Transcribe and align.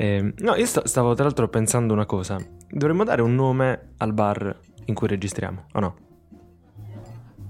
Eh, 0.00 0.32
no, 0.38 0.54
io 0.54 0.64
sto- 0.66 0.86
stavo 0.86 1.14
tra 1.14 1.24
l'altro 1.24 1.48
pensando 1.48 1.92
una 1.92 2.06
cosa. 2.06 2.38
Dovremmo 2.70 3.02
dare 3.04 3.20
un 3.22 3.34
nome 3.34 3.94
al 3.98 4.12
bar 4.12 4.56
in 4.84 4.94
cui 4.94 5.08
registriamo, 5.08 5.66
o 5.72 5.80
no? 5.80 5.96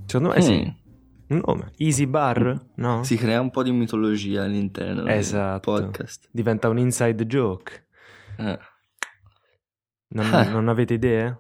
Secondo 0.07 0.35
me 0.35 0.41
sì. 0.41 0.65
Mm. 0.65 0.77
Un 1.37 1.43
nome. 1.45 1.73
Easy 1.77 2.07
Bar? 2.07 2.59
No? 2.77 3.05
Si 3.05 3.17
crea 3.19 3.39
un 3.43 3.51
po' 3.51 3.63
di 3.63 3.71
mitologia 3.71 4.45
all'interno 4.45 5.03
del 5.03 5.13
Esatto. 5.13 5.73
podcast. 5.73 6.27
Diventa 6.33 6.71
un 6.71 6.79
inside 6.79 7.27
joke. 7.27 7.87
Eh. 8.39 8.59
Non, 10.09 10.35
Eh. 10.35 10.49
non 10.49 10.69
avete 10.69 10.95
idee? 10.95 11.39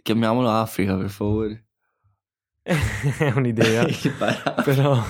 Chiamiamolo 0.00 0.48
Africa, 0.48 0.96
per 0.96 1.08
favore. 1.10 1.64
È 2.62 3.32
un'idea. 3.34 3.84
Però, 4.64 5.02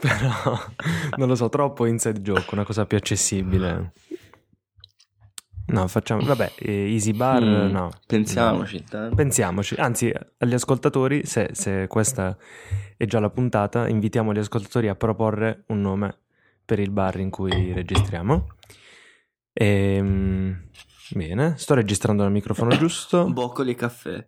però, 0.00 0.58
non 1.16 1.28
lo 1.28 1.34
so, 1.36 1.48
troppo 1.48 1.86
inside 1.86 2.20
joke, 2.20 2.48
una 2.52 2.64
cosa 2.64 2.84
più 2.84 2.96
accessibile. 2.98 3.92
No, 5.72 5.86
facciamo, 5.88 6.22
vabbè, 6.24 6.52
eh, 6.58 6.92
Easy 6.92 7.12
Bar, 7.12 7.42
Mm, 7.42 7.70
no. 7.70 7.90
Pensiamoci 8.06 8.74
No. 8.74 8.80
intanto. 8.80 9.14
Pensiamoci, 9.14 9.74
anzi, 9.76 10.12
agli 10.38 10.54
ascoltatori, 10.54 11.24
se, 11.26 11.50
se 11.52 11.86
questa 11.86 12.36
è 12.96 13.04
già 13.06 13.20
la 13.20 13.30
puntata, 13.30 13.88
invitiamo 13.88 14.32
gli 14.32 14.38
ascoltatori 14.38 14.88
a 14.88 14.94
proporre 14.94 15.64
un 15.68 15.80
nome 15.80 16.18
per 16.64 16.78
il 16.78 16.90
bar 16.90 17.18
in 17.20 17.30
cui 17.30 17.72
registriamo. 17.72 18.46
Ehm, 19.52 20.68
bene, 21.10 21.54
sto 21.56 21.74
registrando 21.74 22.24
il 22.24 22.30
microfono 22.30 22.70
giusto. 22.78 23.24
Boccoli 23.30 23.72
e 23.72 23.74
caffè. 23.74 24.26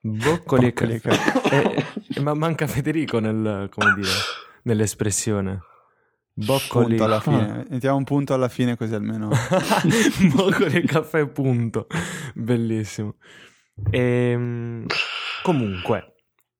Boccoli 0.00 0.66
e 0.66 0.68
e 0.68 0.72
caffè. 0.72 1.54
Eh, 1.54 1.84
eh, 2.16 2.20
ma 2.20 2.34
manca 2.34 2.66
Federico 2.66 3.18
nel, 3.20 3.68
come 3.70 3.94
dire, 3.94 4.10
nell'espressione. 4.64 5.60
Boccoli 6.36 6.96
Punto 6.96 7.04
alla 7.04 7.20
fine. 7.20 7.66
Mettiamo 7.70 7.96
un 7.96 8.04
punto 8.04 8.34
alla 8.34 8.48
fine 8.48 8.76
così 8.76 8.92
almeno. 8.94 9.28
Boccoli 10.34 10.78
e 10.78 10.82
caffè, 10.82 11.28
punto. 11.28 11.86
Bellissimo. 12.34 13.16
Ehm, 13.90 14.86
comunque, 15.42 16.14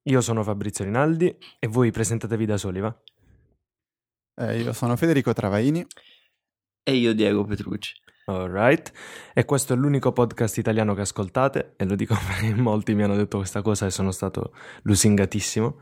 io 0.05 0.21
sono 0.21 0.45
Fabrizio 0.45 0.85
Rinaldi 0.85 1.37
e 1.59 1.67
voi 1.67 1.91
presentatevi 1.91 2.47
da 2.47 2.57
soli, 2.57 2.81
va? 2.81 2.97
Eh, 4.37 4.61
io 4.61 4.73
sono 4.73 4.97
Federico 4.97 5.33
Travaini. 5.33 5.85
E 6.85 6.95
io 6.95 7.13
Diego 7.13 7.45
Petrucci. 7.45 8.03
Alright, 8.27 8.91
e 9.35 9.45
questo 9.45 9.75
è 9.75 9.77
l'unico 9.77 10.13
podcast 10.13 10.57
italiano 10.57 10.95
che 10.95 11.03
ascoltate, 11.03 11.75
e 11.77 11.85
lo 11.85 11.95
dico 11.95 12.15
perché 12.27 12.55
molti 12.55 12.95
mi 12.95 13.03
hanno 13.03 13.17
detto 13.17 13.37
questa 13.39 13.61
cosa 13.61 13.87
e 13.87 13.91
sono 13.91 14.13
stato 14.13 14.55
lusingatissimo. 14.83 15.81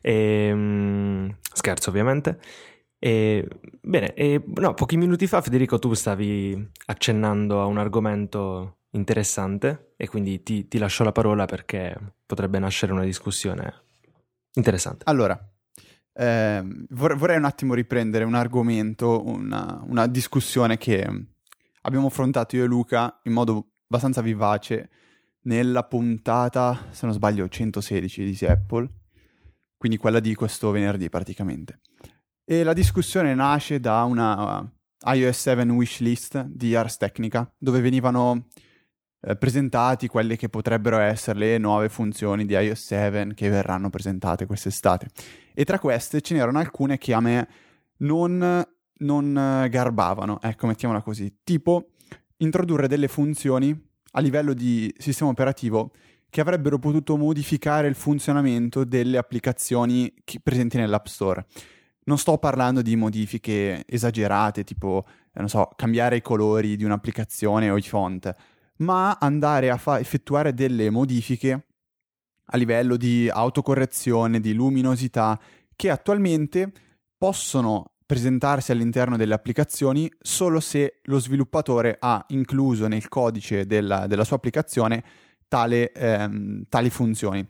Ehm, 0.00 1.36
scherzo, 1.52 1.90
ovviamente. 1.90 2.40
E, 3.04 3.46
bene, 3.82 4.14
e, 4.14 4.42
no, 4.46 4.72
pochi 4.72 4.96
minuti 4.96 5.26
fa, 5.26 5.42
Federico, 5.42 5.78
tu 5.78 5.92
stavi 5.92 6.70
accennando 6.86 7.60
a 7.60 7.66
un 7.66 7.76
argomento 7.76 8.78
interessante, 8.92 9.92
e 9.98 10.08
quindi 10.08 10.42
ti, 10.42 10.68
ti 10.68 10.78
lascio 10.78 11.04
la 11.04 11.12
parola 11.12 11.44
perché 11.44 11.94
potrebbe 12.24 12.58
nascere 12.58 12.92
una 12.92 13.04
discussione 13.04 13.82
interessante. 14.54 15.04
Allora, 15.06 15.38
ehm, 16.14 16.86
vor- 16.92 17.16
vorrei 17.16 17.36
un 17.36 17.44
attimo 17.44 17.74
riprendere 17.74 18.24
un 18.24 18.34
argomento, 18.34 19.22
una, 19.26 19.84
una 19.86 20.06
discussione 20.06 20.78
che 20.78 21.06
abbiamo 21.82 22.06
affrontato 22.06 22.56
io 22.56 22.64
e 22.64 22.66
Luca 22.66 23.20
in 23.24 23.34
modo 23.34 23.72
abbastanza 23.86 24.22
vivace 24.22 24.88
nella 25.42 25.82
puntata, 25.84 26.86
se 26.88 27.04
non 27.04 27.14
sbaglio, 27.14 27.50
116 27.50 28.24
di 28.24 28.46
Apple, 28.46 28.88
quindi 29.76 29.98
quella 29.98 30.20
di 30.20 30.34
questo 30.34 30.70
venerdì 30.70 31.10
praticamente. 31.10 31.80
E 32.46 32.62
la 32.62 32.74
discussione 32.74 33.34
nasce 33.34 33.80
da 33.80 34.02
una 34.02 34.58
uh, 34.58 34.68
iOS 35.14 35.40
7 35.40 35.62
wishlist 35.70 36.44
di 36.44 36.74
Ars 36.74 36.98
Technica, 36.98 37.50
dove 37.56 37.80
venivano 37.80 38.48
eh, 39.22 39.34
presentati 39.36 40.08
quelle 40.08 40.36
che 40.36 40.50
potrebbero 40.50 40.98
essere 40.98 41.38
le 41.38 41.56
nuove 41.56 41.88
funzioni 41.88 42.44
di 42.44 42.52
iOS 42.52 42.84
7 42.84 43.32
che 43.32 43.48
verranno 43.48 43.88
presentate 43.88 44.44
quest'estate. 44.44 45.08
E 45.54 45.64
tra 45.64 45.78
queste 45.78 46.20
ce 46.20 46.34
n'erano 46.34 46.58
alcune 46.58 46.98
che 46.98 47.14
a 47.14 47.20
me 47.20 47.48
non, 47.98 48.62
non 48.98 49.38
eh, 49.38 49.68
garbavano, 49.70 50.38
ecco, 50.42 50.66
mettiamola 50.66 51.00
così. 51.00 51.38
Tipo 51.42 51.92
introdurre 52.38 52.88
delle 52.88 53.08
funzioni 53.08 53.74
a 54.12 54.20
livello 54.20 54.52
di 54.52 54.94
sistema 54.98 55.30
operativo 55.30 55.92
che 56.28 56.42
avrebbero 56.42 56.78
potuto 56.78 57.16
modificare 57.16 57.88
il 57.88 57.94
funzionamento 57.94 58.84
delle 58.84 59.16
applicazioni 59.16 60.12
presenti 60.42 60.76
nell'App 60.76 61.06
Store. 61.06 61.46
Non 62.04 62.18
sto 62.18 62.38
parlando 62.38 62.82
di 62.82 62.96
modifiche 62.96 63.84
esagerate, 63.86 64.64
tipo, 64.64 65.06
eh, 65.32 65.40
non 65.40 65.48
so, 65.48 65.70
cambiare 65.74 66.16
i 66.16 66.22
colori 66.22 66.76
di 66.76 66.84
un'applicazione 66.84 67.70
o 67.70 67.76
i 67.76 67.82
font, 67.82 68.34
ma 68.78 69.16
andare 69.20 69.70
a 69.70 69.76
fa- 69.76 69.98
effettuare 69.98 70.52
delle 70.52 70.90
modifiche 70.90 71.66
a 72.48 72.56
livello 72.56 72.96
di 72.96 73.28
autocorrezione, 73.30 74.40
di 74.40 74.52
luminosità, 74.52 75.40
che 75.74 75.90
attualmente 75.90 76.70
possono 77.16 77.92
presentarsi 78.06 78.70
all'interno 78.70 79.16
delle 79.16 79.34
applicazioni 79.34 80.10
solo 80.20 80.60
se 80.60 81.00
lo 81.04 81.18
sviluppatore 81.18 81.96
ha 81.98 82.22
incluso 82.28 82.86
nel 82.86 83.08
codice 83.08 83.66
della, 83.66 84.06
della 84.06 84.24
sua 84.24 84.36
applicazione 84.36 85.02
tale, 85.48 85.90
ehm, 85.92 86.64
tali 86.68 86.90
funzioni. 86.90 87.46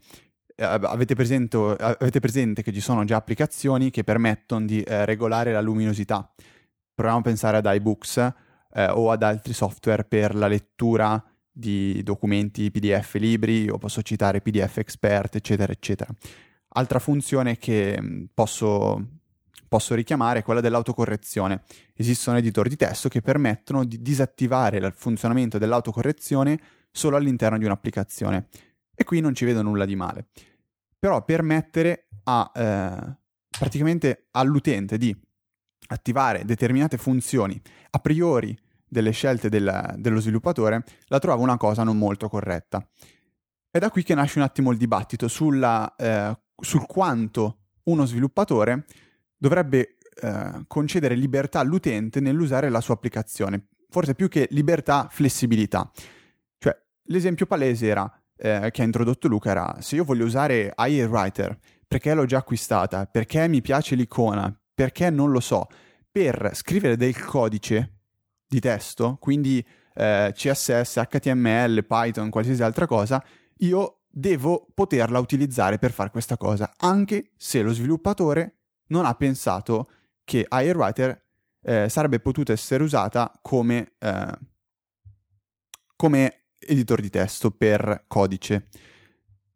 Eh, 0.56 0.64
avete, 0.64 1.14
presento- 1.14 1.74
avete 1.74 2.20
presente 2.20 2.62
che 2.62 2.72
ci 2.72 2.80
sono 2.80 3.04
già 3.04 3.16
applicazioni 3.16 3.90
che 3.90 4.04
permettono 4.04 4.64
di 4.64 4.80
eh, 4.82 5.04
regolare 5.04 5.52
la 5.52 5.60
luminosità. 5.60 6.32
Proviamo 6.94 7.20
a 7.20 7.22
pensare 7.22 7.56
ad 7.56 7.66
iBooks 7.66 8.32
eh, 8.72 8.86
o 8.86 9.10
ad 9.10 9.22
altri 9.24 9.52
software 9.52 10.04
per 10.04 10.34
la 10.34 10.46
lettura 10.46 11.22
di 11.50 12.02
documenti 12.02 12.70
PDF 12.70 13.14
libri 13.14 13.68
o 13.68 13.78
posso 13.78 14.02
citare 14.02 14.40
PDF 14.40 14.78
Expert, 14.78 15.36
eccetera, 15.36 15.72
eccetera. 15.72 16.12
Altra 16.76 16.98
funzione 17.00 17.56
che 17.56 18.00
mh, 18.00 18.30
posso, 18.32 19.04
posso 19.66 19.94
richiamare 19.94 20.40
è 20.40 20.42
quella 20.42 20.60
dell'autocorrezione. 20.60 21.62
Esistono 21.94 22.38
editor 22.38 22.68
di 22.68 22.76
testo 22.76 23.08
che 23.08 23.20
permettono 23.22 23.84
di 23.84 24.00
disattivare 24.00 24.78
il 24.78 24.92
funzionamento 24.94 25.58
dell'autocorrezione 25.58 26.60
solo 26.92 27.16
all'interno 27.16 27.58
di 27.58 27.64
un'applicazione. 27.64 28.46
E 28.94 29.04
qui 29.04 29.20
non 29.20 29.34
ci 29.34 29.44
vedo 29.44 29.62
nulla 29.62 29.84
di 29.84 29.96
male. 29.96 30.26
Però 30.98 31.24
permettere 31.24 32.08
a, 32.24 32.50
eh, 32.54 33.16
praticamente 33.48 34.28
all'utente 34.32 34.96
di 34.98 35.14
attivare 35.88 36.44
determinate 36.44 36.96
funzioni 36.96 37.60
a 37.90 37.98
priori 37.98 38.56
delle 38.86 39.10
scelte 39.10 39.48
del- 39.48 39.94
dello 39.98 40.20
sviluppatore, 40.20 40.84
la 41.06 41.18
trovo 41.18 41.42
una 41.42 41.56
cosa 41.56 41.82
non 41.82 41.98
molto 41.98 42.28
corretta. 42.28 42.86
È 43.70 43.78
da 43.78 43.90
qui 43.90 44.04
che 44.04 44.14
nasce 44.14 44.38
un 44.38 44.44
attimo 44.44 44.70
il 44.70 44.78
dibattito 44.78 45.26
sulla, 45.26 45.94
eh, 45.96 46.38
sul 46.56 46.86
quanto 46.86 47.58
uno 47.84 48.04
sviluppatore 48.04 48.84
dovrebbe 49.36 49.96
eh, 50.22 50.64
concedere 50.68 51.16
libertà 51.16 51.58
all'utente 51.58 52.20
nell'usare 52.20 52.68
la 52.68 52.80
sua 52.80 52.94
applicazione. 52.94 53.66
Forse 53.88 54.14
più 54.14 54.28
che 54.28 54.46
libertà, 54.52 55.08
flessibilità. 55.10 55.90
Cioè, 56.56 56.76
l'esempio 57.06 57.46
palese 57.46 57.86
era, 57.88 58.23
eh, 58.36 58.70
che 58.72 58.82
ha 58.82 58.84
introdotto 58.84 59.28
Luca 59.28 59.50
era, 59.50 59.76
se 59.80 59.96
io 59.96 60.04
voglio 60.04 60.24
usare 60.24 60.72
IA 60.76 61.08
Writer, 61.08 61.58
perché 61.86 62.14
l'ho 62.14 62.26
già 62.26 62.38
acquistata, 62.38 63.06
perché 63.06 63.46
mi 63.48 63.60
piace 63.60 63.94
l'icona, 63.94 64.54
perché 64.74 65.10
non 65.10 65.30
lo 65.30 65.40
so, 65.40 65.68
per 66.10 66.50
scrivere 66.54 66.96
del 66.96 67.18
codice 67.24 67.92
di 68.46 68.60
testo, 68.60 69.16
quindi 69.20 69.64
eh, 69.94 70.32
CSS, 70.34 71.02
HTML, 71.08 71.84
Python, 71.86 72.30
qualsiasi 72.30 72.62
altra 72.62 72.86
cosa, 72.86 73.22
io 73.58 74.00
devo 74.08 74.68
poterla 74.72 75.18
utilizzare 75.18 75.78
per 75.78 75.92
fare 75.92 76.10
questa 76.10 76.36
cosa, 76.36 76.72
anche 76.76 77.32
se 77.36 77.62
lo 77.62 77.72
sviluppatore 77.72 78.58
non 78.88 79.06
ha 79.06 79.14
pensato 79.14 79.88
che 80.24 80.44
Airwriter 80.48 81.22
eh, 81.62 81.88
sarebbe 81.88 82.20
potuta 82.20 82.52
essere 82.52 82.82
usata 82.82 83.32
come, 83.42 83.94
eh, 83.98 84.38
come 85.96 86.43
editor 86.66 87.00
di 87.00 87.10
testo 87.10 87.50
per 87.50 88.04
codice. 88.06 88.68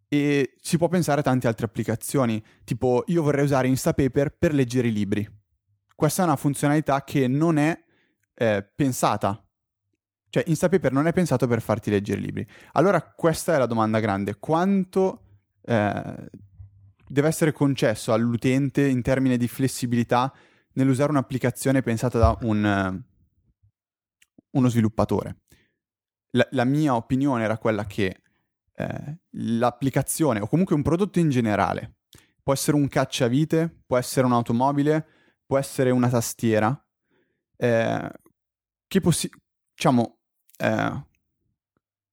E 0.08 0.54
si 0.60 0.78
può 0.78 0.88
pensare 0.88 1.20
a 1.20 1.22
tante 1.22 1.46
altre 1.46 1.66
applicazioni, 1.66 2.42
tipo 2.64 3.04
io 3.08 3.22
vorrei 3.22 3.44
usare 3.44 3.68
Instapaper 3.68 4.36
per 4.36 4.54
leggere 4.54 4.88
i 4.88 4.92
libri. 4.92 5.28
Questa 5.94 6.22
è 6.22 6.24
una 6.24 6.36
funzionalità 6.36 7.02
che 7.04 7.26
non 7.28 7.58
è 7.58 7.78
eh, 8.34 8.70
pensata. 8.74 9.42
Cioè, 10.30 10.44
Instapaper 10.46 10.92
non 10.92 11.06
è 11.06 11.12
pensato 11.12 11.46
per 11.46 11.60
farti 11.60 11.90
leggere 11.90 12.20
i 12.20 12.24
libri. 12.24 12.46
Allora, 12.72 13.02
questa 13.02 13.54
è 13.54 13.58
la 13.58 13.66
domanda 13.66 13.98
grande. 13.98 14.36
Quanto 14.38 15.22
eh, 15.62 16.30
deve 17.06 17.28
essere 17.28 17.52
concesso 17.52 18.12
all'utente 18.12 18.86
in 18.86 19.02
termini 19.02 19.36
di 19.36 19.48
flessibilità 19.48 20.32
nell'usare 20.74 21.10
un'applicazione 21.10 21.82
pensata 21.82 22.18
da 22.18 22.38
un, 22.42 22.64
eh, 22.64 23.02
uno 24.52 24.68
sviluppatore? 24.68 25.36
La, 26.30 26.46
la 26.52 26.64
mia 26.64 26.94
opinione 26.94 27.44
era 27.44 27.58
quella 27.58 27.86
che 27.86 28.22
eh, 28.74 29.18
l'applicazione, 29.30 30.40
o 30.40 30.46
comunque 30.46 30.74
un 30.74 30.82
prodotto 30.82 31.18
in 31.18 31.30
generale, 31.30 31.96
può 32.42 32.52
essere 32.52 32.76
un 32.76 32.88
cacciavite, 32.88 33.82
può 33.86 33.96
essere 33.96 34.26
un'automobile, 34.26 35.06
può 35.46 35.58
essere 35.58 35.90
una 35.90 36.08
tastiera, 36.08 36.86
eh, 37.56 38.10
che 38.86 39.00
possi- 39.00 39.30
diciamo, 39.74 40.18
eh, 40.58 41.06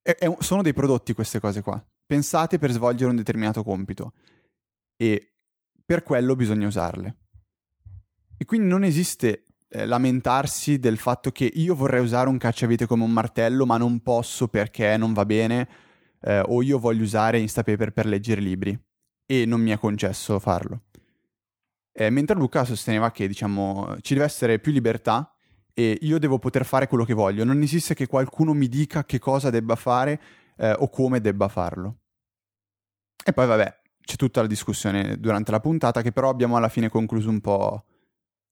è- 0.02 0.16
è 0.16 0.36
sono 0.40 0.62
dei 0.62 0.74
prodotti 0.74 1.14
queste 1.14 1.40
cose 1.40 1.62
qua, 1.62 1.84
pensate 2.06 2.58
per 2.58 2.72
svolgere 2.72 3.10
un 3.10 3.16
determinato 3.16 3.64
compito 3.64 4.14
e 4.98 5.34
per 5.86 6.04
quello 6.04 6.36
bisogna 6.36 6.68
usarle. 6.68 7.18
E 8.38 8.46
quindi 8.46 8.68
non 8.68 8.84
esiste 8.84 9.45
eh, 9.76 9.86
lamentarsi 9.86 10.80
del 10.80 10.98
fatto 10.98 11.32
che 11.32 11.52
io 11.54 11.76
vorrei 11.76 12.02
usare 12.02 12.30
un 12.30 12.38
cacciavite 12.38 12.86
come 12.86 13.04
un 13.04 13.12
martello, 13.12 13.66
ma 13.66 13.76
non 13.76 14.00
posso 14.00 14.48
perché 14.48 14.96
non 14.96 15.12
va 15.12 15.26
bene, 15.26 15.68
eh, 16.22 16.40
o 16.40 16.62
io 16.62 16.80
voglio 16.80 17.04
usare 17.04 17.40
Instapaper 17.40 17.92
per 17.92 18.06
leggere 18.06 18.40
libri 18.40 18.78
e 19.26 19.46
non 19.46 19.60
mi 19.60 19.72
è 19.72 19.78
concesso 19.78 20.40
farlo. 20.40 20.84
Eh, 21.92 22.10
mentre 22.10 22.38
Luca 22.38 22.64
sosteneva 22.64 23.12
che, 23.12 23.28
diciamo, 23.28 23.98
ci 24.02 24.14
deve 24.14 24.26
essere 24.26 24.60
più 24.60 24.72
libertà 24.72 25.36
e 25.74 25.98
io 26.02 26.20
devo 26.20 26.40
poter 26.40 26.66
fare 26.66 26.88
quello 26.88 27.04
che 27.04 27.14
voglio. 27.14 27.44
Non 27.44 27.62
esiste 27.62 27.94
che 27.94 28.08
qualcuno 28.08 28.54
mi 28.54 28.70
dica 28.70 29.04
che 29.04 29.20
cosa 29.20 29.50
debba 29.50 29.76
fare 29.76 30.22
eh, 30.58 30.72
o 30.72 30.90
come 30.90 31.20
debba 31.20 31.50
farlo. 31.50 31.98
E 33.26 33.34
poi, 33.34 33.46
vabbè, 33.46 33.82
c'è 34.06 34.16
tutta 34.16 34.42
la 34.42 34.48
discussione 34.48 35.20
durante 35.20 35.52
la 35.52 35.60
puntata 35.60 36.02
che 36.02 36.12
però 36.14 36.30
abbiamo 36.30 36.56
alla 36.56 36.70
fine 36.70 36.90
concluso 36.90 37.30
un 37.30 37.42
po' 37.42 37.84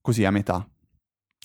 così 0.02 0.26
a 0.26 0.32
metà. 0.32 0.68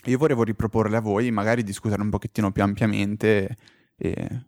Io 0.05 0.19
volevo 0.19 0.45
riproporle 0.45 0.97
a 0.97 1.01
voi, 1.01 1.31
magari 1.31 1.63
discutere 1.63 2.03
un 2.03 2.11
pochettino 2.11 2.53
più 2.53 2.63
ampiamente 2.63 3.57
e... 3.97 4.47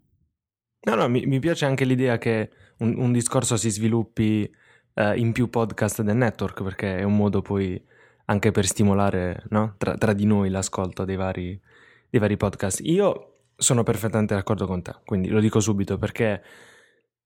No, 0.82 0.94
no, 0.94 1.08
mi, 1.08 1.26
mi 1.26 1.41
piace 1.41 1.67
anche 1.67 1.85
l'idea 1.85 2.17
che 2.17 2.50
un, 2.79 2.94
un 2.97 3.12
discorso 3.12 3.56
si 3.56 3.69
sviluppi 3.69 4.50
eh, 4.94 5.19
in 5.19 5.32
più 5.32 5.50
podcast 5.50 6.02
del 6.02 6.17
network, 6.17 6.62
perché 6.62 6.99
è 6.99 7.02
un 7.02 7.17
modo 7.17 7.43
poi 7.43 7.82
anche 8.26 8.50
per 8.50 8.64
stimolare 8.64 9.44
no? 9.50 9.75
tra, 9.76 9.97
tra, 9.97 10.12
di 10.12 10.25
noi 10.25 10.50
l'ascolto 10.50 11.05
dei 11.05 11.17
vari, 11.17 11.61
dei 12.08 12.20
vari 12.20 12.37
podcast. 12.37 12.81
Io 12.85 13.49
sono 13.56 13.82
perfettamente 13.82 14.35
d'accordo 14.35 14.67
con 14.67 14.82
te, 14.82 14.94
quindi 15.05 15.29
lo 15.29 15.41
dico 15.41 15.61
subito 15.61 15.99
perché, 15.99 16.43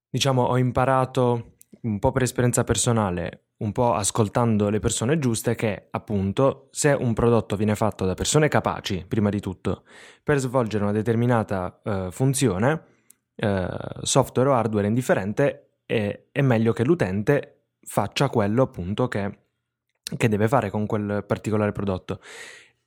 diciamo, 0.08 0.42
ho 0.42 0.56
imparato 0.56 1.53
un 1.84 1.98
po' 1.98 2.12
per 2.12 2.22
esperienza 2.22 2.64
personale, 2.64 3.44
un 3.58 3.72
po' 3.72 3.94
ascoltando 3.94 4.68
le 4.68 4.80
persone 4.80 5.18
giuste, 5.18 5.54
che 5.54 5.88
appunto 5.90 6.68
se 6.70 6.92
un 6.92 7.12
prodotto 7.12 7.56
viene 7.56 7.74
fatto 7.74 8.04
da 8.04 8.14
persone 8.14 8.48
capaci, 8.48 9.04
prima 9.06 9.28
di 9.28 9.40
tutto, 9.40 9.84
per 10.22 10.38
svolgere 10.38 10.84
una 10.84 10.92
determinata 10.92 11.80
uh, 11.82 12.10
funzione, 12.10 12.82
uh, 13.36 13.66
software 14.02 14.48
o 14.48 14.54
hardware 14.54 14.86
indifferente, 14.86 15.80
è, 15.86 16.24
è, 16.32 16.40
meglio 16.40 16.72
che 16.72 16.84
l'utente 16.84 17.66
faccia 17.82 18.30
quello 18.30 18.62
appunto 18.62 19.06
che, 19.08 19.38
che, 20.16 20.28
deve 20.28 20.48
fare 20.48 20.70
con 20.70 20.86
quel 20.86 21.22
particolare 21.26 21.72
prodotto. 21.72 22.20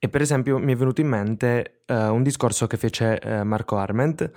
E 0.00 0.08
per 0.08 0.20
esempio 0.20 0.58
mi 0.58 0.72
è 0.72 0.76
venuto 0.76 1.00
in 1.00 1.08
mente 1.08 1.82
uh, 1.86 1.94
un 1.94 2.22
discorso 2.22 2.66
che 2.66 2.76
fece 2.76 3.20
Marco 3.44 3.76
Arment, 3.76 4.30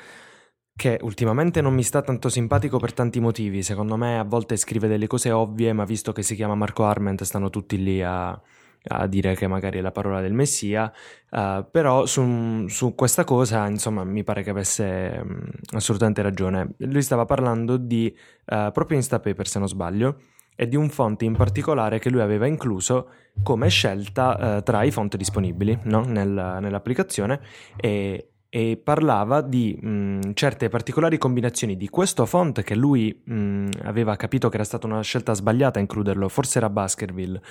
che 0.82 0.98
ultimamente 1.04 1.62
non 1.62 1.76
mi 1.76 1.84
sta 1.84 2.02
tanto 2.02 2.28
simpatico 2.28 2.80
per 2.80 2.92
tanti 2.92 3.20
motivi. 3.20 3.62
Secondo 3.62 3.98
me 3.98 4.18
a 4.18 4.24
volte 4.24 4.58
scrive 4.58 4.88
delle 4.88 5.06
cose 5.06 5.30
ovvie, 5.30 5.74
ma 5.74 5.84
visto 5.84 6.12
che 6.12 6.24
si 6.24 6.34
chiama 6.34 6.56
Marco 6.56 6.86
Arment 6.86 7.22
stanno 7.22 7.52
tutti 7.52 7.78
lì 7.78 8.02
a, 8.02 8.30
a 8.30 9.06
dire 9.06 9.36
che 9.36 9.46
magari 9.46 9.78
è 9.78 9.82
la 9.82 9.92
parola 9.92 10.22
del 10.22 10.34
Messia. 10.34 10.92
Uh, 11.30 11.64
però 11.70 12.08
su, 12.08 12.66
su, 12.68 12.96
questa 12.96 13.24
cosa, 13.24 13.68
insomma, 13.68 14.04
mi 14.04 14.24
pare 14.24 14.42
che 14.42 14.50
avesse 14.50 15.22
um, 15.24 15.52
assolutamente 15.74 16.24
ragione. 16.24 16.74
Lui 16.78 17.04
stava 17.04 17.26
parlando 17.26 17.78
di 17.78 18.12
uh, 18.48 18.72
proprio 18.72 18.98
Instapaper, 18.98 19.48
se 19.48 19.60
non 19.60 19.68
sbaglio, 19.68 20.22
e 20.56 20.68
di 20.68 20.78
un 20.78 20.90
font 20.90 21.22
in 21.22 21.36
particolare 21.36 22.00
che 22.00 22.10
lui 22.10 22.22
aveva 22.22 22.48
incluso 22.48 23.10
come 23.44 23.70
scelta 23.70 24.58
uh, 24.58 24.64
tra 24.64 24.82
i 24.82 24.90
font 24.90 25.16
disponibili 25.16 25.78
no? 25.84 26.02
Nel, 26.02 26.58
nell'applicazione 26.60 27.40
e, 27.78 28.31
e 28.54 28.76
parlava 28.76 29.40
di 29.40 29.80
mh, 29.82 30.34
certe 30.34 30.68
particolari 30.68 31.18
combinazioni 31.18 31.78
di 31.78 31.88
questo 31.88 32.26
font 32.26 32.64
che 32.64 32.76
lui 32.76 33.22
mh, 33.24 33.70
aveva 33.84 34.18
capito 34.18 34.50
che 34.50 34.56
era 34.56 34.66
stata 34.66 34.88
una 34.88 35.02
scelta 35.02 35.32
sbagliata 35.32 35.80
includerlo, 35.80 36.28
forse 36.28 36.58
era 36.58 36.70
Baskerville, 36.70 37.42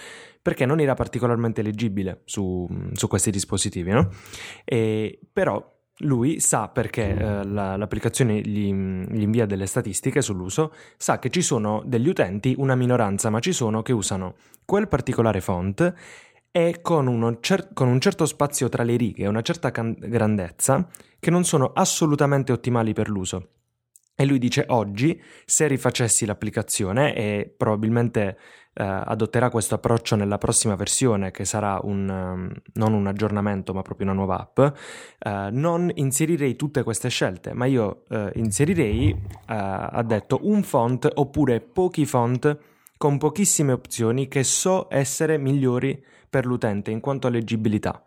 perché 0.42 0.66
non 0.66 0.78
era 0.78 0.92
particolarmente 0.92 1.62
leggibile 1.62 2.20
su, 2.26 2.68
su 2.92 3.08
questi 3.08 3.30
dispositivi, 3.30 3.92
no? 3.92 4.10
E, 4.62 5.18
però 5.32 5.78
lui 6.00 6.38
sa 6.38 6.68
perché 6.68 7.16
eh, 7.16 7.44
la, 7.44 7.76
l'applicazione 7.76 8.40
gli, 8.40 8.70
gli, 8.70 9.22
invia 9.22 9.46
delle 9.46 9.64
statistiche 9.64 10.20
sull'uso, 10.20 10.74
sa 10.98 11.18
che 11.18 11.30
ci 11.30 11.40
sono 11.40 11.82
degli 11.86 12.08
utenti, 12.08 12.54
una 12.58 12.74
minoranza, 12.74 13.30
ma 13.30 13.40
ci 13.40 13.52
sono 13.52 13.80
che 13.80 13.92
usano 13.92 14.34
quel 14.66 14.86
particolare 14.86 15.40
font 15.40 15.94
e 16.52 16.80
con, 16.80 17.38
cer- 17.40 17.72
con, 17.72 17.88
un 17.88 18.00
certo 18.00 18.26
spazio 18.26 18.68
tra 18.68 18.82
le 18.82 18.96
righe 18.96 19.26
una 19.26 19.42
certa 19.42 19.70
can- 19.70 19.96
grandezza 19.98 20.88
che 21.18 21.30
non 21.30 21.44
sono 21.44 21.72
assolutamente 21.74 22.52
ottimali 22.52 22.92
per 22.92 23.08
l'uso. 23.08 23.48
E 24.14 24.26
lui 24.26 24.38
dice 24.38 24.66
oggi, 24.68 25.18
se 25.46 25.66
rifacessi 25.66 26.26
l'applicazione 26.26 27.14
e 27.14 27.54
probabilmente 27.56 28.36
eh, 28.74 28.84
adotterà 28.84 29.48
questo 29.48 29.76
approccio 29.76 30.14
nella 30.14 30.36
prossima 30.36 30.74
versione, 30.74 31.30
che 31.30 31.46
sarà 31.46 31.80
un, 31.82 32.06
um, 32.06 32.52
non 32.74 32.92
un 32.92 33.06
aggiornamento 33.06 33.72
ma 33.72 33.80
proprio 33.80 34.08
una 34.08 34.16
nuova 34.16 34.38
app, 34.40 34.76
eh, 35.18 35.48
non 35.52 35.90
inserirei 35.94 36.54
tutte 36.54 36.82
queste 36.82 37.08
scelte, 37.08 37.54
ma 37.54 37.64
io 37.64 38.04
eh, 38.10 38.30
inserirei, 38.34 39.08
eh, 39.10 39.16
ha 39.46 40.02
detto, 40.04 40.40
un 40.42 40.62
font 40.64 41.08
oppure 41.14 41.60
pochi 41.60 42.04
font 42.04 42.58
con 42.98 43.16
pochissime 43.16 43.72
opzioni 43.72 44.28
che 44.28 44.44
so 44.44 44.86
essere 44.90 45.38
migliori 45.38 45.98
per 46.30 46.46
l'utente 46.46 46.90
in 46.90 47.00
quanto 47.00 47.26
a 47.26 47.30
leggibilità. 47.30 48.02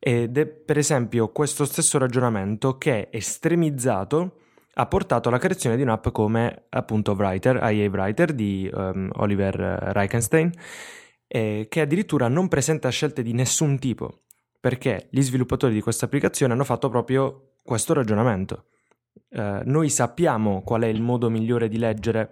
Ed 0.00 0.38
è 0.38 0.46
per 0.46 0.78
esempio 0.78 1.30
questo 1.30 1.64
stesso 1.64 1.98
ragionamento 1.98 2.78
che 2.78 3.08
estremizzato 3.12 4.38
ha 4.74 4.86
portato 4.86 5.28
alla 5.28 5.38
creazione 5.38 5.76
di 5.76 5.82
un'app 5.82 6.08
come 6.08 6.66
appunto 6.68 7.12
Writer, 7.12 7.56
IA 7.56 7.90
Writer 7.90 8.32
di 8.32 8.70
um, 8.72 9.10
Oliver 9.14 9.54
Reichenstein, 9.56 10.52
eh, 11.26 11.66
che 11.68 11.80
addirittura 11.80 12.28
non 12.28 12.46
presenta 12.46 12.88
scelte 12.88 13.22
di 13.22 13.32
nessun 13.32 13.78
tipo, 13.78 14.22
perché 14.60 15.08
gli 15.10 15.20
sviluppatori 15.20 15.74
di 15.74 15.80
questa 15.80 16.06
applicazione 16.06 16.52
hanno 16.52 16.64
fatto 16.64 16.88
proprio 16.88 17.54
questo 17.62 17.92
ragionamento. 17.92 18.66
Uh, 19.30 19.60
noi 19.64 19.90
sappiamo 19.90 20.62
qual 20.62 20.82
è 20.82 20.86
il 20.86 21.02
modo 21.02 21.28
migliore 21.28 21.68
di 21.68 21.76
leggere 21.76 22.30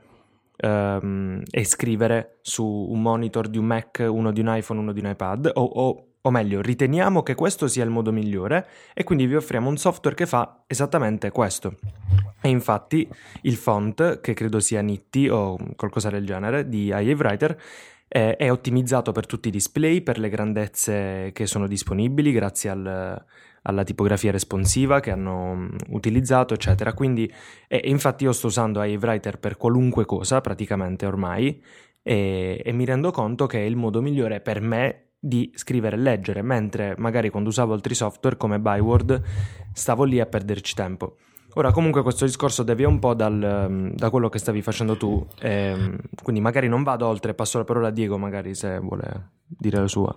um, 0.63 1.43
e 1.51 1.65
scrivere 1.65 2.39
su 2.43 2.65
un 2.65 3.03
monitor 3.03 3.49
di 3.49 3.59
un 3.59 3.67
Mac, 3.67 4.05
uno 4.09 4.33
di 4.33 4.41
un 4.41 4.55
iPhone, 4.57 4.81
uno 4.81 4.93
di 4.93 5.01
un 5.01 5.07
iPad, 5.07 5.51
o, 5.55 5.63
o, 5.63 6.07
o, 6.21 6.31
meglio, 6.31 6.61
riteniamo 6.61 7.23
che 7.23 7.35
questo 7.35 7.69
sia 7.69 7.85
il 7.85 7.91
modo 7.91 8.13
migliore 8.13 8.67
e 8.95 9.05
quindi 9.05 9.27
vi 9.27 9.37
offriamo 9.37 9.69
un 9.69 9.77
software 9.77 10.17
che 10.17 10.27
fa 10.27 10.63
esattamente 10.67 11.31
questo. 11.31 11.77
E 12.41 12.49
infatti 12.49 13.09
il 13.43 13.57
font, 13.57 14.21
che 14.21 14.35
credo 14.35 14.61
sia 14.61 14.81
Nitti 14.81 15.29
o 15.29 15.57
qualcosa 15.77 16.11
del 16.11 16.25
genere, 16.25 16.69
di 16.69 16.87
IA 16.87 17.15
Writer, 17.17 17.59
è 18.09 18.51
ottimizzato 18.51 19.11
per 19.11 19.27
tutti 19.27 19.49
i 19.49 19.51
display, 19.51 20.01
per 20.01 20.19
le 20.19 20.29
grandezze 20.29 21.33
che 21.33 21.47
sono 21.47 21.67
disponibili 21.67 22.31
grazie 22.31 22.71
al, 22.71 23.25
alla 23.67 23.85
tipografia 23.85 24.31
responsiva 24.31 25.01
che 25.01 25.11
hanno 25.11 25.55
mm, 25.55 25.69
utilizzato, 25.89 26.55
eccetera. 26.55 26.93
Quindi, 26.95 27.31
e, 27.69 27.83
infatti 27.85 28.25
io 28.25 28.33
sto 28.33 28.47
usando 28.47 28.81
Writer 28.81 29.39
per 29.39 29.57
qualunque 29.57 30.05
cosa, 30.05 30.41
praticamente 30.41 31.07
ormai, 31.07 31.63
e, 32.03 32.63
e 32.65 32.73
mi 32.73 32.85
rendo 32.85 33.11
conto 33.11 33.47
che 33.47 33.59
è 33.59 33.65
il 33.65 33.77
modo 33.77 34.01
migliore 34.01 34.41
per 34.41 34.61
me 34.61 35.03
di 35.19 35.51
scrivere 35.55 35.97
e 35.97 35.99
leggere, 35.99 36.43
mentre 36.43 36.95
magari 36.99 37.31
quando 37.31 37.49
usavo 37.49 37.73
altri 37.73 37.95
software 37.95 38.37
come 38.37 38.61
Byword 38.61 39.23
stavo 39.73 40.05
lì 40.05 40.21
a 40.21 40.27
perderci 40.27 40.75
tempo. 40.75 41.17
Ora, 41.55 41.73
comunque, 41.73 42.03
questo 42.03 42.27
discorso 42.27 42.63
devia 42.63 42.87
un 42.87 42.99
po' 42.99 43.15
dal, 43.15 43.67
mm, 43.69 43.89
da 43.95 44.11
quello 44.11 44.29
che 44.29 44.39
stavi 44.39 44.61
facendo 44.61 44.97
tu, 44.97 45.27
ehm, 45.41 45.99
quindi 46.23 46.41
magari 46.41 46.69
non 46.69 46.83
vado 46.83 47.07
oltre, 47.07 47.35
passo 47.35 47.59
la 47.59 47.65
parola 47.65 47.89
a 47.89 47.91
Diego, 47.91 48.19
magari 48.19 48.55
se 48.55 48.79
vuole 48.79 49.31
dire 49.47 49.81
la 49.81 49.89
sua. 49.89 50.15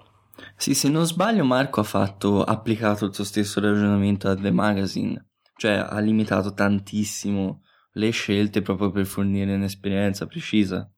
Sì, 0.56 0.74
se 0.74 0.90
non 0.90 1.06
sbaglio, 1.06 1.44
Marco 1.44 1.80
ha 1.80 1.84
fatto, 1.84 2.44
applicato 2.44 3.06
il 3.06 3.14
suo 3.14 3.24
stesso 3.24 3.60
ragionamento 3.60 4.28
a 4.28 4.36
The 4.36 4.52
Magazine, 4.52 5.30
cioè 5.56 5.74
ha 5.74 6.00
limitato 6.00 6.54
tantissimo 6.54 7.64
le 7.94 8.10
scelte 8.12 8.62
proprio 8.62 8.92
per 8.92 9.06
fornire 9.06 9.56
un'esperienza 9.56 10.26
precisa. 10.26 10.90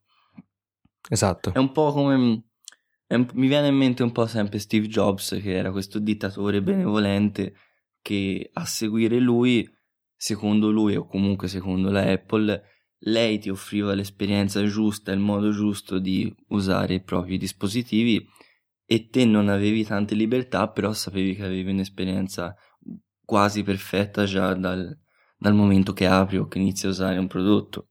Esatto. 1.10 1.54
È 1.54 1.58
un 1.58 1.72
po' 1.72 1.92
come. 1.92 2.16
Un, 2.16 2.44
mi 3.34 3.48
viene 3.48 3.68
in 3.68 3.76
mente 3.76 4.04
un 4.04 4.12
po' 4.12 4.26
sempre 4.26 4.60
Steve 4.60 4.88
Jobs, 4.88 5.38
che 5.42 5.54
era 5.54 5.72
questo 5.72 6.00
dittatore 6.00 6.62
benevolente 6.62 7.56
che 8.02 8.50
a 8.54 8.66
seguire 8.66 9.20
lui, 9.20 9.70
secondo 10.16 10.72
lui 10.72 10.96
o 10.96 11.06
comunque 11.06 11.48
secondo 11.48 11.92
la 11.92 12.04
Apple, 12.04 12.64
lei 13.00 13.40
ti 13.40 13.50
offriva 13.50 13.94
l'esperienza 13.94 14.64
giusta, 14.64 15.12
il 15.12 15.20
modo 15.20 15.52
giusto 15.52 16.00
di 16.00 16.34
usare 16.50 16.96
i 16.96 17.04
propri 17.04 17.38
dispositivi 17.38 18.26
e 18.92 19.10
te 19.10 19.24
non 19.24 19.48
avevi 19.48 19.86
tante 19.86 20.16
libertà, 20.16 20.68
però 20.68 20.92
sapevi 20.92 21.34
che 21.34 21.46
avevi 21.46 21.72
un'esperienza 21.72 22.54
quasi 23.24 23.64
perfetta 23.64 24.26
già 24.26 24.54
dal, 24.54 25.00
dal 25.38 25.54
momento 25.54 25.94
che 25.94 26.06
apri 26.06 26.36
o 26.36 26.50
che 26.50 26.60
inizi 26.60 26.88
a 26.88 26.90
usare 26.90 27.18
un 27.18 27.28
prodotto. 27.28 27.88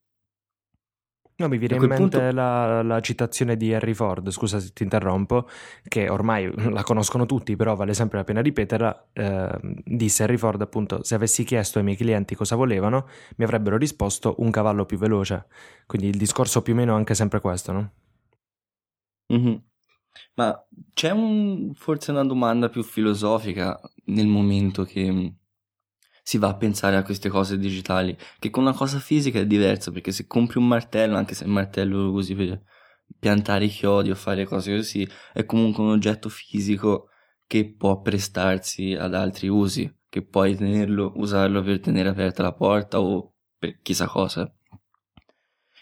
No, 1.36 1.48
mi 1.48 1.56
viene 1.56 1.76
in 1.76 1.86
mente 1.86 2.18
punto... 2.18 2.32
la, 2.32 2.82
la, 2.82 3.00
citazione 3.00 3.56
di 3.56 3.70
Henry 3.70 3.94
Ford, 3.94 4.28
scusa 4.28 4.60
se 4.60 4.74
ti 4.74 4.82
interrompo, 4.82 5.48
che 5.88 6.10
ormai 6.10 6.52
la 6.70 6.82
conoscono 6.82 7.24
tutti, 7.24 7.56
però 7.56 7.74
vale 7.76 7.94
sempre 7.94 8.18
la 8.18 8.24
pena 8.24 8.42
ripeterla. 8.42 9.08
Eh, 9.14 9.58
disse 9.82 10.24
Henry 10.24 10.36
Ford 10.36 10.60
appunto, 10.60 11.02
se 11.02 11.14
avessi 11.14 11.44
chiesto 11.44 11.78
ai 11.78 11.84
miei 11.84 11.96
clienti 11.96 12.34
cosa 12.34 12.56
volevano, 12.56 13.08
mi 13.36 13.44
avrebbero 13.44 13.78
risposto 13.78 14.34
un 14.40 14.50
cavallo 14.50 14.84
più 14.84 14.98
veloce. 14.98 15.46
Quindi 15.86 16.08
il 16.08 16.18
discorso 16.18 16.60
più 16.60 16.74
o 16.74 16.76
meno 16.76 16.92
è 16.92 16.96
anche 16.96 17.14
sempre 17.14 17.40
questo, 17.40 17.72
no? 17.72 17.92
Mm-hmm. 19.32 19.69
Ma 20.34 20.66
c'è 20.92 21.10
un, 21.10 21.72
forse 21.74 22.10
una 22.10 22.24
domanda 22.24 22.68
più 22.68 22.82
filosofica 22.82 23.80
nel 24.06 24.26
momento 24.26 24.84
che 24.84 25.34
si 26.22 26.38
va 26.38 26.48
a 26.48 26.56
pensare 26.56 26.96
a 26.96 27.02
queste 27.02 27.28
cose 27.28 27.58
digitali, 27.58 28.16
che 28.38 28.50
con 28.50 28.62
una 28.62 28.72
cosa 28.72 28.98
fisica 28.98 29.40
è 29.40 29.46
diverso, 29.46 29.90
perché 29.90 30.12
se 30.12 30.26
compri 30.26 30.58
un 30.58 30.68
martello, 30.68 31.16
anche 31.16 31.34
se 31.34 31.44
il 31.44 31.50
martello 31.50 32.04
lo 32.04 32.12
usi 32.12 32.34
per 32.34 32.62
piantare 33.18 33.64
i 33.64 33.68
chiodi 33.68 34.10
o 34.10 34.14
fare 34.14 34.44
cose 34.44 34.76
così, 34.76 35.08
è 35.32 35.44
comunque 35.44 35.82
un 35.82 35.90
oggetto 35.90 36.28
fisico 36.28 37.08
che 37.46 37.74
può 37.76 38.00
prestarsi 38.00 38.94
ad 38.94 39.14
altri 39.14 39.48
usi, 39.48 39.92
che 40.08 40.22
puoi 40.22 40.54
tenerlo, 40.54 41.12
usarlo 41.16 41.62
per 41.62 41.80
tenere 41.80 42.08
aperta 42.08 42.42
la 42.42 42.52
porta 42.52 43.00
o 43.00 43.34
per 43.58 43.80
chissà 43.82 44.06
cosa. 44.06 44.52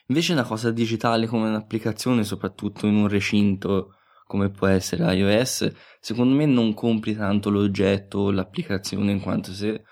Invece 0.07 0.33
una 0.33 0.45
cosa 0.45 0.71
digitale 0.71 1.27
come 1.27 1.49
un'applicazione, 1.49 2.25
soprattutto 2.25 2.87
in 2.87 2.95
un 2.95 3.09
recinto 3.09 3.98
come 4.29 4.51
può 4.51 4.67
essere 4.67 5.11
iOS, 5.15 5.73
secondo 6.01 6.35
me 6.35 6.45
non 6.45 6.75
compri 6.75 7.17
tanto 7.17 7.49
l'oggetto 7.49 8.19
o 8.19 8.31
l'applicazione 8.31 9.11
in 9.11 9.21
quanto 9.21 9.53
se 9.53 9.83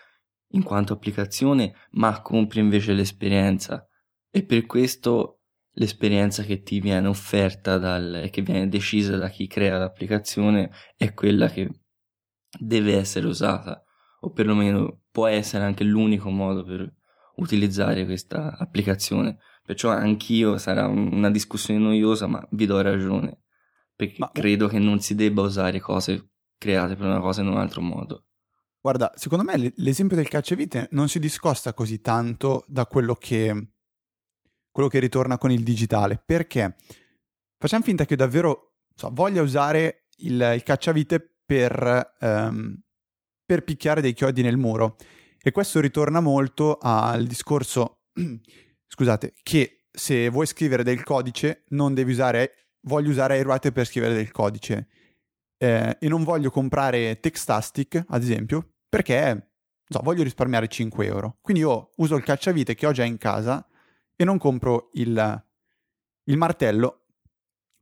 in 0.51 0.63
quanto 0.63 0.93
applicazione, 0.93 1.75
ma 1.93 2.21
compri 2.21 2.61
invece 2.61 2.93
l'esperienza. 2.93 3.89
E 4.31 4.45
per 4.45 4.67
questo 4.67 5.41
l'esperienza 5.73 6.43
che 6.43 6.61
ti 6.61 6.81
viene 6.81 7.09
offerta 7.09 7.97
e 8.21 8.29
che 8.29 8.43
viene 8.43 8.69
decisa 8.69 9.17
da 9.17 9.31
chi 9.31 9.47
crea 9.47 9.79
l'applicazione 9.79 10.71
è 10.97 11.15
quella 11.15 11.49
che 11.49 11.71
deve 12.59 12.97
essere 12.97 13.27
usata, 13.27 13.83
o 14.21 14.31
perlomeno 14.33 15.05
può 15.11 15.27
essere 15.27 15.65
anche 15.65 15.83
l'unico 15.83 16.29
modo 16.29 16.63
per 16.63 16.95
utilizzare 17.37 18.05
questa 18.05 18.55
applicazione. 18.59 19.39
Perciò 19.65 19.89
anch'io 19.89 20.59
sarà 20.59 20.87
una 20.89 21.31
discussione 21.31 21.81
noiosa, 21.81 22.27
ma 22.27 22.47
vi 22.51 22.67
do 22.67 22.81
ragione, 22.83 23.46
perché 23.97 24.17
ma... 24.19 24.31
credo 24.33 24.69
che 24.69 24.79
non 24.79 25.01
si 25.01 25.15
debba 25.15 25.43
usare 25.43 25.81
cose 25.81 26.33
create 26.59 26.95
per 26.95 27.07
una 27.07 27.21
cosa 27.21 27.41
in 27.41 27.49
un 27.49 27.57
altro 27.57 27.81
modo. 27.81 28.27
Guarda, 28.81 29.13
secondo 29.17 29.45
me 29.45 29.73
l'esempio 29.77 30.17
del 30.17 30.29
cacciavite 30.29 30.89
non 30.93 31.09
si 31.09 31.19
discosta 31.19 31.75
così 31.75 32.01
tanto 32.01 32.65
da 32.69 32.87
quello 32.87 33.15
che, 33.15 33.71
quello 34.71 34.89
che 34.89 35.01
ritorna 35.01 35.39
con 35.39 35.51
il 35.51 35.65
digitale, 35.65 36.23
perché 36.25 36.77
facciamo 37.59 37.83
finta 37.83 38.05
che 38.05 38.13
io 38.13 38.19
davvero 38.19 38.77
so, 38.95 39.11
voglia 39.13 39.43
usare 39.43 40.07
il, 40.19 40.53
il 40.55 40.63
cacciavite 40.63 41.39
per, 41.45 42.15
um, 42.21 42.81
per 43.45 43.65
picchiare 43.65 44.01
dei 44.01 44.13
chiodi 44.13 44.43
nel 44.43 44.57
muro. 44.57 44.97
E 45.41 45.53
questo 45.53 45.81
ritorna 45.81 46.21
molto 46.21 46.79
al 46.81 47.27
discorso, 47.27 48.03
scusate, 48.87 49.35
che 49.43 49.87
se 49.91 50.29
vuoi 50.29 50.47
scrivere 50.47 50.83
del 50.83 51.03
codice 51.03 51.65
non 51.69 51.95
devi 51.95 52.13
usare, 52.13 52.66
voglio 52.87 53.11
usare 53.11 53.35
Airwriter 53.35 53.73
per 53.73 53.87
scrivere 53.87 54.15
del 54.15 54.31
codice. 54.31 54.89
Eh, 55.59 55.97
e 55.99 56.09
non 56.09 56.25
voglio 56.25 56.51
comprare 56.51 57.19
Textastic, 57.21 58.05
ad 58.09 58.23
esempio, 58.23 58.75
perché 58.89 59.53
so, 59.89 60.01
voglio 60.03 60.23
risparmiare 60.23 60.69
5 60.69 61.07
euro. 61.07 61.39
Quindi 61.41 61.63
io 61.63 61.93
uso 61.97 62.17
il 62.17 62.25
cacciavite 62.25 62.75
che 62.75 62.87
ho 62.87 62.93
già 62.93 63.05
in 63.05 63.19
casa 63.19 63.67
e 64.15 64.25
non 64.25 64.39
compro 64.39 64.91
il, 64.95 65.45
il 66.25 66.37
martello 66.37 67.03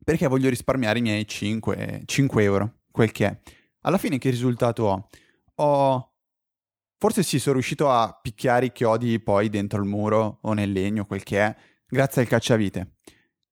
perché 0.03 0.27
voglio 0.27 0.49
risparmiare 0.49 0.99
i 0.99 1.01
miei 1.01 1.27
5, 1.27 2.03
5 2.05 2.43
euro, 2.43 2.81
quel 2.91 3.11
che 3.11 3.25
è. 3.25 3.39
Alla 3.81 3.97
fine 3.97 4.17
che 4.17 4.29
risultato 4.29 4.83
ho? 4.83 5.09
Ho... 5.55 6.11
Forse 6.97 7.23
sì, 7.23 7.39
sono 7.39 7.55
riuscito 7.55 7.89
a 7.89 8.17
picchiare 8.21 8.67
i 8.67 8.71
chiodi 8.71 9.19
poi 9.19 9.49
dentro 9.49 9.81
il 9.81 9.87
muro 9.87 10.39
o 10.41 10.53
nel 10.53 10.71
legno, 10.71 11.05
quel 11.05 11.23
che 11.23 11.39
è, 11.39 11.55
grazie 11.87 12.21
al 12.21 12.27
cacciavite. 12.27 12.97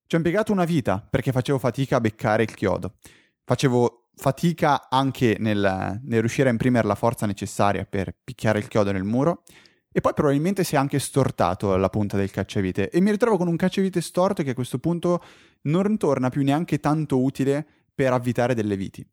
Ci 0.06 0.16
ho 0.16 0.18
impiegato 0.18 0.52
una 0.52 0.66
vita 0.66 1.06
perché 1.08 1.32
facevo 1.32 1.58
fatica 1.58 1.98
a 1.98 2.02
beccare 2.02 2.44
il 2.44 2.54
chiodo. 2.54 2.96
Facevo 3.44 4.10
fatica 4.16 4.90
anche 4.90 5.38
nel, 5.40 6.00
nel, 6.04 6.20
riuscire 6.20 6.50
a 6.50 6.52
imprimere 6.52 6.88
la 6.88 6.96
forza 6.96 7.26
necessaria 7.26 7.86
per 7.86 8.16
picchiare 8.24 8.60
il 8.60 8.68
chiodo 8.68 8.92
nel 8.92 9.04
muro. 9.04 9.44
E 9.92 10.02
poi 10.02 10.14
probabilmente 10.14 10.64
si 10.64 10.76
è 10.76 10.78
anche 10.78 10.98
stortato 10.98 11.76
la 11.78 11.90
punta 11.90 12.18
del 12.18 12.32
cacciavite. 12.32 12.90
E 12.90 13.00
mi 13.00 13.12
ritrovo 13.12 13.38
con 13.38 13.48
un 13.48 13.56
cacciavite 13.56 14.02
storto 14.02 14.42
che 14.42 14.52
a 14.52 14.56
questo 14.56 14.80
punto 14.80 15.24
non 15.64 15.98
torna 15.98 16.30
più 16.30 16.44
neanche 16.44 16.80
tanto 16.80 17.22
utile 17.22 17.66
per 17.94 18.12
avvitare 18.12 18.56
delle 18.56 18.76
viti. 18.76 19.08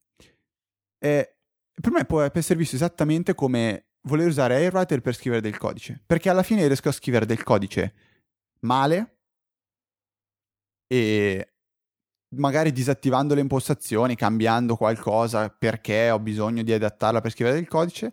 E 0.99 1.37
per 1.81 1.93
me 1.93 2.05
può 2.05 2.23
essere 2.23 2.59
visto 2.59 2.77
esattamente 2.77 3.35
come 3.35 3.87
voler 4.03 4.29
usare 4.29 4.57
Airwriter 4.57 5.01
per 5.01 5.15
scrivere 5.15 5.43
del 5.43 5.59
codice. 5.59 6.03
Perché 6.05 6.31
alla 6.31 6.43
fine 6.43 6.67
riesco 6.67 6.89
a 6.89 6.93
scrivere 6.93 7.27
del 7.27 7.43
codice 7.43 7.95
male 8.61 9.20
e 10.93 11.53
magari 12.31 12.73
disattivando 12.73 13.35
le 13.35 13.43
impostazioni, 13.43 14.17
cambiando 14.17 14.75
qualcosa 14.75 15.49
perché 15.49 16.11
ho 16.11 16.19
bisogno 16.19 16.65
di 16.65 16.73
adattarla 16.73 17.21
per 17.21 17.31
scrivere 17.31 17.57
del 17.57 17.69
codice 17.69 18.13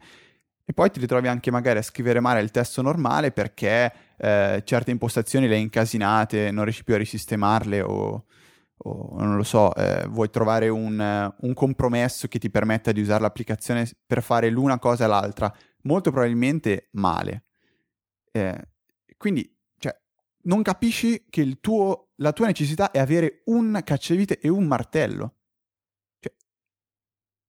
e 0.63 0.73
poi 0.73 0.91
ti 0.91 0.99
ritrovi 0.99 1.27
anche 1.27 1.49
magari 1.49 1.79
a 1.79 1.81
scrivere 1.81 2.19
male 2.19 2.39
il 2.41 2.51
testo 2.51 2.83
normale 2.83 3.31
perché 3.31 3.91
eh, 4.15 4.61
certe 4.63 4.91
impostazioni 4.91 5.47
le 5.47 5.55
hai 5.55 5.61
incasinate, 5.61 6.51
non 6.51 6.65
riesci 6.65 6.83
più 6.83 6.93
a 6.93 6.97
risistemarle 6.97 7.81
o, 7.81 8.25
o 8.77 9.15
non 9.17 9.37
lo 9.37 9.43
so, 9.43 9.73
eh, 9.73 10.05
vuoi 10.07 10.29
trovare 10.29 10.69
un, 10.69 11.33
un, 11.35 11.53
compromesso 11.55 12.27
che 12.27 12.37
ti 12.37 12.51
permetta 12.51 12.91
di 12.91 13.01
usare 13.01 13.21
l'applicazione 13.21 13.89
per 14.05 14.21
fare 14.21 14.51
l'una 14.51 14.77
cosa 14.77 15.05
e 15.05 15.07
l'altra, 15.07 15.51
molto 15.83 16.11
probabilmente 16.11 16.89
male. 16.91 17.45
Eh, 18.31 18.67
quindi 19.17 19.56
non 20.47 20.61
capisci 20.61 21.25
che 21.29 21.57
tuo, 21.61 22.09
la 22.15 22.33
tua 22.33 22.47
necessità 22.47 22.91
è 22.91 22.99
avere 22.99 23.41
un 23.45 23.79
cacciavite 23.83 24.39
e 24.39 24.49
un 24.49 24.65
martello. 24.65 25.35
Cioè, 26.19 26.33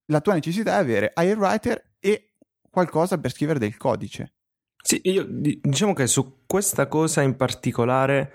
la 0.07 0.21
tua 0.21 0.35
necessità 0.35 0.73
è 0.73 0.81
avere 0.81 1.13
Airwriter 1.15 1.97
e 1.99 2.35
qualcosa 2.71 3.19
per 3.19 3.33
scrivere 3.33 3.59
del 3.59 3.77
codice. 3.77 4.35
Sì, 4.81 5.01
io 5.05 5.25
diciamo 5.29 5.93
che 5.93 6.07
su 6.07 6.45
questa 6.47 6.87
cosa 6.87 7.21
in 7.23 7.37
particolare 7.37 8.33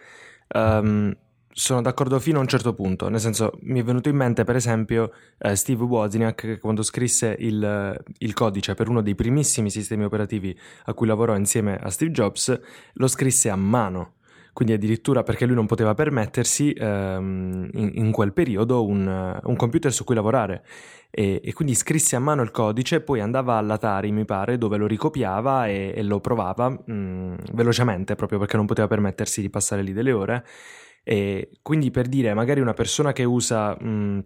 um, 0.54 1.16
sono 1.50 1.82
d'accordo 1.82 2.20
fino 2.20 2.38
a 2.38 2.42
un 2.42 2.48
certo 2.48 2.74
punto, 2.74 3.10
nel 3.10 3.20
senso 3.20 3.58
mi 3.62 3.80
è 3.80 3.84
venuto 3.84 4.10
in 4.10 4.16
mente 4.16 4.44
per 4.44 4.56
esempio 4.56 5.14
eh, 5.38 5.56
Steve 5.56 5.84
Wozniak 5.84 6.36
che 6.36 6.60
quando 6.60 6.84
scrisse 6.84 7.36
il, 7.40 8.04
il, 8.18 8.34
codice 8.34 8.74
per 8.74 8.90
uno 8.90 9.02
dei 9.02 9.16
primissimi 9.16 9.70
sistemi 9.70 10.04
operativi 10.04 10.58
a 10.86 10.94
cui 10.94 11.08
lavorò 11.08 11.36
insieme 11.36 11.78
a 11.78 11.90
Steve 11.90 12.12
Jobs, 12.12 12.60
lo 12.94 13.08
scrisse 13.08 13.50
a 13.50 13.56
mano 13.56 14.16
quindi 14.54 14.76
addirittura 14.76 15.24
perché 15.24 15.48
lui 15.48 15.56
non 15.56 15.66
poteva 15.66 15.96
permettersi 15.96 16.72
ehm, 16.72 17.70
in, 17.74 17.92
in, 17.96 18.12
quel 18.12 18.34
periodo 18.34 18.86
un, 18.86 19.40
un, 19.44 19.56
computer 19.56 19.92
su 19.92 20.04
cui 20.04 20.14
lavorare. 20.14 20.64
E, 21.10 21.42
e, 21.44 21.54
quindi 21.54 21.74
scrisse 21.74 22.16
a 22.16 22.20
mano 22.20 22.44
il 22.44 22.52
codice, 22.52 23.02
poi 23.02 23.20
andava 23.20 23.56
all'Atari 23.56 24.12
mi 24.12 24.26
pare 24.26 24.58
dove 24.60 24.78
lo 24.78 24.86
ricopiava 24.86 25.68
e, 25.68 25.94
e 25.96 26.04
lo 26.04 26.20
provava 26.20 26.70
mh, 26.70 26.84
mm, 26.92 27.36
velocemente 27.54 28.16
proprio 28.16 28.38
perché 28.38 28.56
non 28.56 28.68
poteva 28.68 28.88
permettersi 28.88 29.42
di 29.42 29.50
passare 29.50 29.82
lì 29.82 29.92
delle 29.92 30.12
ore. 30.12 30.46
E 31.04 31.50
quindi 31.62 31.92
per 31.92 32.08
dire 32.08 32.34
magari 32.34 32.62
una 32.62 32.74
persona 32.74 33.12
che 33.12 33.24
usa 33.24 33.76
mh, 33.80 33.88
mm, 33.88 34.20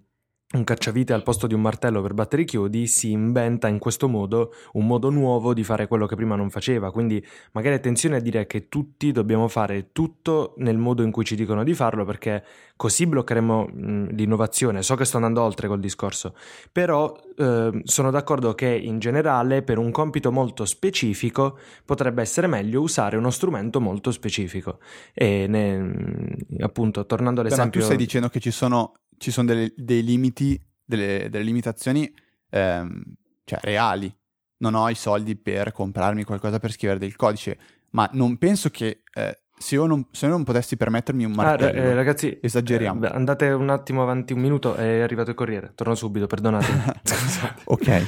un 0.54 0.64
cacciavite 0.64 1.12
al 1.12 1.24
posto 1.24 1.46
di 1.46 1.54
un 1.54 1.60
martello 1.60 2.02
per 2.02 2.14
battere 2.14 2.44
i 2.44 2.46
chiodi 2.46 2.88
si 2.88 3.12
inventa 3.12 3.68
in 3.68 3.80
questo 3.80 4.08
modo 4.08 4.54
un 4.74 4.88
modo 4.88 5.10
nuovo 5.10 5.54
di 5.54 5.62
fare 5.62 5.88
quello 5.88 6.06
che 6.06 6.16
prima 6.16 6.38
non 6.38 6.50
faceva. 6.50 6.90
Quindi 6.90 7.24
magari 7.52 7.76
attenzione 7.76 8.16
a 8.16 8.20
dire 8.22 8.48
che 8.48 8.70
tutti 8.70 9.12
dobbiamo 9.12 9.50
fare 9.50 9.92
tutto 9.92 10.54
nel 10.58 10.78
modo 10.78 11.04
in 11.04 11.12
cui 11.12 11.26
ci 11.26 11.36
dicono 11.36 11.66
di 11.66 11.74
farlo 11.74 12.06
perché 12.06 12.46
così 12.78 13.08
bloccheremo 13.08 13.66
mh, 13.66 14.08
l'innovazione. 14.12 14.84
So 14.84 14.96
che 14.96 15.04
sto 15.04 15.18
andando 15.18 15.42
oltre 15.42 15.68
col 15.68 15.82
discorso, 15.82 16.34
però 16.72 17.14
eh, 17.36 17.82
sono 17.84 18.10
d'accordo 18.10 18.56
che 18.56 18.70
in 18.70 19.00
generale 19.00 19.64
per 19.64 19.78
un 19.78 19.92
compito 19.92 20.32
molto 20.32 20.64
specifico 20.64 21.60
potrebbe 21.84 22.22
essere 22.22 22.48
meglio 22.48 22.80
usare 22.80 23.18
uno 23.18 23.32
strumento 23.32 23.82
molto 23.82 24.12
specifico. 24.12 24.80
E 25.14 25.46
ne, 25.50 26.38
appunto 26.60 27.06
tornando 27.06 27.42
all'esempio... 27.42 27.82
Ma 27.82 27.86
tu 27.86 27.92
stai 27.94 27.98
dicendo 27.98 28.30
che 28.30 28.40
ci 28.40 28.52
sono 28.52 28.94
ci 29.18 29.32
sono 29.32 29.48
delle, 29.48 29.74
dei 29.76 30.04
limiti, 30.04 30.60
delle, 30.84 31.28
delle 31.30 31.44
limitazioni 31.44 32.12
ehm, 32.50 33.04
cioè, 33.44 33.60
reali. 33.62 34.14
Non 34.60 34.74
ho 34.74 34.90
i 34.90 34.96
soldi 34.96 35.36
per 35.36 35.72
comprarmi 35.72 36.24
qualcosa 36.24 36.60
per 36.60 36.72
scrivere 36.72 37.00
del 37.00 37.16
codice, 37.16 37.58
ma 37.92 38.10
non 38.14 38.38
penso 38.38 38.70
che 38.70 39.04
eh, 39.14 39.42
se, 39.58 39.76
io 39.76 39.86
non, 39.86 40.08
se 40.12 40.26
io 40.26 40.32
non 40.32 40.44
potessi 40.44 40.78
permettermi 40.78 41.26
un 41.26 41.32
martello, 41.32 41.80
ah, 41.80 41.84
eh, 41.84 41.94
ragazzi, 41.94 42.40
esageriamo. 42.42 43.06
Eh, 43.06 43.10
andate 43.10 43.50
un 43.50 43.70
attimo 43.70 44.02
avanti 44.02 44.34
un 44.34 44.40
minuto, 44.40 44.76
è 44.76 45.00
arrivato 45.02 45.30
il 45.30 45.36
corriere. 45.36 45.74
Torno 45.76 45.94
subito, 45.96 46.26
perdonatemi. 46.26 46.84
ok. 47.66 48.08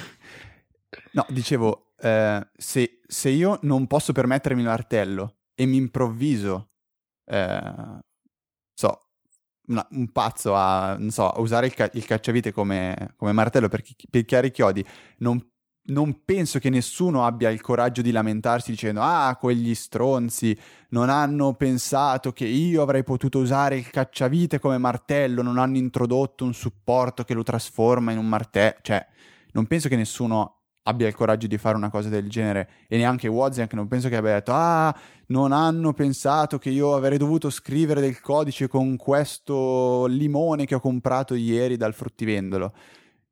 No, 1.12 1.26
dicevo, 1.30 1.94
eh, 2.00 2.48
se, 2.56 3.00
se, 3.06 3.30
io 3.30 3.60
non 3.64 3.86
posso 3.86 4.12
permettermi 4.12 4.62
il 4.62 4.68
martello 4.68 5.38
e 5.54 5.66
mi 5.66 5.78
improvviso 5.78 6.70
eh, 7.26 8.00
so, 8.74 9.09
una, 9.70 9.88
un 9.92 10.12
pazzo 10.12 10.56
a, 10.56 10.98
so, 11.08 11.30
a 11.30 11.40
usare 11.40 11.68
il, 11.68 11.74
ca- 11.74 11.90
il 11.94 12.06
cacciavite 12.06 12.52
come, 12.52 13.14
come, 13.16 13.32
martello 13.32 13.70
per 13.70 13.84
picchiare 14.10 14.48
i 14.48 14.52
chiodi, 14.52 14.86
non, 15.20 15.44
non, 15.86 16.24
penso 16.26 16.60
che 16.60 16.70
nessuno 16.70 17.26
abbia 17.26 17.50
il 17.50 17.62
coraggio 17.62 18.02
di 18.02 18.12
lamentarsi 18.12 18.72
dicendo 18.72 19.02
ah, 19.02 19.36
quegli 19.40 19.74
stronzi 19.74 20.58
non 20.90 21.10
hanno 21.10 21.54
pensato 21.54 22.32
che 22.34 22.46
io 22.46 22.82
avrei 22.82 23.04
potuto 23.04 23.40
usare 23.40 23.78
il 23.78 23.90
cacciavite 23.90 24.60
come 24.60 24.78
martello, 24.78 25.42
non 25.42 25.58
hanno 25.58 25.78
introdotto 25.78 26.44
un 26.44 26.54
supporto 26.54 27.24
che 27.24 27.34
lo 27.34 27.44
trasforma 27.44 28.12
in 28.12 28.18
un 28.18 28.28
martello, 28.28 28.78
cioè 28.82 29.06
non 29.52 29.66
penso 29.66 29.88
che 29.88 29.96
nessuno 29.96 30.59
abbia 30.84 31.08
il 31.08 31.16
coraggio 31.16 31.48
di 31.48 31.58
fare 31.58 31.76
una 31.76 31.90
cosa 31.90 32.10
del 32.10 32.30
genere. 32.30 32.70
E 32.88 32.98
neanche 32.98 33.28
Wozniak 33.28 33.74
non 33.74 33.88
penso 33.88 34.10
che 34.10 34.16
abbia 34.16 34.34
detto 34.34 34.52
ah 34.54 34.96
non 35.28 35.52
hanno 35.52 35.94
pensato 35.94 36.58
che 36.58 36.70
io 36.70 36.96
avrei 36.96 37.18
dovuto 37.18 37.50
scrivere 37.50 38.02
del 38.02 38.20
codice 38.20 38.68
con 38.68 38.96
questo 38.96 40.06
limone 40.08 40.66
che 40.66 40.76
ho 40.76 40.80
comprato 40.80 41.36
ieri 41.36 41.78
dal 41.78 41.94
fruttivendolo. 41.94 42.74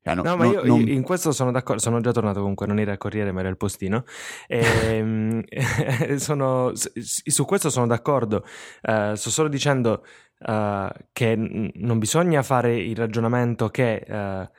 Cioè, 0.08 0.16
no, 0.16 0.22
no, 0.24 0.38
ma 0.38 0.46
io 0.46 0.64
non... 0.64 0.88
in 0.88 1.04
questo 1.04 1.34
sono 1.34 1.52
d'accordo, 1.52 1.82
sono 1.82 2.00
già 2.00 2.14
tornato 2.14 2.40
comunque, 2.40 2.66
non 2.66 2.80
era 2.80 2.94
il 2.94 2.98
Corriere 2.98 3.34
ma 3.34 3.42
era 3.42 3.50
il 3.50 3.58
Postino, 3.58 4.06
e, 4.48 4.66
ehm, 4.84 5.44
sono, 6.16 6.72
su 6.74 7.44
questo 7.44 7.70
sono 7.70 7.88
d'accordo, 7.88 8.46
uh, 8.84 9.16
sto 9.16 9.30
solo 9.30 9.50
dicendo 9.50 10.06
uh, 10.46 10.88
che 11.12 11.36
non 11.36 12.00
bisogna 12.00 12.42
fare 12.42 12.78
il 12.78 12.96
ragionamento 12.96 13.68
che 13.68 14.06
uh, 14.08 14.50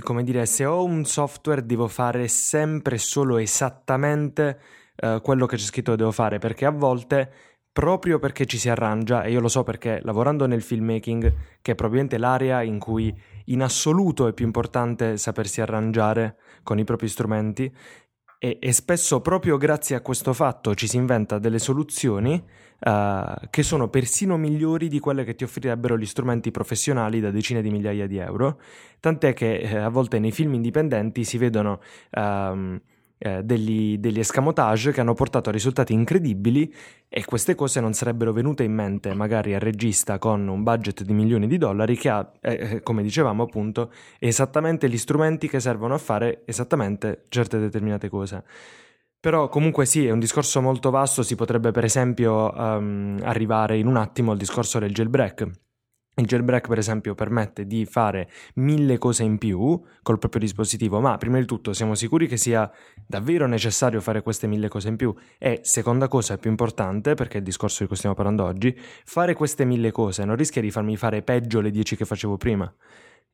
come 0.00 0.24
dire, 0.24 0.46
se 0.46 0.64
ho 0.64 0.84
un 0.84 1.04
software 1.04 1.64
devo 1.64 1.88
fare 1.88 2.28
sempre 2.28 2.98
solo 2.98 3.38
esattamente 3.38 4.58
uh, 4.96 5.20
quello 5.20 5.46
che 5.46 5.56
c'è 5.56 5.64
scritto 5.64 5.92
che 5.92 5.96
devo 5.96 6.12
fare, 6.12 6.38
perché 6.38 6.66
a 6.66 6.70
volte, 6.70 7.30
proprio 7.72 8.18
perché 8.18 8.44
ci 8.46 8.58
si 8.58 8.68
arrangia, 8.68 9.22
e 9.22 9.30
io 9.30 9.40
lo 9.40 9.48
so 9.48 9.62
perché 9.62 10.00
lavorando 10.02 10.46
nel 10.46 10.62
filmmaking, 10.62 11.34
che 11.62 11.72
è 11.72 11.74
probabilmente 11.74 12.18
l'area 12.18 12.62
in 12.62 12.78
cui 12.78 13.14
in 13.46 13.62
assoluto 13.62 14.26
è 14.26 14.32
più 14.32 14.44
importante 14.44 15.16
sapersi 15.16 15.60
arrangiare 15.60 16.36
con 16.62 16.78
i 16.78 16.84
propri 16.84 17.08
strumenti, 17.08 17.74
e, 18.44 18.58
e 18.60 18.72
spesso 18.72 19.22
proprio 19.22 19.56
grazie 19.56 19.96
a 19.96 20.02
questo 20.02 20.34
fatto 20.34 20.74
ci 20.74 20.86
si 20.86 20.98
inventa 20.98 21.38
delle 21.38 21.58
soluzioni 21.58 22.34
uh, 22.34 23.22
che 23.48 23.62
sono 23.62 23.88
persino 23.88 24.36
migliori 24.36 24.88
di 24.88 24.98
quelle 24.98 25.24
che 25.24 25.34
ti 25.34 25.44
offrirebbero 25.44 25.96
gli 25.96 26.04
strumenti 26.04 26.50
professionali 26.50 27.20
da 27.20 27.30
decine 27.30 27.62
di 27.62 27.70
migliaia 27.70 28.06
di 28.06 28.18
euro, 28.18 28.60
tant'è 29.00 29.32
che 29.32 29.60
eh, 29.60 29.76
a 29.78 29.88
volte 29.88 30.18
nei 30.18 30.30
film 30.30 30.52
indipendenti 30.52 31.24
si 31.24 31.38
vedono... 31.38 31.80
Um, 32.10 32.80
eh, 33.18 33.42
degli, 33.42 33.98
degli 33.98 34.18
escamotage 34.18 34.92
che 34.92 35.00
hanno 35.00 35.14
portato 35.14 35.48
a 35.48 35.52
risultati 35.52 35.92
incredibili 35.92 36.72
e 37.08 37.24
queste 37.24 37.54
cose 37.54 37.80
non 37.80 37.92
sarebbero 37.92 38.32
venute 38.32 38.64
in 38.64 38.72
mente 38.72 39.14
magari 39.14 39.54
al 39.54 39.60
regista 39.60 40.18
con 40.18 40.48
un 40.48 40.62
budget 40.62 41.02
di 41.02 41.12
milioni 41.12 41.46
di 41.46 41.56
dollari 41.56 41.96
che 41.96 42.08
ha, 42.08 42.32
eh, 42.40 42.52
eh, 42.52 42.82
come 42.82 43.02
dicevamo 43.02 43.44
appunto, 43.44 43.92
esattamente 44.18 44.88
gli 44.88 44.98
strumenti 44.98 45.48
che 45.48 45.60
servono 45.60 45.94
a 45.94 45.98
fare 45.98 46.42
esattamente 46.44 47.24
certe 47.28 47.58
determinate 47.58 48.08
cose. 48.08 48.44
Però 49.20 49.48
comunque 49.48 49.86
sì, 49.86 50.06
è 50.06 50.10
un 50.10 50.18
discorso 50.18 50.60
molto 50.60 50.90
vasto, 50.90 51.22
si 51.22 51.34
potrebbe 51.34 51.70
per 51.70 51.84
esempio 51.84 52.52
um, 52.54 53.18
arrivare 53.22 53.78
in 53.78 53.86
un 53.86 53.96
attimo 53.96 54.32
al 54.32 54.36
discorso 54.36 54.78
del 54.78 54.92
jailbreak 54.92 55.63
il 56.16 56.26
jailbreak, 56.26 56.68
per 56.68 56.78
esempio, 56.78 57.14
permette 57.14 57.66
di 57.66 57.84
fare 57.86 58.30
mille 58.54 58.98
cose 58.98 59.24
in 59.24 59.38
più 59.38 59.80
col 60.02 60.18
proprio 60.18 60.40
dispositivo, 60.40 61.00
ma 61.00 61.16
prima 61.16 61.38
di 61.38 61.44
tutto 61.44 61.72
siamo 61.72 61.94
sicuri 61.94 62.26
che 62.26 62.36
sia 62.36 62.70
davvero 63.06 63.46
necessario 63.46 64.00
fare 64.00 64.22
queste 64.22 64.46
mille 64.46 64.68
cose 64.68 64.88
in 64.88 64.96
più 64.96 65.14
e, 65.38 65.60
seconda 65.62 66.08
cosa 66.08 66.38
più 66.38 66.50
importante, 66.50 67.14
perché 67.14 67.34
è 67.34 67.38
il 67.38 67.44
discorso 67.44 67.82
di 67.82 67.88
cui 67.88 67.96
stiamo 67.96 68.14
parlando 68.14 68.44
oggi, 68.44 68.76
fare 69.04 69.34
queste 69.34 69.64
mille 69.64 69.90
cose 69.90 70.24
non 70.24 70.36
rischia 70.36 70.62
di 70.62 70.70
farmi 70.70 70.96
fare 70.96 71.22
peggio 71.22 71.60
le 71.60 71.70
dieci 71.70 71.96
che 71.96 72.04
facevo 72.04 72.36
prima. 72.36 72.72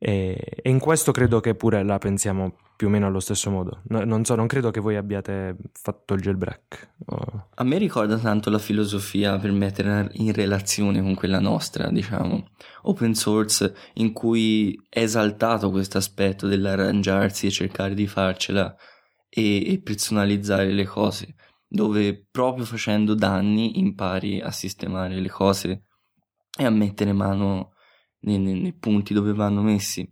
E, 0.02 0.62
e, 0.62 0.70
in 0.70 0.78
questo 0.78 1.12
credo 1.12 1.40
che 1.40 1.54
pure 1.54 1.84
la 1.84 1.98
pensiamo 1.98 2.56
più 2.74 2.86
o 2.86 2.90
meno 2.90 3.06
allo 3.06 3.20
stesso 3.20 3.50
modo. 3.50 3.82
No, 3.88 4.02
non 4.04 4.24
so, 4.24 4.34
non 4.34 4.46
credo 4.46 4.70
che 4.70 4.80
voi 4.80 4.96
abbiate 4.96 5.54
fatto 5.72 6.14
il 6.14 6.22
jailbreak. 6.22 6.92
O... 7.04 7.48
A 7.54 7.64
me 7.64 7.76
ricorda 7.76 8.16
tanto 8.16 8.48
la 8.48 8.58
filosofia 8.58 9.36
per 9.36 9.52
mettere 9.52 10.08
in 10.12 10.32
relazione 10.32 11.02
con 11.02 11.14
quella 11.14 11.38
nostra, 11.38 11.90
diciamo, 11.90 12.48
open 12.84 13.14
source, 13.14 13.74
in 13.94 14.14
cui 14.14 14.74
è 14.88 15.00
esaltato 15.00 15.70
questo 15.70 15.98
aspetto 15.98 16.46
dell'arrangiarsi 16.46 17.46
e 17.46 17.50
cercare 17.50 17.92
di 17.92 18.06
farcela 18.06 18.74
e, 19.28 19.70
e 19.70 19.82
personalizzare 19.82 20.72
le 20.72 20.86
cose, 20.86 21.34
dove 21.68 22.26
proprio 22.30 22.64
facendo 22.64 23.14
danni 23.14 23.78
impari 23.78 24.40
a 24.40 24.50
sistemare 24.50 25.20
le 25.20 25.28
cose 25.28 25.82
e 26.58 26.64
a 26.64 26.70
mettere 26.70 27.12
mano 27.12 27.74
nei, 28.20 28.38
nei, 28.38 28.72
punti 28.72 29.14
dove 29.14 29.32
vanno 29.32 29.62
messi. 29.62 30.10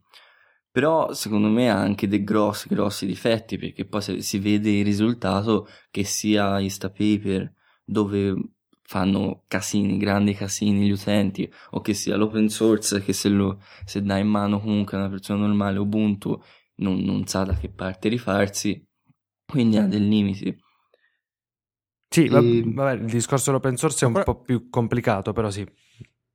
Però 0.70 1.12
secondo 1.12 1.48
me 1.48 1.70
ha 1.70 1.78
anche 1.78 2.08
dei 2.08 2.22
grossi, 2.22 2.68
grossi 2.68 3.06
difetti 3.06 3.58
perché 3.58 3.84
poi 3.84 4.22
si 4.22 4.38
vede 4.38 4.70
il 4.70 4.84
risultato 4.84 5.66
che 5.90 6.04
sia 6.04 6.60
Instapaper 6.60 7.52
dove 7.84 8.34
fanno 8.82 9.44
casini, 9.48 9.98
grandi 9.98 10.34
casini 10.34 10.86
gli 10.86 10.90
utenti 10.90 11.50
o 11.70 11.80
che 11.80 11.94
sia 11.94 12.16
l'open 12.16 12.48
source 12.48 13.02
che 13.02 13.12
se, 13.12 13.28
lo, 13.28 13.60
se 13.84 14.02
dai 14.02 14.20
in 14.20 14.28
mano 14.28 14.60
comunque 14.60 14.96
a 14.96 15.00
una 15.00 15.10
persona 15.10 15.46
normale 15.46 15.78
Ubuntu 15.78 16.40
non, 16.76 17.00
non 17.00 17.26
sa 17.26 17.44
da 17.44 17.54
che 17.54 17.68
parte 17.70 18.08
rifarsi 18.08 18.86
quindi 19.50 19.78
ha 19.78 19.86
dei 19.86 20.06
limiti. 20.06 20.56
Sì, 22.08 22.26
e... 22.26 22.62
vabbè, 22.64 23.02
il 23.02 23.06
discorso 23.06 23.50
dell'open 23.50 23.76
source 23.76 24.04
è 24.04 24.08
un 24.08 24.22
po' 24.22 24.40
più 24.40 24.68
complicato, 24.68 25.32
però 25.32 25.50
sì, 25.50 25.66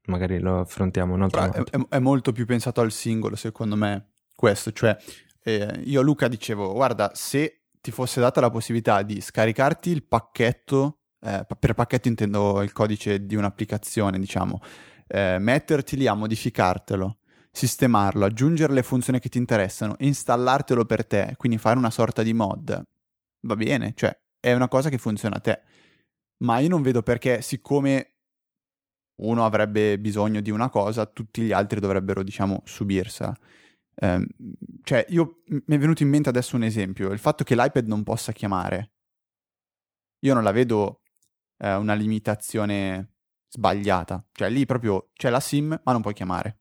magari 0.06 0.40
lo 0.40 0.62
affrontiamo 0.62 1.14
un'altra 1.14 1.48
volta. 1.48 1.78
È, 1.78 1.96
è, 1.96 2.00
molto 2.00 2.32
più 2.32 2.46
pensato 2.46 2.82
al 2.82 2.92
singolo, 2.92 3.36
secondo 3.36 3.76
me, 3.76 4.14
questo. 4.36 4.72
Cioè, 4.72 4.98
eh, 5.44 5.82
io 5.84 6.02
a 6.02 6.04
Luca 6.04 6.28
dicevo, 6.28 6.74
guarda, 6.74 7.12
se 7.14 7.64
ti 7.80 7.92
fosse 7.92 8.20
data 8.20 8.42
la 8.42 8.50
possibilità 8.50 9.02
di 9.02 9.22
scaricarti 9.22 9.90
il 9.90 10.04
pacchetto, 10.04 11.00
eh, 11.22 11.46
per 11.60 11.74
pacchetto 11.74 12.08
intendo 12.08 12.62
il 12.62 12.72
codice 12.72 13.26
di 13.26 13.36
un'applicazione, 13.36 14.20
diciamo, 14.20 14.62
eh, 15.08 15.38
metterti 15.40 15.98
lì 15.98 16.08
a 16.08 16.14
modificartelo, 16.14 17.18
sistemarlo, 17.52 18.26
aggiungere 18.26 18.74
le 18.74 18.84
funzioni 18.84 19.20
che 19.20 19.30
ti 19.30 19.38
interessano, 19.38 19.96
installartelo 20.00 20.86
per 20.86 21.06
te, 21.06 21.36
quindi 21.38 21.58
fare 21.58 21.78
una 21.78 21.92
sorta 21.92 22.24
di 22.24 22.34
mod, 22.34 22.84
va 23.42 23.56
bene, 23.56 23.94
cioè 23.96 24.18
è 24.40 24.54
una 24.54 24.68
cosa 24.68 24.90
che 24.90 24.98
funziona 24.98 25.38
a 25.38 25.40
te. 25.40 25.62
Ma 26.38 26.60
io 26.60 26.68
non 26.68 26.82
vedo 26.82 27.04
perché, 27.04 27.42
siccome 27.42 28.13
uno 29.16 29.46
avrebbe 29.46 30.00
bisogno 30.00 30.42
di 30.42 30.50
una 30.50 30.70
cosa, 30.70 31.06
tutti 31.06 31.44
gli 31.44 31.52
altri 31.52 31.80
dovrebbero, 31.80 32.24
diciamo, 32.24 32.62
subirsela. 32.66 33.36
Eh, 33.96 34.28
cioè, 34.84 35.06
io 35.10 35.42
mi 35.48 35.76
è 35.76 35.78
venuto 35.78 36.04
in 36.04 36.10
mente 36.10 36.30
adesso 36.30 36.56
un 36.56 36.64
esempio, 36.64 37.12
il 37.12 37.20
fatto 37.20 37.44
che 37.44 37.56
l'iPad 37.56 37.88
non 37.88 38.04
possa 38.04 38.32
chiamare. 38.32 38.92
Io 40.20 40.34
non 40.34 40.44
la 40.44 40.52
vedo 40.52 41.02
eh, 41.58 41.76
una 41.76 41.94
limitazione 41.94 43.14
sbagliata. 43.50 44.26
Cioè, 44.32 44.50
lì 44.50 44.66
proprio 44.66 45.10
c'è 45.14 45.30
la 45.30 45.40
SIM, 45.40 45.80
ma 45.84 45.92
non 45.92 46.02
puoi 46.02 46.14
chiamare. 46.14 46.60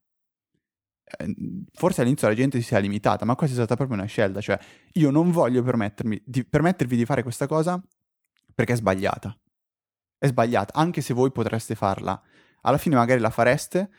Eh, 1.05 1.35
forse 1.73 2.03
all'inizio 2.03 2.29
la 2.29 2.35
gente 2.35 2.59
si 2.59 2.67
sia 2.67 2.79
limitata, 2.79 3.25
ma 3.25 3.35
questa 3.35 3.55
è 3.55 3.59
stata 3.59 3.77
proprio 3.77 3.97
una 3.97 4.07
scelta. 4.07 4.41
Cioè, 4.41 4.59
io 4.95 5.11
non 5.11 5.31
voglio 5.31 5.65
di, 6.25 6.45
permettervi 6.45 6.97
di 6.97 7.05
fare 7.05 7.23
questa 7.23 7.47
cosa 7.47 7.83
perché 8.55 8.75
è 8.75 8.77
sbagliata. 8.77 9.37
È 10.19 10.27
sbagliata, 10.27 10.75
anche 10.75 11.01
se 11.01 11.15
voi 11.15 11.33
potreste 11.33 11.75
farla 11.75 12.21
alla 12.63 12.79
fine 12.79 12.97
magari 12.97 13.21
la 13.21 13.31
fareste 13.31 13.91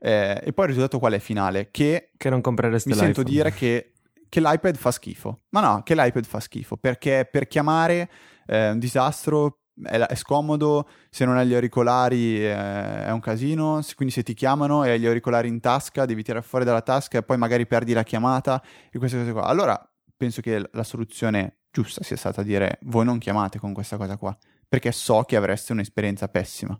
eh, 0.00 0.40
e 0.42 0.52
poi 0.52 0.64
il 0.66 0.70
risultato 0.70 0.98
qual 0.98 1.12
è 1.12 1.18
finale? 1.18 1.70
Che, 1.70 2.12
che 2.16 2.30
non 2.30 2.40
comprereste 2.40 2.88
mi 2.88 2.94
l'iPhone. 2.94 3.14
sento 3.14 3.28
dire 3.28 3.52
che, 3.52 3.92
che, 4.28 4.40
l'iPad 4.40 4.76
fa 4.76 4.90
schifo. 4.90 5.40
Ma 5.50 5.60
no, 5.60 5.82
che 5.82 5.94
l'iPad 5.94 6.24
fa 6.24 6.40
schifo 6.40 6.76
perché 6.76 7.28
per 7.30 7.48
chiamare 7.48 8.08
è 8.46 8.70
un 8.70 8.78
disastro, 8.78 9.62
è, 9.82 9.98
è 9.98 10.14
scomodo, 10.14 10.88
se 11.10 11.24
non 11.24 11.36
hai 11.36 11.46
gli 11.48 11.54
auricolari 11.54 12.40
è, 12.40 12.50
eh, 12.50 13.04
è 13.06 13.10
un 13.10 13.20
casino, 13.20 13.80
quindi 13.94 14.14
se 14.14 14.22
ti 14.22 14.34
chiamano 14.34 14.84
e 14.84 14.90
hai 14.90 15.00
gli 15.00 15.06
auricolari 15.06 15.48
in 15.48 15.60
tasca 15.60 16.06
devi 16.06 16.22
tirare 16.22 16.44
fuori 16.44 16.64
dalla 16.64 16.82
tasca 16.82 17.18
e 17.18 17.22
poi 17.22 17.36
magari 17.36 17.66
perdi 17.66 17.92
la 17.92 18.04
chiamata 18.04 18.62
e 18.90 18.98
queste 18.98 19.18
cose 19.18 19.32
qua. 19.32 19.44
Allora 19.44 19.80
penso 20.16 20.40
che 20.40 20.68
la 20.72 20.84
soluzione 20.84 21.58
giusta 21.70 22.02
sia 22.02 22.16
stata 22.16 22.42
dire 22.42 22.78
voi 22.82 23.04
non 23.04 23.18
chiamate 23.18 23.58
con 23.58 23.72
questa 23.72 23.96
cosa 23.96 24.16
qua 24.16 24.36
perché 24.68 24.92
so 24.92 25.22
che 25.22 25.36
avreste 25.36 25.72
un'esperienza 25.72 26.28
pessima. 26.28 26.78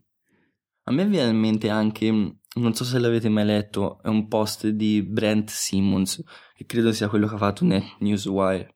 A 0.88 0.90
me 0.90 1.04
viene 1.04 1.28
in 1.28 1.36
mente 1.36 1.68
anche, 1.68 2.10
non 2.10 2.72
so 2.72 2.82
se 2.82 2.98
l'avete 2.98 3.28
mai 3.28 3.44
letto, 3.44 4.00
è 4.02 4.08
un 4.08 4.26
post 4.26 4.68
di 4.68 5.02
Brent 5.02 5.50
Simmons, 5.50 6.24
che 6.54 6.64
credo 6.64 6.92
sia 6.92 7.08
quello 7.08 7.26
che 7.26 7.34
ha 7.34 7.38
fatto 7.38 7.62
Net 7.66 7.96
Newswire, 7.98 8.74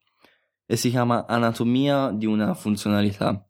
e 0.66 0.76
si 0.76 0.90
chiama 0.90 1.24
Anatomia 1.26 2.10
di 2.10 2.26
una 2.26 2.52
funzionalità, 2.52 3.48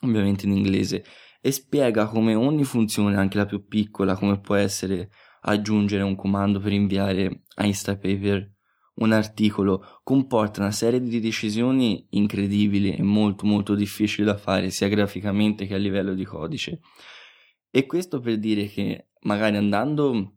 ovviamente 0.00 0.46
in 0.46 0.56
inglese, 0.56 1.04
e 1.40 1.52
spiega 1.52 2.06
come 2.06 2.34
ogni 2.34 2.64
funzione, 2.64 3.16
anche 3.16 3.38
la 3.38 3.46
più 3.46 3.68
piccola, 3.68 4.16
come 4.16 4.40
può 4.40 4.56
essere 4.56 5.08
aggiungere 5.42 6.02
un 6.02 6.16
comando 6.16 6.58
per 6.58 6.72
inviare 6.72 7.44
a 7.54 7.64
Instapaper 7.64 8.50
un 8.94 9.12
articolo, 9.12 10.00
comporta 10.02 10.60
una 10.60 10.72
serie 10.72 11.00
di 11.00 11.20
decisioni 11.20 12.04
incredibili 12.10 12.96
e 12.96 13.02
molto 13.02 13.46
molto 13.46 13.76
difficili 13.76 14.26
da 14.26 14.36
fare 14.36 14.70
sia 14.70 14.88
graficamente 14.88 15.66
che 15.66 15.74
a 15.74 15.78
livello 15.78 16.14
di 16.14 16.24
codice. 16.24 16.80
E 17.74 17.86
questo 17.86 18.20
per 18.20 18.38
dire 18.38 18.66
che 18.66 19.08
magari 19.20 19.56
andando 19.56 20.36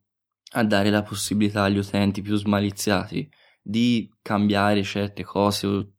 a 0.53 0.63
dare 0.63 0.89
la 0.89 1.03
possibilità 1.03 1.63
agli 1.63 1.77
utenti 1.77 2.21
più 2.21 2.37
smaliziati 2.37 3.29
di 3.61 4.09
cambiare 4.21 4.83
certe 4.83 5.23
cose 5.25 5.67
o 5.67 5.91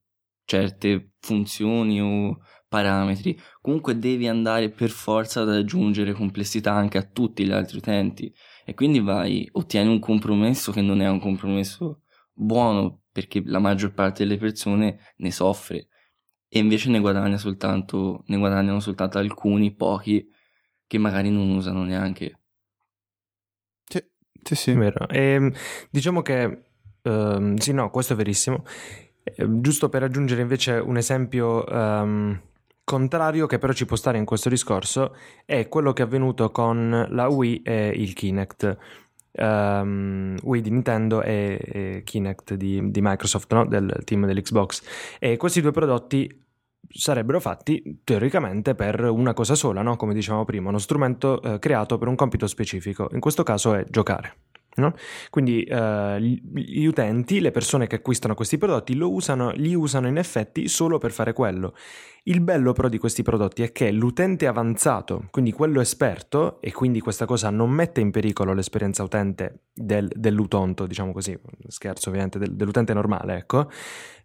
certe 0.47 1.13
funzioni 1.19 2.01
o 2.01 2.39
parametri, 2.69 3.39
comunque 3.61 3.99
devi 3.99 4.27
andare 4.29 4.71
per 4.71 4.89
forza 4.89 5.43
ad 5.43 5.51
aggiungere 5.51 6.15
complessità 6.15 6.73
anche 6.73 6.97
a 6.97 7.03
tutti 7.03 7.45
gli 7.45 7.51
altri 7.51 7.77
utenti. 7.79 8.33
E 8.65 8.73
quindi 8.73 9.01
vai, 9.01 9.47
ottieni 9.53 9.91
un 9.91 9.99
compromesso 9.99 10.73
che 10.73 10.81
non 10.81 11.03
è 11.03 11.09
un 11.09 11.21
compromesso 11.21 12.01
buono 12.33 13.03
perché 13.13 13.43
la 13.45 13.59
maggior 13.59 13.93
parte 13.93 14.25
delle 14.25 14.39
persone 14.39 15.13
ne 15.17 15.31
soffre. 15.31 15.89
E 16.49 16.61
invece 16.61 16.89
ne 16.89 17.01
guadagna 17.01 17.37
soltanto, 17.37 18.23
ne 18.29 18.39
guadagnano 18.39 18.81
soltanto 18.81 19.19
alcuni, 19.19 19.75
pochi, 19.75 20.27
che 20.87 20.99
magari 20.99 21.31
non 21.31 21.51
usano 21.51 21.83
neanche. 21.83 22.39
Sì, 23.85 24.03
sì, 24.43 24.55
sì. 24.55 24.73
Vero. 24.73 25.09
E, 25.09 25.21
ehm, 25.21 25.53
diciamo 25.91 26.23
che, 26.23 26.63
uh, 27.03 27.55
sì, 27.57 27.73
no, 27.73 27.91
questo 27.91 28.13
è 28.13 28.17
verissimo. 28.17 28.65
Eh, 29.23 29.61
giusto 29.61 29.89
per 29.89 30.03
aggiungere 30.05 30.43
invece 30.43 30.73
un 30.75 30.97
esempio 30.97 31.65
um, 31.69 32.41
contrario 32.85 33.47
che 33.47 33.59
però 33.59 33.73
ci 33.73 33.85
può 33.85 33.97
stare 33.97 34.17
in 34.17 34.25
questo 34.25 34.49
discorso 34.49 35.17
è 35.45 35.69
quello 35.69 35.93
che 35.93 36.03
è 36.03 36.07
avvenuto 36.07 36.53
con 36.53 37.07
la 37.11 37.29
Wii 37.29 37.63
e 37.63 37.89
il 37.89 38.13
Kinect. 38.13 38.77
Um, 39.39 40.35
Wii 40.43 40.63
di 40.63 40.71
Nintendo 40.71 41.21
e, 41.21 41.61
e 41.61 42.03
Kinect 42.05 42.55
di, 42.55 42.91
di 42.91 43.01
Microsoft, 43.03 43.53
no? 43.53 43.67
del 43.67 44.01
team 44.05 44.25
dell'Xbox. 44.25 44.83
E 45.19 45.37
questi 45.37 45.61
due 45.61 45.73
prodotti 45.73 46.46
sarebbero 46.89 47.41
fatti 47.41 48.01
teoricamente 48.05 48.75
per 48.75 49.01
una 49.01 49.35
cosa 49.35 49.55
sola, 49.55 49.83
no? 49.83 49.97
come 49.97 50.15
dicevamo 50.15 50.45
prima, 50.45 50.69
uno 50.69 50.79
strumento 50.79 51.41
eh, 51.43 51.59
creato 51.59 51.99
per 51.99 52.09
un 52.09 52.15
compito 52.15 52.47
specifico, 52.47 53.09
in 53.13 53.21
questo 53.21 53.43
caso 53.43 53.75
è 53.75 53.85
giocare. 53.89 54.37
No? 54.77 54.95
Quindi 55.31 55.63
eh, 55.63 56.21
gli 56.21 56.85
utenti, 56.85 57.41
le 57.41 57.51
persone 57.51 57.87
che 57.87 57.97
acquistano 57.97 58.35
questi 58.35 58.59
prodotti, 58.59 58.97
usano, 58.99 59.51
li 59.53 59.75
usano 59.75 60.07
in 60.07 60.19
effetti 60.19 60.69
solo 60.69 60.99
per 60.99 61.13
fare 61.13 61.33
quello. 61.33 61.75
Il 62.29 62.41
bello 62.41 62.73
però 62.73 62.89
di 62.89 62.99
questi 62.99 63.23
prodotti 63.23 63.63
è 63.63 63.71
che 63.71 63.93
l'utente 63.93 64.49
avanzato, 64.49 65.29
quindi 65.31 65.53
quello 65.53 65.81
esperto, 65.81 66.61
e 66.61 66.73
quindi 66.73 66.99
questa 66.99 67.25
cosa 67.25 67.51
non 67.51 67.71
mette 67.71 68.01
in 68.01 68.11
pericolo 68.11 68.53
l'esperienza 68.53 69.05
utente 69.05 69.61
del, 69.73 70.11
dell'utonto, 70.13 70.87
diciamo 70.87 71.13
così, 71.13 71.39
scherzo 71.69 72.09
ovviamente, 72.09 72.41
del, 72.41 72.57
dell'utente 72.57 72.93
normale, 72.95 73.37
ecco, 73.37 73.71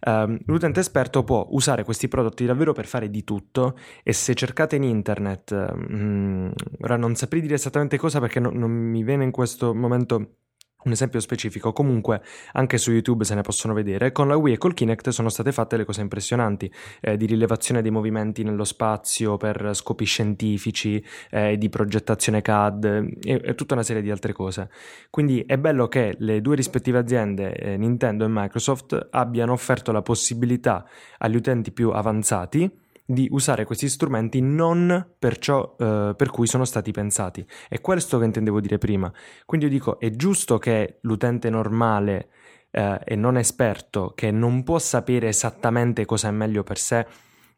um, 0.08 0.36
l'utente 0.48 0.80
esperto 0.80 1.24
può 1.24 1.46
usare 1.52 1.84
questi 1.84 2.08
prodotti 2.08 2.44
davvero 2.44 2.74
per 2.74 2.88
fare 2.88 3.08
di 3.08 3.24
tutto 3.24 3.78
e 4.02 4.14
se 4.14 4.34
cercate 4.34 4.78
in 4.78 4.84
internet, 4.84 5.52
um, 5.52 6.52
ora 6.80 6.98
non 6.98 7.14
saprei 7.14 7.40
dire 7.40 7.54
esattamente 7.54 8.00
cosa 8.00 8.20
perché 8.20 8.40
no, 8.40 8.50
non 8.50 8.72
mi 8.72 9.04
viene 9.04 9.26
in 9.26 9.32
questo 9.32 9.76
momento 9.76 10.38
un 10.84 10.91
esempio 10.91 11.20
specifico, 11.20 11.74
comunque 11.74 12.22
anche 12.54 12.78
su 12.78 12.91
YouTube 12.91 13.24
se 13.24 13.36
ne 13.36 13.41
possono 13.41 13.74
vedere, 13.74 14.12
con 14.12 14.28
la 14.28 14.36
Wii 14.36 14.54
e 14.54 14.58
col 14.58 14.74
Kinect 14.74 15.10
sono 15.10 15.30
state 15.30 15.52
fatte 15.52 15.78
le 15.78 15.86
cose 15.86 16.02
impressionanti, 16.02 16.72
eh, 17.02 17.17
di 17.17 17.26
rilevazione 17.26 17.82
dei 17.82 17.91
movimenti 17.91 18.44
nello 18.44 18.63
spazio 18.63 19.38
per 19.38 19.72
scopi 19.74 20.06
scientifici, 20.06 21.04
eh, 21.30 21.58
di 21.58 21.70
progettazione 21.70 22.41
CAD 22.41 22.86
e, 22.86 23.41
e, 23.44 23.56
tutta 23.56 23.74
una 23.74 23.84
serie 23.84 24.02
di 24.02 24.12
altre 24.12 24.34
cose. 24.34 24.70
Quindi 25.10 25.44
è 25.46 25.58
bello 25.58 25.88
che 25.88 26.15
le 26.20 26.41
due 26.41 26.56
rispettive 26.56 26.98
aziende, 26.98 27.54
eh, 27.54 27.78
Nintendo 27.78 28.26
e 28.26 28.30
Microsoft, 28.30 29.10
abbiano 29.12 29.54
offerto 29.54 29.91
la 29.91 30.02
possibilità 30.02 30.86
agli 31.17 31.36
utenti 31.36 31.72
più 31.72 31.89
avanzati 31.89 32.70
di 33.06 33.28
usare 33.32 33.66
questi 33.66 33.90
strumenti 33.90 34.42
non 34.42 35.14
per 35.18 35.38
ciò 35.38 35.76
eh, 35.78 36.14
per 36.16 36.30
cui 36.30 36.48
sono 36.48 36.66
stati 36.66 36.92
pensati. 36.92 37.46
È 37.68 37.80
questo 37.82 38.20
che 38.20 38.26
intendevo 38.26 38.60
dire 38.60 38.78
prima. 38.78 39.12
Quindi 39.46 39.66
io 39.68 39.72
dico, 39.72 40.00
è 40.00 40.10
giusto 40.12 40.58
che 40.58 41.00
l'utente 41.02 41.50
normale 41.50 42.30
eh, 42.72 43.00
e 43.04 43.16
non 43.16 43.38
esperto, 43.38 44.14
che 44.16 44.32
non 44.32 44.64
può 44.64 44.80
sapere 44.80 45.28
esattamente 45.28 46.06
cosa 46.06 46.30
è 46.30 46.32
meglio 46.32 46.64
per 46.64 46.78
sé, 46.78 47.06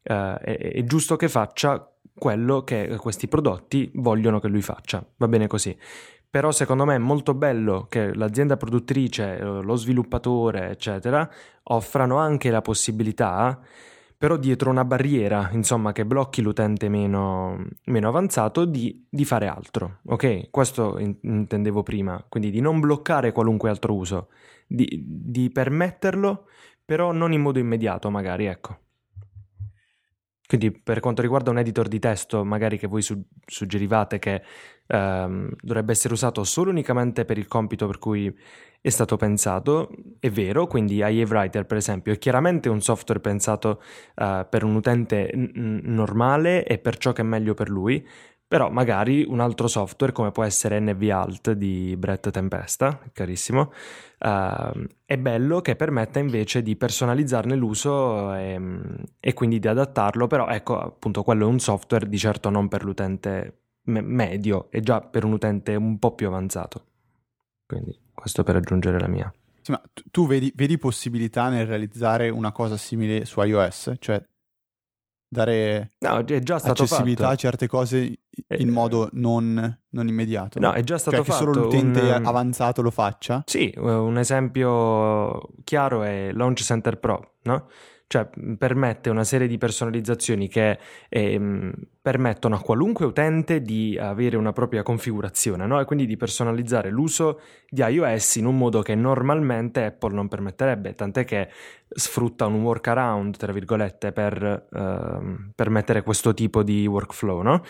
eh, 0.02 0.34
è, 0.38 0.72
è 0.72 0.84
giusto 0.84 1.16
che 1.16 1.28
faccia 1.28 1.88
quello 2.16 2.62
che 2.62 2.96
questi 2.98 3.26
prodotti 3.26 3.90
vogliono 3.94 4.40
che 4.40 4.48
lui 4.48 4.62
faccia. 4.62 5.04
Va 5.16 5.28
bene 5.28 5.46
così. 5.46 5.76
Però 6.34 6.50
secondo 6.50 6.84
me 6.84 6.96
è 6.96 6.98
molto 6.98 7.32
bello 7.32 7.86
che 7.88 8.12
l'azienda 8.12 8.56
produttrice, 8.56 9.38
eh, 9.38 9.44
lo 9.44 9.76
sviluppatore, 9.76 10.70
eccetera, 10.70 11.28
offrano 11.64 12.16
anche 12.16 12.50
la 12.50 12.60
possibilità 12.60 13.60
però 14.24 14.38
dietro 14.38 14.70
una 14.70 14.86
barriera, 14.86 15.50
insomma, 15.52 15.92
che 15.92 16.06
blocchi 16.06 16.40
l'utente 16.40 16.88
meno, 16.88 17.62
meno 17.84 18.08
avanzato 18.08 18.64
di, 18.64 19.06
di, 19.06 19.22
fare 19.26 19.48
altro, 19.48 19.98
ok? 20.06 20.48
Questo 20.48 20.98
in, 20.98 21.14
intendevo 21.20 21.82
prima, 21.82 22.24
quindi 22.26 22.50
di 22.50 22.62
non 22.62 22.80
bloccare 22.80 23.32
qualunque 23.32 23.68
altro 23.68 23.92
uso, 23.92 24.30
di, 24.66 24.88
di 25.06 25.50
permetterlo, 25.50 26.46
però 26.86 27.12
non 27.12 27.34
in 27.34 27.42
modo 27.42 27.58
immediato, 27.58 28.08
magari, 28.08 28.46
ecco. 28.46 28.78
Quindi 30.46 30.70
per 30.70 31.00
quanto 31.00 31.20
riguarda 31.20 31.50
un 31.50 31.58
editor 31.58 31.86
di 31.86 31.98
testo, 31.98 32.44
magari 32.46 32.78
che 32.78 32.86
voi 32.86 33.02
su- 33.02 33.22
suggerivate 33.44 34.18
che 34.18 34.42
ehm, 34.86 35.50
dovrebbe 35.60 35.92
essere 35.92 36.14
usato 36.14 36.44
solo 36.44 36.70
unicamente 36.70 37.24
per 37.24 37.38
il 37.38 37.48
compito 37.48 37.86
per 37.86 37.98
cui 37.98 38.34
è 38.84 38.90
stato 38.90 39.16
pensato, 39.16 39.90
è 40.20 40.30
vero, 40.30 40.66
quindi 40.66 40.96
IE 40.96 41.24
per 41.26 41.76
esempio 41.76 42.12
è 42.12 42.18
chiaramente 42.18 42.68
un 42.68 42.82
software 42.82 43.18
pensato 43.18 43.80
uh, 44.16 44.46
per 44.46 44.62
un 44.62 44.74
utente 44.74 45.30
n- 45.34 45.80
normale 45.84 46.66
e 46.66 46.76
per 46.76 46.98
ciò 46.98 47.12
che 47.12 47.22
è 47.22 47.24
meglio 47.24 47.54
per 47.54 47.70
lui, 47.70 48.06
però 48.46 48.68
magari 48.68 49.24
un 49.26 49.40
altro 49.40 49.68
software 49.68 50.12
come 50.12 50.32
può 50.32 50.44
essere 50.44 50.78
NVAlt 50.80 51.52
di 51.52 51.96
Brett 51.96 52.28
Tempesta, 52.28 53.00
carissimo, 53.14 53.72
uh, 54.18 54.86
è 55.06 55.16
bello 55.16 55.62
che 55.62 55.76
permetta 55.76 56.18
invece 56.18 56.62
di 56.62 56.76
personalizzarne 56.76 57.56
l'uso 57.56 58.34
e, 58.34 58.60
e, 59.18 59.32
quindi 59.32 59.60
di 59.60 59.66
adattarlo, 59.66 60.26
però 60.26 60.46
ecco 60.48 60.78
appunto 60.78 61.22
quello 61.22 61.46
è 61.46 61.48
un 61.48 61.58
software 61.58 62.06
di 62.06 62.18
certo 62.18 62.50
non 62.50 62.68
per 62.68 62.84
l'utente 62.84 63.63
me- 63.84 64.00
medio, 64.02 64.70
è 64.70 64.80
già 64.80 65.00
per 65.00 65.24
un 65.24 65.32
utente 65.32 65.74
un 65.74 65.98
po' 65.98 66.14
più 66.14 66.26
avanzato. 66.26 66.86
Quindi 67.66 67.98
questo 68.12 68.42
per 68.42 68.56
aggiungere 68.56 68.98
la 68.98 69.08
mia. 69.08 69.32
Sì, 69.60 69.70
ma 69.70 69.82
tu 70.10 70.26
vedi, 70.26 70.52
vedi 70.54 70.76
possibilità 70.76 71.48
nel 71.48 71.66
realizzare 71.66 72.28
una 72.28 72.52
cosa 72.52 72.76
simile 72.76 73.24
su 73.24 73.40
iOS? 73.40 73.94
Cioè 73.98 74.22
dare 75.34 75.94
no, 75.98 76.18
è 76.24 76.38
già 76.40 76.58
stato 76.58 76.84
accessibilità 76.84 77.22
fatto. 77.22 77.34
a 77.34 77.36
certe 77.36 77.66
cose 77.66 77.98
in 77.98 78.18
eh, 78.46 78.64
modo 78.66 79.08
non, 79.12 79.78
non, 79.90 80.08
immediato. 80.08 80.60
No, 80.60 80.72
è 80.72 80.82
già 80.82 80.96
stato 80.96 81.16
cioè, 81.16 81.24
fatto. 81.24 81.38
Che 81.38 81.52
solo 81.52 81.64
l'utente 81.64 82.00
un... 82.00 82.24
avanzato 82.24 82.82
lo 82.82 82.90
faccia? 82.90 83.42
Sì, 83.46 83.72
un 83.76 84.16
esempio 84.16 85.48
chiaro 85.64 86.02
è 86.02 86.30
Launch 86.32 86.62
Center 86.62 86.98
Pro, 86.98 87.34
no? 87.42 87.68
Cioè 88.06 88.28
permette 88.58 89.10
una 89.10 89.24
serie 89.24 89.48
di 89.48 89.58
personalizzazioni 89.58 90.48
che 90.48 90.78
eh, 91.08 91.72
permettono 92.00 92.54
a 92.54 92.60
qualunque 92.60 93.06
utente 93.06 93.62
di 93.62 93.98
avere 93.98 94.36
una 94.36 94.52
propria 94.52 94.82
configurazione 94.82 95.66
no? 95.66 95.80
e 95.80 95.84
quindi 95.84 96.06
di 96.06 96.16
personalizzare 96.16 96.90
l'uso 96.90 97.40
di 97.68 97.82
iOS 97.82 98.36
in 98.36 98.46
un 98.46 98.56
modo 98.56 98.82
che 98.82 98.94
normalmente 98.94 99.84
Apple 99.84 100.14
non 100.14 100.28
permetterebbe, 100.28 100.94
tant'è 100.94 101.24
che 101.24 101.48
sfrutta 101.88 102.46
un 102.46 102.62
workaround, 102.62 103.36
tra 103.36 103.52
virgolette, 103.52 104.12
per 104.12 104.66
eh, 104.70 105.50
permettere 105.54 106.02
questo 106.02 106.34
tipo 106.34 106.62
di 106.62 106.86
workflow, 106.86 107.42
no? 107.42 107.62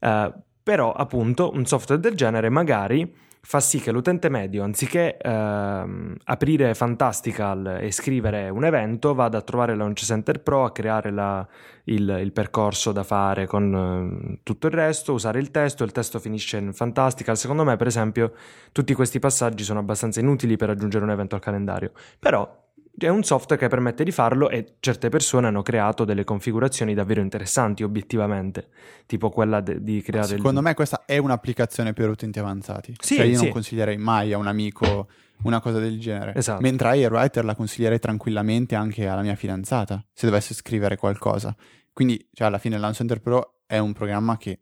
eh, 0.00 0.32
però 0.62 0.92
appunto 0.92 1.52
un 1.54 1.64
software 1.64 2.00
del 2.00 2.16
genere 2.16 2.48
magari 2.48 3.24
fa 3.48 3.60
sì 3.60 3.78
che 3.78 3.92
l'utente 3.92 4.28
medio, 4.28 4.64
anziché 4.64 5.16
ehm, 5.16 6.16
aprire 6.24 6.74
Fantastical 6.74 7.78
e 7.80 7.92
scrivere 7.92 8.48
un 8.48 8.64
evento, 8.64 9.14
vada 9.14 9.38
a 9.38 9.42
trovare 9.42 9.76
Launch 9.76 10.02
Center 10.02 10.42
Pro, 10.42 10.64
a 10.64 10.72
creare 10.72 11.12
la, 11.12 11.46
il, 11.84 12.18
il, 12.22 12.32
percorso 12.32 12.90
da 12.90 13.04
fare 13.04 13.46
con 13.46 14.34
eh, 14.34 14.40
tutto 14.42 14.66
il 14.66 14.72
resto, 14.72 15.12
usare 15.12 15.38
il 15.38 15.52
testo, 15.52 15.84
il 15.84 15.92
testo 15.92 16.18
finisce 16.18 16.56
in 16.56 16.72
Fantastical. 16.72 17.36
Secondo 17.36 17.62
me, 17.62 17.76
per 17.76 17.86
esempio, 17.86 18.32
tutti 18.72 18.92
questi 18.94 19.20
passaggi 19.20 19.62
sono 19.62 19.78
abbastanza 19.78 20.18
inutili 20.18 20.56
per 20.56 20.70
aggiungere 20.70 21.04
un 21.04 21.10
evento 21.10 21.36
al 21.36 21.40
calendario. 21.40 21.92
Però 22.18 22.65
è 22.98 23.08
un 23.08 23.22
software 23.22 23.60
che 23.60 23.68
permette 23.68 24.04
di 24.04 24.10
farlo 24.10 24.48
e 24.48 24.76
certe 24.80 25.08
persone 25.08 25.46
hanno 25.46 25.62
creato 25.62 26.04
delle 26.04 26.24
configurazioni 26.24 26.94
davvero 26.94 27.20
interessanti 27.20 27.82
obiettivamente, 27.82 28.68
tipo 29.06 29.30
quella 29.30 29.60
de- 29.60 29.82
di 29.82 30.00
creare... 30.02 30.28
Secondo 30.28 30.60
il... 30.60 30.64
me 30.64 30.74
questa 30.74 31.04
è 31.04 31.18
un'applicazione 31.18 31.92
per 31.92 32.08
utenti 32.08 32.38
avanzati. 32.38 32.94
Sì, 32.98 33.16
cioè 33.16 33.26
io 33.26 33.36
sì. 33.36 33.44
non 33.44 33.52
consiglierei 33.52 33.98
mai 33.98 34.32
a 34.32 34.38
un 34.38 34.46
amico 34.46 35.08
una 35.42 35.60
cosa 35.60 35.78
del 35.78 36.00
genere. 36.00 36.34
Esatto. 36.34 36.62
Mentre 36.62 36.96
iWriter 36.96 37.44
la 37.44 37.54
consiglierei 37.54 37.98
tranquillamente 37.98 38.74
anche 38.74 39.06
alla 39.06 39.22
mia 39.22 39.34
fidanzata, 39.34 40.04
se 40.12 40.26
dovesse 40.26 40.54
scrivere 40.54 40.96
qualcosa. 40.96 41.54
Quindi, 41.92 42.28
cioè, 42.32 42.46
alla 42.46 42.58
fine 42.58 42.78
Launch 42.78 42.96
Center 42.96 43.20
Pro 43.20 43.60
è 43.66 43.78
un 43.78 43.92
programma 43.92 44.36
che 44.36 44.60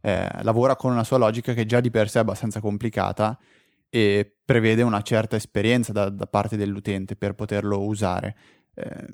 eh, 0.00 0.28
lavora 0.42 0.76
con 0.76 0.92
una 0.92 1.04
sua 1.04 1.16
logica 1.16 1.52
che 1.52 1.66
già 1.66 1.80
di 1.80 1.90
per 1.90 2.08
sé 2.08 2.18
è 2.18 2.22
abbastanza 2.22 2.60
complicata 2.60 3.36
e 3.96 4.30
prevede 4.44 4.82
una 4.82 5.00
certa 5.00 5.36
esperienza 5.36 5.90
da, 5.90 6.10
da 6.10 6.26
parte 6.26 6.58
dell'utente 6.58 7.16
per 7.16 7.32
poterlo 7.32 7.82
usare. 7.82 8.36
Eh, 8.74 9.06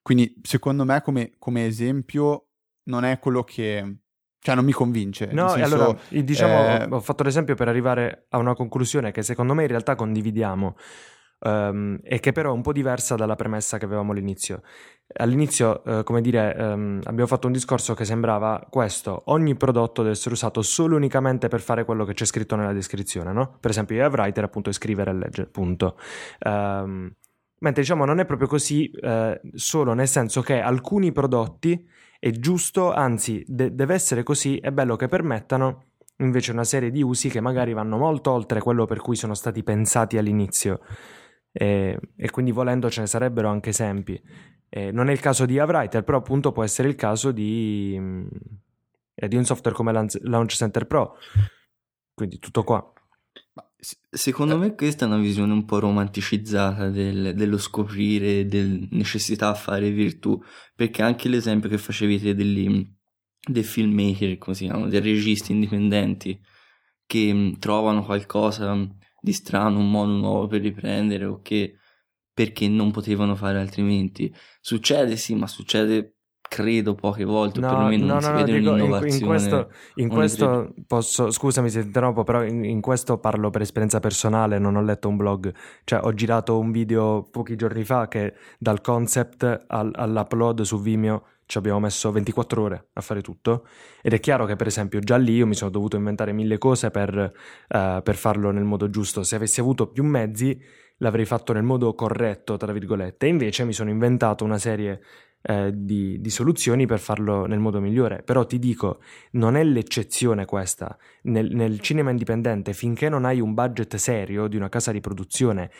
quindi 0.00 0.40
secondo 0.42 0.84
me 0.84 1.02
come, 1.02 1.32
come, 1.40 1.66
esempio 1.66 2.50
non 2.84 3.04
è 3.04 3.18
quello 3.18 3.42
che, 3.42 3.96
Cioè, 4.38 4.54
non 4.54 4.64
mi 4.64 4.70
convince. 4.70 5.26
No, 5.32 5.48
senso, 5.48 5.74
allora 5.74 5.98
diciamo, 6.08 6.52
eh, 6.52 6.86
ho 6.88 7.00
fatto 7.00 7.24
l'esempio 7.24 7.56
per 7.56 7.66
arrivare 7.66 8.26
a 8.28 8.38
una 8.38 8.54
conclusione 8.54 9.10
che 9.10 9.22
secondo 9.22 9.54
me 9.54 9.62
in 9.62 9.68
realtà 9.68 9.96
condividiamo 9.96 10.76
ehm, 11.42 12.00
e 12.02 12.20
che 12.20 12.32
però 12.32 12.50
è 12.50 12.54
un 12.54 12.62
po' 12.62 12.72
diversa 12.72 13.14
dalla 13.14 13.36
premessa 13.36 13.78
che 13.78 13.84
avevamo 13.84 14.12
all'inizio. 14.12 14.62
All'inizio, 15.14 15.84
eh, 15.84 16.02
come 16.04 16.20
dire, 16.20 16.54
ehm, 16.56 17.00
abbiamo 17.04 17.26
fatto 17.26 17.46
un 17.46 17.52
discorso 17.52 17.94
che 17.94 18.04
sembrava 18.04 18.66
questo: 18.70 19.22
ogni 19.26 19.54
prodotto 19.56 20.02
deve 20.02 20.14
essere 20.14 20.34
usato 20.34 20.62
solo 20.62 20.94
e 20.94 20.96
unicamente 20.96 21.48
per 21.48 21.60
fare 21.60 21.84
quello 21.84 22.04
che 22.04 22.14
c'è 22.14 22.24
scritto 22.24 22.56
nella 22.56 22.72
descrizione, 22.72 23.32
no? 23.32 23.56
Per 23.60 23.70
esempio, 23.70 23.96
il 23.96 24.10
writer 24.10 24.44
appunto 24.44 24.70
è 24.70 24.72
scrivere 24.72 25.10
e 25.10 25.14
leggere, 25.14 25.48
punto. 25.48 25.98
Ehm, 26.40 27.14
mentre 27.58 27.82
diciamo 27.82 28.04
non 28.04 28.18
è 28.20 28.24
proprio 28.24 28.48
così, 28.48 28.90
eh, 28.90 29.40
solo 29.54 29.92
nel 29.94 30.08
senso 30.08 30.42
che 30.42 30.60
alcuni 30.60 31.12
prodotti 31.12 31.88
è 32.18 32.30
giusto, 32.30 32.92
anzi 32.92 33.44
de- 33.46 33.74
deve 33.74 33.94
essere 33.94 34.22
così, 34.22 34.58
è 34.58 34.70
bello 34.70 34.96
che 34.96 35.08
permettano 35.08 35.86
invece 36.18 36.52
una 36.52 36.64
serie 36.64 36.90
di 36.90 37.02
usi 37.02 37.28
che 37.28 37.40
magari 37.40 37.72
vanno 37.72 37.96
molto 37.98 38.30
oltre 38.30 38.60
quello 38.60 38.84
per 38.84 39.00
cui 39.00 39.16
sono 39.16 39.34
stati 39.34 39.62
pensati 39.62 40.18
all'inizio. 40.18 40.80
E, 41.52 41.98
e 42.16 42.30
quindi 42.30 42.50
volendo 42.50 42.90
ce 42.90 43.00
ne 43.00 43.06
sarebbero 43.06 43.48
anche 43.48 43.70
esempi. 43.70 44.20
Eh, 44.68 44.90
non 44.90 45.08
è 45.08 45.12
il 45.12 45.20
caso 45.20 45.44
di 45.44 45.58
Avwriter, 45.58 46.02
però 46.02 46.18
appunto 46.18 46.50
può 46.50 46.64
essere 46.64 46.88
il 46.88 46.94
caso 46.94 47.30
di, 47.30 47.94
mh, 47.98 48.26
eh, 49.14 49.28
di 49.28 49.36
un 49.36 49.44
software 49.44 49.76
come 49.76 49.92
Launch 49.92 50.54
Center 50.54 50.86
Pro. 50.86 51.16
Quindi 52.14 52.38
tutto 52.38 52.64
qua. 52.64 52.92
Secondo 54.08 54.56
me 54.56 54.74
questa 54.74 55.04
è 55.04 55.08
una 55.08 55.18
visione 55.18 55.52
un 55.52 55.64
po' 55.64 55.80
romanticizzata 55.80 56.88
del- 56.88 57.34
dello 57.34 57.58
scoprire, 57.58 58.46
del 58.46 58.86
necessità 58.92 59.48
a 59.48 59.54
fare 59.54 59.90
virtù, 59.90 60.40
perché 60.74 61.02
anche 61.02 61.28
l'esempio 61.28 61.68
che 61.68 61.78
facevi 61.78 62.20
te 62.20 62.34
degli, 62.34 62.88
dei 63.44 63.62
filmmaker, 63.62 64.38
si 64.52 64.64
chiamano, 64.64 64.88
dei 64.88 65.00
registi 65.00 65.52
indipendenti, 65.52 66.40
che 67.04 67.32
mh, 67.32 67.58
trovano 67.58 68.04
qualcosa 68.04 68.88
di 69.22 69.32
strano, 69.32 69.78
un 69.78 69.90
modo 69.90 70.12
nuovo 70.12 70.46
per 70.48 70.60
riprendere 70.62 71.24
o 71.24 71.40
che 71.40 71.76
perché 72.34 72.66
non 72.68 72.90
potevano 72.90 73.36
fare 73.36 73.58
altrimenti. 73.60 74.34
Succede 74.60 75.16
sì, 75.16 75.34
ma 75.34 75.46
succede 75.46 76.16
credo 76.52 76.94
poche 76.94 77.24
volte, 77.24 77.60
No, 77.60 77.68
perlomeno 77.68 78.04
no, 78.04 78.12
non 78.14 78.20
si 78.20 78.28
no, 78.28 78.38
no, 78.40 78.44
vede 78.44 78.52
dico, 78.58 78.76
in, 78.76 78.84
in 78.84 78.90
un'innovazione. 78.90 79.26
questo, 79.26 79.70
in 79.94 80.08
questo 80.08 80.74
posso, 80.86 81.30
scusami 81.30 81.70
se 81.70 81.80
interrompo, 81.80 82.24
però 82.24 82.44
in, 82.44 82.64
in 82.64 82.80
questo 82.80 83.18
parlo 83.18 83.48
per 83.50 83.62
esperienza 83.62 84.00
personale, 84.00 84.58
non 84.58 84.76
ho 84.76 84.82
letto 84.82 85.08
un 85.08 85.16
blog, 85.16 85.54
cioè 85.84 86.00
ho 86.02 86.12
girato 86.12 86.58
un 86.58 86.70
video 86.70 87.22
pochi 87.30 87.56
giorni 87.56 87.84
fa 87.84 88.08
che 88.08 88.34
dal 88.58 88.80
concept 88.82 89.64
al- 89.68 89.92
all'upload 89.94 90.62
su 90.62 90.80
Vimeo 90.80 91.24
ci 91.52 91.58
abbiamo 91.58 91.80
messo 91.80 92.10
24 92.10 92.62
ore 92.62 92.88
a 92.94 93.02
fare 93.02 93.20
tutto 93.20 93.66
ed 94.00 94.14
è 94.14 94.20
chiaro 94.20 94.46
che 94.46 94.56
per 94.56 94.68
esempio 94.68 95.00
già 95.00 95.18
lì 95.18 95.34
io 95.34 95.46
mi 95.46 95.54
sono 95.54 95.70
dovuto 95.70 95.96
inventare 95.96 96.32
mille 96.32 96.56
cose 96.56 96.90
per, 96.90 97.14
eh, 97.14 98.00
per 98.02 98.16
farlo 98.16 98.50
nel 98.50 98.64
modo 98.64 98.88
giusto, 98.88 99.22
se 99.22 99.36
avessi 99.36 99.60
avuto 99.60 99.88
più 99.88 100.02
mezzi 100.02 100.58
l'avrei 100.96 101.26
fatto 101.26 101.52
nel 101.52 101.62
modo 101.62 101.92
corretto, 101.94 102.56
tra 102.56 102.72
virgolette, 102.72 103.26
invece 103.26 103.64
mi 103.64 103.74
sono 103.74 103.90
inventato 103.90 104.44
una 104.44 104.56
serie 104.56 105.02
eh, 105.42 105.72
di, 105.74 106.18
di 106.22 106.30
soluzioni 106.30 106.86
per 106.86 107.00
farlo 107.00 107.44
nel 107.44 107.58
modo 107.58 107.80
migliore. 107.80 108.22
Però 108.22 108.46
ti 108.46 108.58
dico, 108.58 109.00
non 109.32 109.56
è 109.56 109.64
l'eccezione 109.64 110.46
questa. 110.46 110.96
Nel, 111.22 111.54
nel 111.54 111.80
cinema 111.80 112.10
indipendente, 112.10 112.72
finché 112.72 113.10
non 113.10 113.24
hai 113.26 113.40
un 113.40 113.52
budget 113.52 113.96
serio 113.96 114.46
di 114.46 114.56
una 114.56 114.68
casa 114.68 114.92
di 114.92 115.00
produzione, 115.00 115.70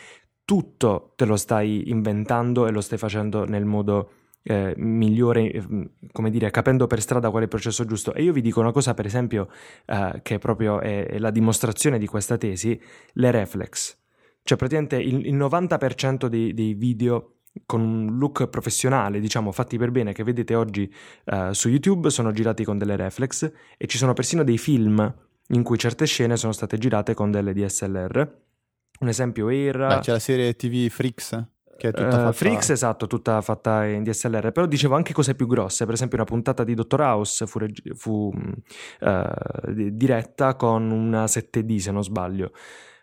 tutto 0.43 1.13
te 1.15 1.25
lo 1.25 1.37
stai 1.37 1.89
inventando 1.89 2.67
e 2.67 2.71
lo 2.71 2.81
stai 2.81 2.97
facendo 2.97 3.45
nel 3.45 3.65
modo 3.65 4.11
eh, 4.43 4.73
migliore, 4.77 5.51
eh, 5.51 5.89
come 6.11 6.29
dire, 6.29 6.51
capendo 6.51 6.87
per 6.87 7.01
strada 7.01 7.29
qual 7.29 7.41
è 7.41 7.45
il 7.45 7.49
processo 7.49 7.85
giusto. 7.85 8.13
E 8.13 8.23
io 8.23 8.33
vi 8.33 8.41
dico 8.41 8.59
una 8.59 8.71
cosa, 8.71 8.93
per 8.93 9.05
esempio, 9.05 9.49
eh, 9.85 10.19
che 10.21 10.37
proprio 10.39 10.79
è, 10.79 11.07
è 11.07 11.17
la 11.17 11.31
dimostrazione 11.31 11.97
di 11.97 12.07
questa 12.07 12.37
tesi, 12.37 12.79
le 13.13 13.31
reflex. 13.31 13.97
Cioè, 14.43 14.57
praticamente 14.57 14.97
il, 14.97 15.25
il 15.25 15.35
90% 15.35 16.27
dei, 16.27 16.53
dei 16.53 16.73
video 16.73 17.35
con 17.65 17.81
un 17.81 18.17
look 18.17 18.47
professionale, 18.47 19.19
diciamo, 19.19 19.51
fatti 19.51 19.77
per 19.77 19.91
bene, 19.91 20.11
che 20.11 20.23
vedete 20.23 20.55
oggi 20.55 20.93
eh, 21.25 21.49
su 21.53 21.69
YouTube, 21.69 22.09
sono 22.09 22.31
girati 22.31 22.63
con 22.63 22.77
delle 22.77 22.95
reflex 22.95 23.51
e 23.77 23.87
ci 23.87 23.97
sono 23.97 24.13
persino 24.13 24.43
dei 24.43 24.57
film 24.57 25.13
in 25.47 25.63
cui 25.63 25.77
certe 25.77 26.05
scene 26.05 26.35
sono 26.35 26.51
state 26.51 26.77
girate 26.77 27.13
con 27.13 27.31
delle 27.31 27.53
DSLR. 27.53 28.41
Un 28.99 29.07
esempio 29.07 29.49
era... 29.49 29.87
beh, 29.87 29.99
c'è 29.99 30.11
la 30.11 30.19
serie 30.19 30.55
TV 30.55 30.89
Freaks 30.89 31.51
che 31.83 31.89
è 31.89 31.91
tutta 31.91 32.07
Eh, 32.07 32.11
fatta... 32.11 32.31
Freaks, 32.31 32.69
esatto, 32.69 33.07
tutta 33.07 33.41
fatta 33.41 33.85
in 33.85 34.03
DSLR, 34.03 34.53
però 34.53 34.65
dicevo 34.65 34.95
anche 34.95 35.11
cose 35.11 35.35
più 35.35 35.47
grosse, 35.47 35.83
per 35.83 35.95
esempio 35.95 36.17
una 36.17 36.25
puntata 36.25 36.63
di 36.63 36.73
Dottor 36.75 37.01
House 37.01 37.45
fu, 37.45 37.59
reg- 37.59 37.93
fu, 37.93 38.31
di- 39.67 39.95
diretta 39.97 40.55
con 40.55 40.89
una 40.91 41.25
7D 41.25 41.75
se 41.77 41.91
non 41.91 42.03
sbaglio, 42.03 42.51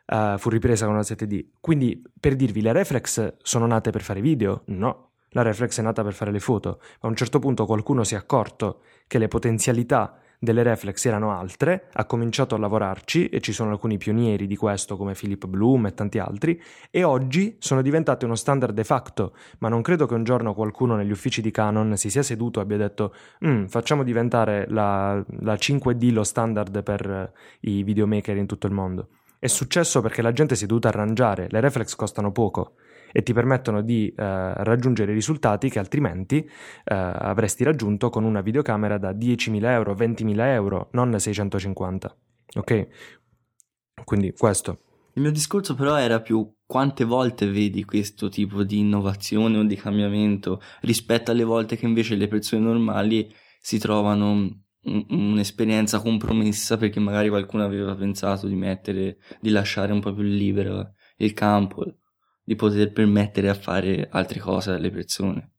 Eh, 0.07 0.37
fu 0.39 0.49
ripresa 0.49 0.87
con 0.87 0.95
una 0.95 1.05
7D, 1.05 1.45
quindi 1.61 2.03
per 2.19 2.35
dirvi 2.37 2.63
le 2.63 2.73
reflex 2.73 3.35
sono 3.43 3.67
nate 3.67 3.91
per 3.91 4.03
fare 4.03 4.21
video? 4.21 4.63
No, 4.67 5.11
la 5.31 5.43
reflex 5.43 5.79
è 5.79 5.83
nata 5.83 6.03
per 6.03 6.15
fare 6.15 6.33
le 6.33 6.41
foto, 6.41 6.81
a 7.01 7.07
un 7.07 7.15
certo 7.15 7.39
punto 7.39 7.65
qualcuno 7.67 8.03
si 8.03 8.15
è 8.15 8.17
accorto 8.17 8.81
che 9.07 9.19
le 9.19 9.29
potenzialità 9.29 10.19
delle 10.43 10.63
reflex 10.63 11.05
erano 11.05 11.33
altre, 11.33 11.89
ha 11.93 12.07
cominciato 12.07 12.55
a 12.55 12.59
lavorarci 12.59 13.29
e 13.29 13.41
ci 13.43 13.53
sono 13.53 13.73
alcuni 13.73 13.99
pionieri 13.99 14.47
di 14.47 14.57
questo 14.57 14.97
come 14.97 15.13
Philip 15.13 15.47
Bloom 15.47 15.87
e 15.87 15.93
tanti 15.93 16.19
altri 16.19 16.61
e 16.91 17.05
oggi 17.05 17.57
sono 17.59 17.83
diventate 17.83 18.25
uno 18.25 18.37
standard 18.37 18.75
de 18.75 18.85
facto, 18.85 19.35
ma 19.59 19.69
non 19.69 19.83
credo 19.83 20.07
che 20.07 20.15
un 20.15 20.25
giorno 20.25 20.55
qualcuno 20.55 20.97
negli 20.97 21.11
uffici 21.11 21.43
di 21.43 21.51
Canon 21.51 21.95
si 21.99 22.09
sia 22.09 22.23
seduto 22.23 22.59
e 22.59 22.63
abbia 22.63 22.79
detto 22.79 23.15
"Mm, 23.45 23.67
facciamo 23.67 24.03
diventare 24.03 24.65
la, 24.71 25.23
la 25.41 25.55
5D 25.55 26.11
lo 26.11 26.25
standard 26.25 26.83
per 26.83 27.11
eh, 27.11 27.33
i 27.69 27.83
videomaker 27.83 28.39
in 28.39 28.47
tutto 28.47 28.67
il 28.67 28.73
mondo. 28.73 29.09
È 29.39 29.47
successo 29.47 30.01
perché 30.01 30.23
la 30.23 30.33
gente 30.33 30.55
si 30.57 30.65
è 30.65 30.67
dovuta 30.67 30.89
arrangiare, 30.89 31.49
le 31.51 31.61
reflex 31.61 31.95
costano 31.95 32.33
poco 32.33 32.77
e 33.13 33.23
ti 33.23 33.33
permettono 33.33 33.83
di 33.83 34.09
eh, 34.09 34.15
raggiungere 34.17 35.13
risultati 35.13 35.69
che 35.69 35.79
altrimenti 35.79 36.39
eh, 36.39 36.51
avresti 36.95 37.65
raggiunto 37.65 38.11
con 38.11 38.25
una 38.25 38.41
videocamera 38.41 38.99
da 38.99 39.13
10.000 39.13 39.65
euro, 39.65 39.95
20.000 39.95 40.39
euro, 40.47 40.89
non 40.93 41.19
650. 41.19 42.17
Ok? 42.57 42.89
Quindi 44.05 44.33
questo. 44.33 44.83
Il 45.15 45.23
mio 45.23 45.33
discorso 45.33 45.75
però 45.75 45.97
era 45.97 46.21
più 46.21 46.51
quante 46.65 47.05
volte 47.05 47.51
vedi 47.51 47.85
questo 47.85 48.29
tipo 48.29 48.63
di 48.63 48.79
innovazione 48.79 49.59
o 49.59 49.65
di 49.65 49.75
cambiamento 49.75 50.61
rispetto 50.83 51.33
alle 51.33 51.43
volte 51.43 51.77
che 51.77 51.85
invece 51.85 52.15
le 52.15 52.29
persone 52.29 52.63
normali 52.63 53.33
si 53.61 53.79
trovano 53.79 54.31
un- 54.31 55.05
un'esperienza 55.09 56.01
compromessa 56.01 56.77
perché 56.77 57.01
magari 57.01 57.29
qualcuno 57.29 57.65
aveva 57.65 57.95
pensato 57.95 58.47
di 58.47 58.55
mettere, 58.55 59.19
di 59.41 59.51
lasciare 59.51 59.93
un 59.93 60.01
po' 60.01 60.15
più 60.15 60.23
libero 60.23 60.95
il 61.17 61.35
campo, 61.35 61.85
di 62.51 62.57
poter 62.57 62.91
permettere 62.91 63.49
a 63.49 63.55
fare 63.55 64.09
altre 64.11 64.41
cose 64.41 64.73
alle 64.73 64.91
persone. 64.91 65.53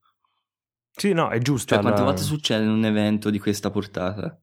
Sì, 0.92 1.14
no, 1.14 1.30
è 1.30 1.38
giusto. 1.38 1.74
Cioè, 1.74 1.80
quante 1.80 2.02
la- 2.02 2.08
volte 2.08 2.24
succede 2.24 2.66
in 2.66 2.70
un 2.70 2.84
evento 2.84 3.30
di 3.30 3.40
questa 3.40 3.72
portata 3.72 4.38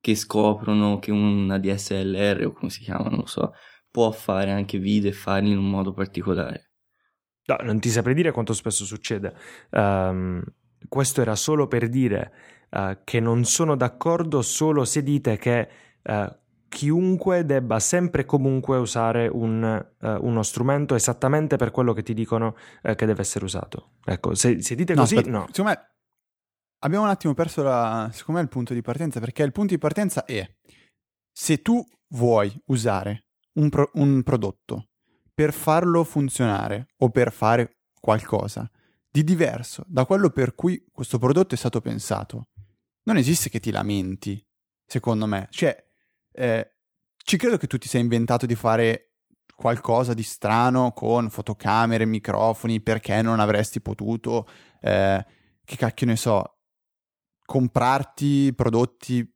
che 0.00 0.16
scoprono 0.16 0.98
che 0.98 1.12
una 1.12 1.56
DSLR 1.56 2.46
o 2.46 2.52
come 2.52 2.70
si 2.70 2.80
chiama, 2.80 3.08
non 3.08 3.20
lo 3.20 3.26
so, 3.26 3.52
può 3.92 4.10
fare 4.10 4.50
anche 4.50 4.78
video 4.78 5.10
e 5.10 5.12
farli 5.12 5.52
in 5.52 5.58
un 5.58 5.70
modo 5.70 5.92
particolare. 5.92 6.72
No, 7.44 7.56
non 7.62 7.78
ti 7.78 7.90
saprei 7.90 8.16
dire 8.16 8.32
quanto 8.32 8.54
spesso 8.54 8.84
succede. 8.84 9.32
Ehm, 9.70 10.42
questo 10.88 11.20
era 11.20 11.36
solo 11.36 11.68
per 11.68 11.88
dire 11.88 12.32
eh, 12.70 13.02
che 13.04 13.20
non 13.20 13.44
sono 13.44 13.76
d'accordo 13.76 14.42
solo 14.42 14.84
se 14.84 15.04
dite 15.04 15.36
che 15.36 15.68
eh, 16.02 16.38
chiunque 16.68 17.44
debba 17.44 17.80
sempre 17.80 18.22
e 18.22 18.24
comunque 18.24 18.76
usare 18.76 19.28
un, 19.28 19.64
eh, 20.00 20.14
uno 20.20 20.42
strumento 20.42 20.94
esattamente 20.94 21.56
per 21.56 21.70
quello 21.70 21.92
che 21.92 22.02
ti 22.02 22.14
dicono 22.14 22.56
eh, 22.82 22.94
che 22.94 23.06
deve 23.06 23.22
essere 23.22 23.44
usato. 23.44 23.92
Ecco, 24.04 24.34
se, 24.34 24.62
se 24.62 24.74
dite 24.74 24.94
No, 24.94 25.00
così, 25.00 25.16
aspetta, 25.16 25.36
no. 25.36 25.46
Secondo 25.50 25.70
me 25.70 25.88
abbiamo 26.80 27.04
un 27.04 27.10
attimo 27.10 27.34
perso 27.34 27.62
la, 27.62 28.10
secondo 28.12 28.40
me, 28.40 28.46
il 28.46 28.52
punto 28.52 28.74
di 28.74 28.82
partenza, 28.82 29.20
perché 29.20 29.42
il 29.42 29.52
punto 29.52 29.74
di 29.74 29.80
partenza 29.80 30.24
è 30.24 30.48
se 31.32 31.62
tu 31.62 31.84
vuoi 32.14 32.52
usare 32.66 33.26
un, 33.54 33.68
pro- 33.68 33.90
un 33.94 34.22
prodotto 34.22 34.88
per 35.32 35.52
farlo 35.52 36.04
funzionare 36.04 36.88
o 36.98 37.10
per 37.10 37.32
fare 37.32 37.78
qualcosa 38.00 38.68
di 39.10 39.24
diverso 39.24 39.84
da 39.86 40.04
quello 40.04 40.30
per 40.30 40.54
cui 40.54 40.84
questo 40.92 41.18
prodotto 41.18 41.54
è 41.54 41.58
stato 41.58 41.80
pensato, 41.80 42.48
non 43.04 43.16
esiste 43.16 43.48
che 43.48 43.60
ti 43.60 43.70
lamenti, 43.70 44.44
secondo 44.86 45.26
me. 45.26 45.48
Cioè, 45.50 45.87
eh, 46.38 46.72
ci 47.16 47.36
credo 47.36 47.56
che 47.56 47.66
tu 47.66 47.78
ti 47.78 47.88
sei 47.88 48.00
inventato 48.00 48.46
di 48.46 48.54
fare 48.54 49.14
qualcosa 49.54 50.14
di 50.14 50.22
strano 50.22 50.92
con 50.92 51.30
fotocamere, 51.30 52.06
microfoni, 52.06 52.80
perché 52.80 53.20
non 53.22 53.40
avresti 53.40 53.80
potuto, 53.80 54.46
eh, 54.80 55.26
che 55.64 55.76
cacchio 55.76 56.06
ne 56.06 56.16
so, 56.16 56.58
comprarti 57.44 58.54
prodotti 58.54 59.28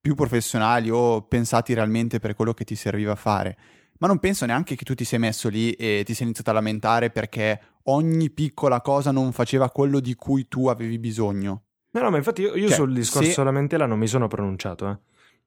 più 0.00 0.14
professionali 0.14 0.90
o 0.90 1.22
pensati 1.26 1.72
realmente 1.72 2.18
per 2.18 2.34
quello 2.34 2.52
che 2.52 2.64
ti 2.64 2.74
serviva 2.74 3.12
a 3.12 3.16
fare. 3.16 3.56
Ma 3.98 4.06
non 4.06 4.18
penso 4.18 4.44
neanche 4.46 4.76
che 4.76 4.84
tu 4.84 4.94
ti 4.94 5.04
sei 5.04 5.18
messo 5.18 5.48
lì 5.48 5.72
e 5.72 6.02
ti 6.04 6.14
sei 6.14 6.24
iniziato 6.24 6.50
a 6.50 6.54
lamentare 6.54 7.10
perché 7.10 7.60
ogni 7.84 8.30
piccola 8.30 8.80
cosa 8.80 9.10
non 9.10 9.32
faceva 9.32 9.70
quello 9.70 10.00
di 10.00 10.14
cui 10.14 10.46
tu 10.48 10.68
avevi 10.68 10.98
bisogno. 10.98 11.64
No, 11.92 12.02
no, 12.02 12.10
ma 12.10 12.16
infatti 12.16 12.42
io, 12.42 12.54
io 12.54 12.68
Cioè, 12.68 12.76
sul 12.76 12.94
discorso 12.94 13.32
se- 13.32 13.44
lamentela 13.44 13.86
non 13.86 13.98
mi 13.98 14.06
sono 14.06 14.28
pronunciato, 14.28 14.88
eh. 14.88 14.98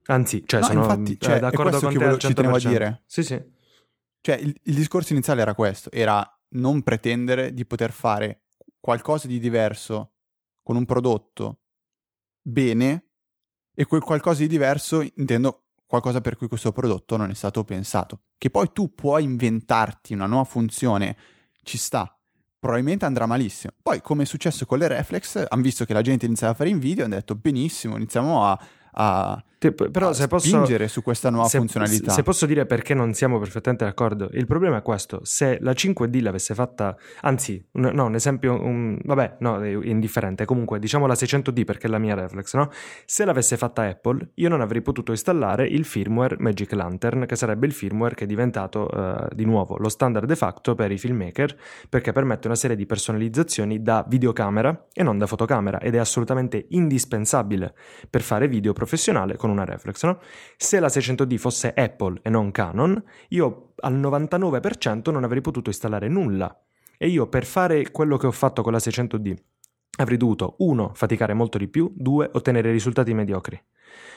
Anzi, 0.06 0.44
cioè 0.46 0.60
No, 0.62 0.66
sono 0.66 0.80
infatti, 0.82 1.14
eh, 1.14 1.18
cioè, 1.20 1.40
d'accordo 1.40 1.80
con 1.80 1.90
che 1.90 1.98
te 1.98 2.04
volevo- 2.04 2.18
ci 2.20 2.34
tenevo 2.34 2.56
a 2.56 2.60
100%. 2.60 2.68
dire. 2.70 3.04
Sì, 3.06 3.24
sì. 3.24 3.42
Cioè, 4.22 4.36
il, 4.36 4.58
il 4.64 4.76
discorso 4.76 5.14
iniziale 5.14 5.42
era 5.42 5.54
questo, 5.56 5.92
era 5.92 6.26
non 6.56 6.82
pretendere 6.84 7.54
di 7.54 7.66
poter 7.66 7.92
fare 7.92 8.44
qualcosa 8.80 9.28
di 9.28 9.40
diverso 9.40 10.14
con 10.62 10.76
un 10.76 10.86
prodotto 10.86 11.62
bene 12.42 13.08
e 13.74 13.86
quel 13.86 14.02
qualcosa 14.02 14.42
di 14.42 14.48
diverso 14.48 15.02
intendo 15.16 15.64
qualcosa 15.86 16.22
per 16.22 16.36
cui 16.38 16.48
questo 16.48 16.72
prodotto 16.72 17.18
non 17.18 17.30
è 17.30 17.34
stato 17.34 17.64
pensato. 17.64 18.24
Che 18.38 18.50
poi 18.50 18.72
tu 18.72 18.94
puoi 18.94 19.24
inventarti 19.24 20.14
una 20.14 20.26
nuova 20.26 20.44
funzione, 20.44 21.16
ci 21.64 21.78
sta. 21.78 22.18
Probabilmente 22.60 23.06
andrà 23.06 23.26
malissimo. 23.26 23.74
Poi, 23.82 24.02
come 24.02 24.24
è 24.24 24.26
successo 24.26 24.66
con 24.66 24.78
le 24.80 24.88
reflex, 24.88 25.46
hanno 25.48 25.62
visto 25.62 25.86
che 25.86 25.94
la 25.94 26.02
gente 26.02 26.26
iniziava 26.26 26.54
a 26.54 26.56
fare 26.56 26.70
in 26.70 26.80
video 26.80 27.04
e 27.04 27.06
hanno 27.08 27.16
detto 27.16 27.36
benissimo, 27.36 27.96
iniziamo 27.98 28.46
a, 28.46 28.60
a- 28.94 29.44
P- 29.72 29.90
Però 29.90 30.10
a 30.10 30.14
se 30.14 30.28
posso... 30.28 30.48
spingere 30.48 30.88
su 30.88 31.02
questa 31.02 31.30
nuova 31.30 31.48
se, 31.48 31.58
funzionalità. 31.58 32.12
Se 32.12 32.24
posso 32.24 32.46
dire 32.46 32.66
perché 32.66 32.94
non 32.94 33.14
siamo 33.14 33.40
perfettamente 33.40 33.86
d'accordo, 33.86 34.30
il 34.34 34.46
problema 34.46 34.78
è 34.78 34.82
questo: 34.82 35.20
se 35.24 35.58
la 35.62 35.72
5D 35.72 36.22
l'avesse 36.22 36.54
fatta, 36.54 36.96
anzi, 37.22 37.66
un- 37.74 37.92
no, 37.94 38.06
un 38.06 38.16
esempio, 38.16 38.62
un- 38.62 39.00
vabbè, 39.04 39.38
no, 39.40 39.62
è 39.62 39.70
indifferente. 39.70 40.46
Comunque, 40.46 40.80
diciamo 40.80 41.08
la 41.08 41.14
600D 41.14 41.64
perché 41.64 41.88
è 41.88 41.90
la 41.90 42.00
mia 42.00 42.16
reflex, 42.16 42.56
no? 42.56 42.70
Se 43.06 43.26
l'avesse 43.26 43.58
fatta 43.58 43.84
Apple, 43.84 44.32
io 44.36 44.50
non 44.50 44.62
avrei 44.62 44.82
potuto 44.82 45.12
installare 45.12 45.68
il 45.68 45.86
firmware 45.86 46.36
Magic 46.40 46.72
Lantern, 46.74 47.26
che 47.26 47.36
sarebbe 47.36 47.66
il 47.66 47.74
firmware 47.74 48.16
che 48.16 48.24
è 48.24 48.28
diventato 48.28 48.90
eh, 48.90 49.28
di 49.34 49.46
nuovo 49.46 49.78
lo 49.78 49.90
standard 49.90 50.26
de 50.26 50.36
facto 50.36 50.76
per 50.76 50.92
i 50.92 50.98
filmmaker, 50.98 51.56
perché 51.90 52.12
permette 52.12 52.48
una 52.48 52.56
serie 52.56 52.76
di 52.76 52.86
personalizzazioni 52.86 53.82
da 53.82 54.06
videocamera 54.08 54.88
e 54.92 55.04
non 55.04 55.18
da 55.18 55.28
fotocamera 55.28 55.80
ed 55.80 55.96
è 55.96 55.98
assolutamente 55.98 56.66
indispensabile 56.70 57.74
per 58.10 58.22
fare 58.22 58.48
video 58.48 58.74
professionale 58.74 59.36
con 59.36 59.50
una 59.54 59.66
reflex, 59.66 60.04
no? 60.04 60.20
Se 60.58 60.80
la 60.80 60.88
600D 60.88 61.38
fosse 61.38 61.74
Apple 61.74 62.20
e 62.22 62.30
non 62.30 62.52
Canon, 62.52 63.02
io 63.30 63.74
al 63.78 63.98
99% 63.98 65.12
non 65.12 65.24
avrei 65.24 65.42
potuto 65.42 65.70
installare 65.70 66.08
nulla. 66.08 66.58
E 66.98 67.08
io 67.08 67.28
per 67.28 67.46
fare 67.46 67.92
quello 67.92 68.18
che 68.18 68.28
ho 68.28 68.32
fatto 68.32 68.62
con 68.62 68.72
la 68.72 68.78
600D 68.78 69.36
avrei 69.98 70.18
dovuto, 70.18 70.56
uno, 70.60 70.92
faticare 70.94 71.34
molto 71.34 71.58
di 71.58 71.68
più, 71.68 71.92
due, 71.96 72.30
ottenere 72.34 72.72
risultati 72.72 73.14
mediocri. 73.14 73.62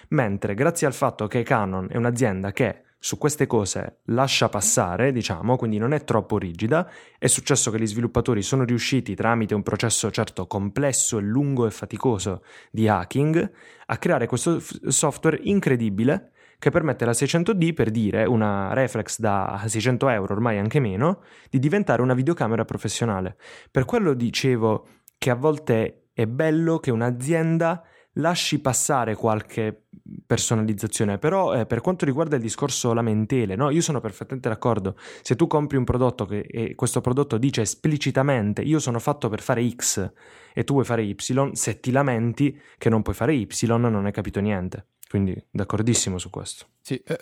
Mentre 0.08 0.54
grazie 0.54 0.86
al 0.86 0.94
fatto 0.94 1.26
che 1.26 1.42
Canon 1.42 1.88
è 1.90 1.96
un'azienda 1.96 2.52
che 2.52 2.82
su 3.06 3.18
queste 3.18 3.46
cose 3.46 4.00
lascia 4.06 4.48
passare, 4.48 5.12
diciamo, 5.12 5.56
quindi 5.56 5.78
non 5.78 5.92
è 5.92 6.02
troppo 6.02 6.38
rigida, 6.38 6.90
è 7.20 7.28
successo 7.28 7.70
che 7.70 7.78
gli 7.78 7.86
sviluppatori 7.86 8.42
sono 8.42 8.64
riusciti 8.64 9.14
tramite 9.14 9.54
un 9.54 9.62
processo 9.62 10.10
certo 10.10 10.48
complesso 10.48 11.16
e 11.18 11.20
lungo 11.20 11.68
e 11.68 11.70
faticoso 11.70 12.42
di 12.68 12.88
hacking 12.88 13.52
a 13.86 13.96
creare 13.98 14.26
questo 14.26 14.58
f- 14.58 14.88
software 14.88 15.38
incredibile 15.44 16.32
che 16.58 16.70
permette 16.70 17.04
alla 17.04 17.12
600D, 17.12 17.74
per 17.74 17.92
dire 17.92 18.24
una 18.24 18.72
reflex 18.72 19.20
da 19.20 19.62
600 19.64 20.08
euro, 20.08 20.34
ormai 20.34 20.58
anche 20.58 20.80
meno, 20.80 21.22
di 21.48 21.60
diventare 21.60 22.02
una 22.02 22.14
videocamera 22.14 22.64
professionale. 22.64 23.36
Per 23.70 23.84
quello 23.84 24.14
dicevo 24.14 24.88
che 25.16 25.30
a 25.30 25.36
volte 25.36 26.08
è 26.12 26.26
bello 26.26 26.78
che 26.78 26.90
un'azienda 26.90 27.84
lasci 28.16 28.58
passare 28.60 29.14
qualche 29.14 29.86
personalizzazione, 30.24 31.18
però 31.18 31.54
eh, 31.54 31.66
per 31.66 31.80
quanto 31.80 32.04
riguarda 32.04 32.36
il 32.36 32.42
discorso 32.42 32.92
lamentele, 32.92 33.56
no? 33.56 33.70
io 33.70 33.80
sono 33.80 34.00
perfettamente 34.00 34.48
d'accordo. 34.48 34.96
Se 35.22 35.34
tu 35.36 35.46
compri 35.46 35.76
un 35.76 35.84
prodotto 35.84 36.26
che, 36.26 36.40
e 36.40 36.74
questo 36.74 37.00
prodotto 37.00 37.38
dice 37.38 37.62
esplicitamente 37.62 38.62
io 38.62 38.78
sono 38.78 38.98
fatto 38.98 39.28
per 39.28 39.40
fare 39.40 39.68
X 39.68 40.12
e 40.54 40.64
tu 40.64 40.74
vuoi 40.74 40.84
fare 40.84 41.02
Y, 41.02 41.16
se 41.52 41.80
ti 41.80 41.90
lamenti 41.90 42.58
che 42.78 42.88
non 42.88 43.02
puoi 43.02 43.14
fare 43.14 43.34
Y 43.34 43.48
non 43.66 44.06
hai 44.06 44.12
capito 44.12 44.40
niente. 44.40 44.88
Quindi 45.08 45.36
d'accordissimo 45.50 46.18
su 46.18 46.30
questo. 46.30 46.66
Sì, 46.80 46.94
eh, 46.94 47.18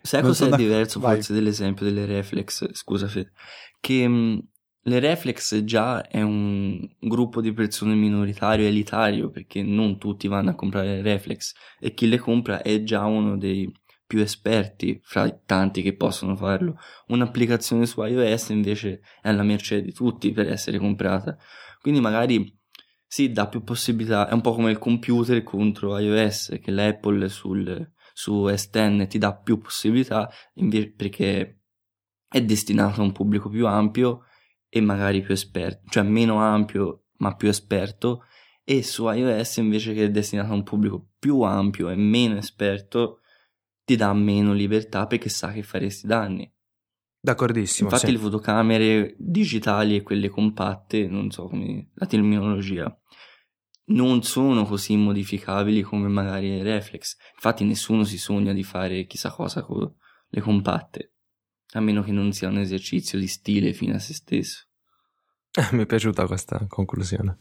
Sai 0.00 0.22
cos'è 0.22 0.44
sono 0.44 0.56
diverso 0.56 0.98
vai. 0.98 1.16
forse 1.16 1.34
dell'esempio 1.34 1.84
delle 1.84 2.06
reflex? 2.06 2.72
Scusa 2.72 3.06
Fede. 3.06 3.32
Che 3.80 4.08
mh, 4.08 4.42
le 4.88 4.98
reflex 4.98 5.62
già 5.64 6.06
è 6.06 6.20
un 6.22 6.86
gruppo 6.98 7.40
di 7.40 7.52
persone 7.52 7.94
minoritario 7.94 8.64
e 8.64 8.68
elitario 8.68 9.30
perché 9.30 9.62
non 9.62 9.98
tutti 9.98 10.26
vanno 10.28 10.50
a 10.50 10.54
comprare 10.54 10.96
le 10.96 11.02
reflex 11.02 11.54
e 11.78 11.94
chi 11.94 12.08
le 12.08 12.18
compra 12.18 12.62
è 12.62 12.82
già 12.82 13.04
uno 13.04 13.36
dei 13.36 13.72
più 14.06 14.20
esperti 14.20 14.98
fra 15.04 15.26
i 15.26 15.34
tanti 15.44 15.82
che 15.82 15.94
possono 15.94 16.34
farlo. 16.34 16.78
Un'applicazione 17.08 17.84
su 17.86 18.02
iOS 18.02 18.48
invece 18.48 19.00
è 19.20 19.28
alla 19.28 19.42
mercé 19.42 19.82
di 19.82 19.92
tutti 19.92 20.32
per 20.32 20.50
essere 20.50 20.78
comprata. 20.78 21.36
Quindi 21.80 22.00
magari 22.00 22.58
sì, 23.06 23.30
dà 23.32 23.48
più 23.48 23.62
possibilità, 23.62 24.28
è 24.28 24.32
un 24.32 24.40
po' 24.40 24.54
come 24.54 24.70
il 24.70 24.78
computer 24.78 25.42
contro 25.42 25.98
iOS, 25.98 26.58
che 26.60 26.70
l'Apple 26.70 27.28
sul, 27.28 27.92
su 28.12 28.46
S10 28.46 29.08
ti 29.08 29.18
dà 29.18 29.34
più 29.34 29.58
possibilità 29.58 30.30
inve- 30.54 30.92
perché 30.92 31.60
è 32.28 32.42
destinato 32.42 33.00
a 33.00 33.04
un 33.04 33.12
pubblico 33.12 33.48
più 33.48 33.66
ampio 33.66 34.24
e 34.68 34.80
magari 34.80 35.22
più 35.22 35.32
esperto, 35.32 35.88
cioè 35.88 36.02
meno 36.02 36.40
ampio 36.40 37.04
ma 37.18 37.34
più 37.34 37.48
esperto, 37.48 38.24
e 38.64 38.82
su 38.82 39.08
iOS 39.08 39.56
invece 39.56 39.94
che 39.94 40.04
è 40.04 40.10
destinato 40.10 40.52
a 40.52 40.54
un 40.54 40.62
pubblico 40.62 41.12
più 41.18 41.40
ampio 41.40 41.88
e 41.88 41.96
meno 41.96 42.36
esperto 42.36 43.20
ti 43.84 43.96
dà 43.96 44.12
meno 44.12 44.52
libertà 44.52 45.06
perché 45.06 45.30
sa 45.30 45.52
che 45.52 45.62
faresti 45.62 46.06
danni. 46.06 46.52
D'accordissimo. 47.20 47.88
Infatti 47.88 48.10
sì. 48.10 48.12
le 48.12 48.18
fotocamere 48.18 49.16
digitali 49.18 49.96
e 49.96 50.02
quelle 50.02 50.28
compatte, 50.28 51.08
non 51.08 51.30
so 51.30 51.46
come 51.46 51.90
la 51.94 52.06
terminologia, 52.06 52.94
non 53.86 54.22
sono 54.22 54.64
così 54.64 54.96
modificabili 54.96 55.82
come 55.82 56.08
magari 56.08 56.50
le 56.50 56.62
reflex. 56.62 57.16
Infatti 57.34 57.64
nessuno 57.64 58.04
si 58.04 58.18
sogna 58.18 58.52
di 58.52 58.62
fare 58.62 59.06
chissà 59.06 59.30
cosa 59.30 59.62
con 59.62 59.92
le 60.28 60.40
compatte, 60.40 61.14
a 61.72 61.80
meno 61.80 62.02
che 62.02 62.12
non 62.12 62.32
sia 62.32 62.48
un 62.48 62.58
esercizio 62.58 63.18
di 63.18 63.26
stile 63.26 63.72
fine 63.72 63.94
a 63.94 63.98
se 63.98 64.14
stesso. 64.14 64.64
Mi 65.72 65.82
è 65.82 65.86
piaciuta 65.86 66.26
questa 66.26 66.64
conclusione. 66.68 67.36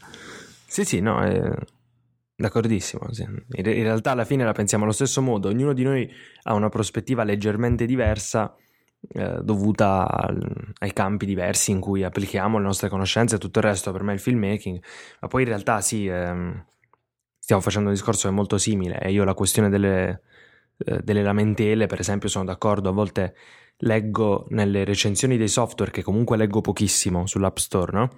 Sì, 0.67 0.83
sì, 0.83 0.99
no, 0.99 1.21
è... 1.21 1.51
d'accordissimo. 2.35 3.13
sì. 3.13 3.23
In, 3.23 3.45
in 3.49 3.83
realtà 3.83 4.11
alla 4.11 4.25
fine 4.25 4.43
la 4.43 4.53
pensiamo 4.53 4.83
allo 4.83 4.93
stesso 4.93 5.21
modo, 5.21 5.49
ognuno 5.49 5.73
di 5.73 5.83
noi 5.83 6.09
ha 6.43 6.53
una 6.53 6.69
prospettiva 6.69 7.23
leggermente 7.23 7.85
diversa 7.85 8.55
eh, 9.09 9.39
dovuta 9.41 10.07
al- 10.09 10.73
ai 10.79 10.91
campi 10.91 11.25
diversi 11.25 11.71
in 11.71 11.79
cui 11.79 12.03
applichiamo 12.03 12.57
le 12.57 12.65
nostre 12.65 12.89
conoscenze 12.89 13.35
e 13.35 13.39
tutto 13.39 13.59
il 13.59 13.65
resto, 13.65 13.91
per 13.91 14.03
me 14.03 14.13
il 14.13 14.19
filmmaking, 14.19 14.83
ma 15.21 15.27
poi 15.27 15.43
in 15.43 15.47
realtà 15.47 15.81
sì, 15.81 16.07
ehm, 16.07 16.65
stiamo 17.37 17.61
facendo 17.61 17.89
un 17.89 17.93
discorso 17.93 18.27
che 18.27 18.33
è 18.33 18.35
molto 18.35 18.57
simile 18.57 18.99
e 18.99 19.11
io 19.11 19.23
la 19.23 19.33
questione 19.33 19.69
delle, 19.69 20.23
eh, 20.77 21.01
delle 21.03 21.23
lamentele, 21.23 21.87
per 21.87 21.99
esempio, 21.99 22.29
sono 22.29 22.45
d'accordo, 22.45 22.89
a 22.89 22.93
volte 22.93 23.35
leggo 23.81 24.45
nelle 24.49 24.83
recensioni 24.83 25.37
dei 25.37 25.47
software 25.47 25.91
che 25.91 26.01
comunque 26.01 26.37
leggo 26.37 26.61
pochissimo 26.61 27.27
sull'App 27.27 27.57
Store, 27.57 27.91
no? 27.91 28.09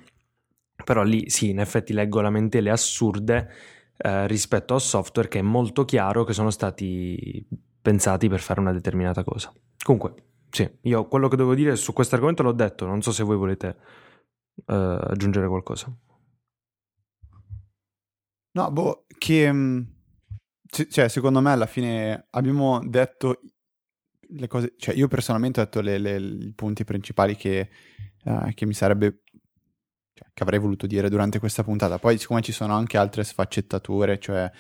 Però 0.83 1.03
lì 1.03 1.29
sì, 1.29 1.49
in 1.49 1.59
effetti 1.59 1.91
leggo 1.91 2.21
lamentele 2.21 2.69
assurde 2.69 3.49
eh, 3.97 4.27
rispetto 4.27 4.75
a 4.75 4.79
software 4.79 5.27
che 5.27 5.39
è 5.39 5.41
molto 5.41 5.83
chiaro 5.83 6.23
che 6.23 6.33
sono 6.33 6.49
stati 6.49 7.45
pensati 7.81 8.29
per 8.29 8.39
fare 8.39 8.61
una 8.61 8.71
determinata 8.71 9.23
cosa. 9.23 9.53
Comunque, 9.83 10.13
sì, 10.49 10.69
io 10.81 11.07
quello 11.07 11.27
che 11.27 11.35
devo 11.35 11.53
dire 11.55 11.75
su 11.75 11.91
questo 11.91 12.15
argomento 12.15 12.43
l'ho 12.43 12.53
detto, 12.53 12.85
non 12.85 13.01
so 13.01 13.11
se 13.11 13.23
voi 13.23 13.35
volete 13.35 13.77
eh, 14.65 14.73
aggiungere 14.73 15.47
qualcosa. 15.47 15.93
No, 18.51 18.71
boh, 18.71 19.05
che... 19.17 19.51
c- 20.69 20.87
cioè, 20.87 21.07
secondo 21.09 21.41
me 21.41 21.51
alla 21.51 21.65
fine 21.65 22.27
abbiamo 22.31 22.79
detto 22.85 23.41
le 24.31 24.47
cose... 24.47 24.73
Cioè, 24.77 24.95
io 24.95 25.07
personalmente 25.07 25.59
ho 25.59 25.63
detto 25.63 25.81
le- 25.81 25.97
le- 25.97 26.17
i 26.17 26.53
punti 26.53 26.83
principali 26.83 27.35
che, 27.35 27.69
eh, 28.23 28.51
che 28.53 28.65
mi 28.65 28.73
sarebbe... 28.73 29.23
Cioè, 30.13 30.27
che 30.33 30.43
avrei 30.43 30.59
voluto 30.59 30.85
dire 30.85 31.09
durante 31.09 31.39
questa 31.39 31.63
puntata. 31.63 31.97
Poi, 31.97 32.17
siccome 32.17 32.41
ci 32.41 32.51
sono 32.51 32.73
anche 32.75 32.97
altre 32.97 33.23
sfaccettature, 33.23 34.19
cioè 34.19 34.51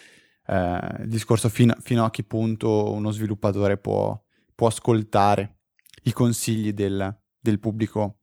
eh, 0.47 0.79
il 1.01 1.07
discorso 1.07 1.49
fino, 1.49 1.75
fino 1.81 2.05
a 2.05 2.09
che 2.09 2.23
punto 2.23 2.91
uno 2.91 3.11
sviluppatore 3.11 3.77
può, 3.77 4.19
può 4.55 4.67
ascoltare 4.67 5.57
i 6.03 6.13
consigli 6.13 6.71
del, 6.71 7.15
del 7.39 7.59
pubblico 7.59 8.19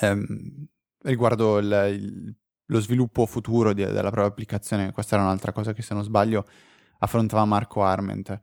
ehm, 0.00 0.66
riguardo 1.02 1.58
il- 1.58 1.88
il, 1.92 2.36
lo 2.66 2.80
sviluppo 2.80 3.24
futuro 3.24 3.72
di- 3.72 3.84
della 3.84 4.10
propria 4.10 4.26
applicazione. 4.26 4.92
Questa 4.92 5.14
era 5.14 5.24
un'altra 5.24 5.52
cosa 5.52 5.72
che, 5.72 5.82
se 5.82 5.94
non 5.94 6.02
sbaglio, 6.02 6.44
affrontava 6.98 7.44
Marco 7.44 7.82
Arment. 7.82 8.40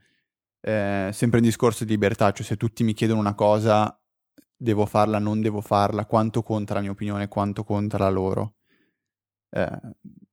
Eh, 0.61 1.09
sempre 1.13 1.39
in 1.39 1.45
discorso 1.45 1.83
di 1.85 1.91
libertà, 1.91 2.31
cioè 2.31 2.45
se 2.45 2.57
tutti 2.57 2.83
mi 2.83 2.93
chiedono 2.93 3.19
una 3.19 3.35
cosa, 3.35 3.99
devo 4.55 4.85
farla, 4.85 5.19
non 5.19 5.41
devo 5.41 5.61
farla, 5.61 6.05
quanto 6.05 6.41
conta 6.41 6.73
la 6.73 6.81
mia 6.81 6.91
opinione, 6.91 7.27
quanto 7.27 7.63
conta 7.63 7.97
la 7.97 8.09
loro. 8.09 8.55
Eh, 9.49 9.79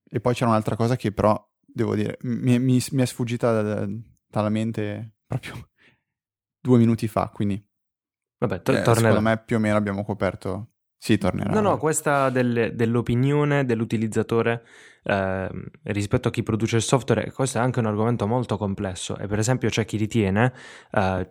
e 0.09 0.21
poi 0.21 0.35
c'era 0.35 0.51
un'altra 0.51 0.77
cosa 0.77 0.97
che 0.97 1.13
però, 1.13 1.39
devo 1.61 1.95
dire, 1.95 2.19
mi, 2.23 2.59
mi- 2.59 2.83
mi 2.93 3.03
è 3.03 3.07
sfuggita 3.07 3.63
da- 3.63 3.89
dalla 4.27 4.49
mente 4.49 5.17
proprio 5.27 5.55
due 6.61 6.79
minuti 6.79 7.09
fa, 7.09 7.29
quindi 7.29 7.63
Vabbè, 8.39 8.63
to- 8.63 8.73
eh, 8.73 8.83
tornerà. 8.83 8.95
secondo 9.09 9.21
me 9.21 9.39
più 9.43 9.57
o 9.57 9.59
meno 9.59 9.77
abbiamo 9.77 10.05
coperto 10.05 10.72
Sì, 11.05 11.19
tornerà. 11.19 11.53
No, 11.53 11.61
no, 11.61 11.79
questa 11.79 12.31
del, 12.31 12.75
dell'opinione 12.77 13.65
dell'utilizzatore 13.65 14.63
eh, 15.03 15.51
rispetto 15.83 16.29
a 16.29 16.31
chi 16.31 16.45
produce 16.45 16.77
il 16.77 16.83
software, 16.83 17.33
questo 17.33 17.59
è 17.59 17.61
anche 17.61 17.81
un 17.81 17.87
argomento 17.87 18.25
molto 18.29 18.57
complesso 18.57 19.19
e 19.19 19.27
per 19.27 19.41
esempio 19.41 19.69
c'è 19.69 19.85
chi 19.85 19.97
ritiene, 19.97 20.53
eh, 20.93 21.31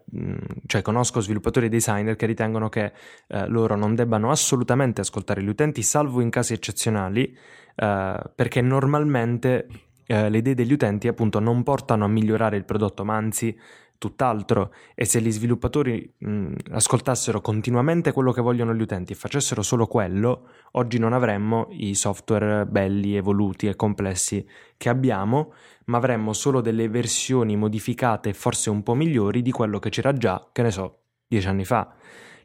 cioè 0.65 0.81
conosco 0.81 1.21
sviluppatori 1.21 1.67
e 1.67 1.69
designer 1.69 2.17
che 2.17 2.25
ritengono 2.25 2.67
che 2.67 2.91
eh, 3.27 3.47
loro 3.47 3.77
non 3.77 3.95
debbano 3.95 4.29
assolutamente 4.29 4.99
ascoltare 4.99 5.41
gli 5.41 5.47
utenti 5.47 5.83
salvo 5.83 6.19
in 6.19 6.29
casi 6.29 6.51
eccezionali 6.51 7.33
eh, 7.73 8.19
perché 8.35 8.59
normalmente 8.59 9.67
eh, 10.05 10.29
le 10.29 10.37
idee 10.39 10.53
degli 10.53 10.73
utenti 10.73 11.07
appunto 11.07 11.39
non 11.39 11.63
portano 11.63 12.03
a 12.03 12.09
migliorare 12.09 12.57
il 12.57 12.65
prodotto 12.65 13.05
ma 13.05 13.15
anzi 13.15 13.57
tutt'altro 14.01 14.73
e 14.95 15.05
se 15.05 15.21
gli 15.21 15.29
sviluppatori 15.29 16.11
mh, 16.17 16.53
ascoltassero 16.71 17.39
continuamente 17.39 18.11
quello 18.11 18.31
che 18.31 18.41
vogliono 18.41 18.73
gli 18.73 18.81
utenti 18.81 19.13
e 19.13 19.15
facessero 19.15 19.61
solo 19.61 19.85
quello, 19.85 20.47
oggi 20.71 20.97
non 20.97 21.13
avremmo 21.13 21.67
i 21.69 21.93
software 21.93 22.65
belli, 22.65 23.15
evoluti 23.15 23.67
e 23.67 23.75
complessi 23.75 24.43
che 24.75 24.89
abbiamo, 24.89 25.53
ma 25.85 25.97
avremmo 25.97 26.33
solo 26.33 26.61
delle 26.61 26.89
versioni 26.89 27.55
modificate 27.55 28.33
forse 28.33 28.71
un 28.71 28.81
po' 28.81 28.95
migliori 28.95 29.43
di 29.43 29.51
quello 29.51 29.77
che 29.77 29.91
c'era 29.91 30.13
già, 30.13 30.49
che 30.51 30.63
ne 30.63 30.71
so, 30.71 31.01
dieci 31.27 31.47
anni 31.47 31.63
fa. 31.63 31.93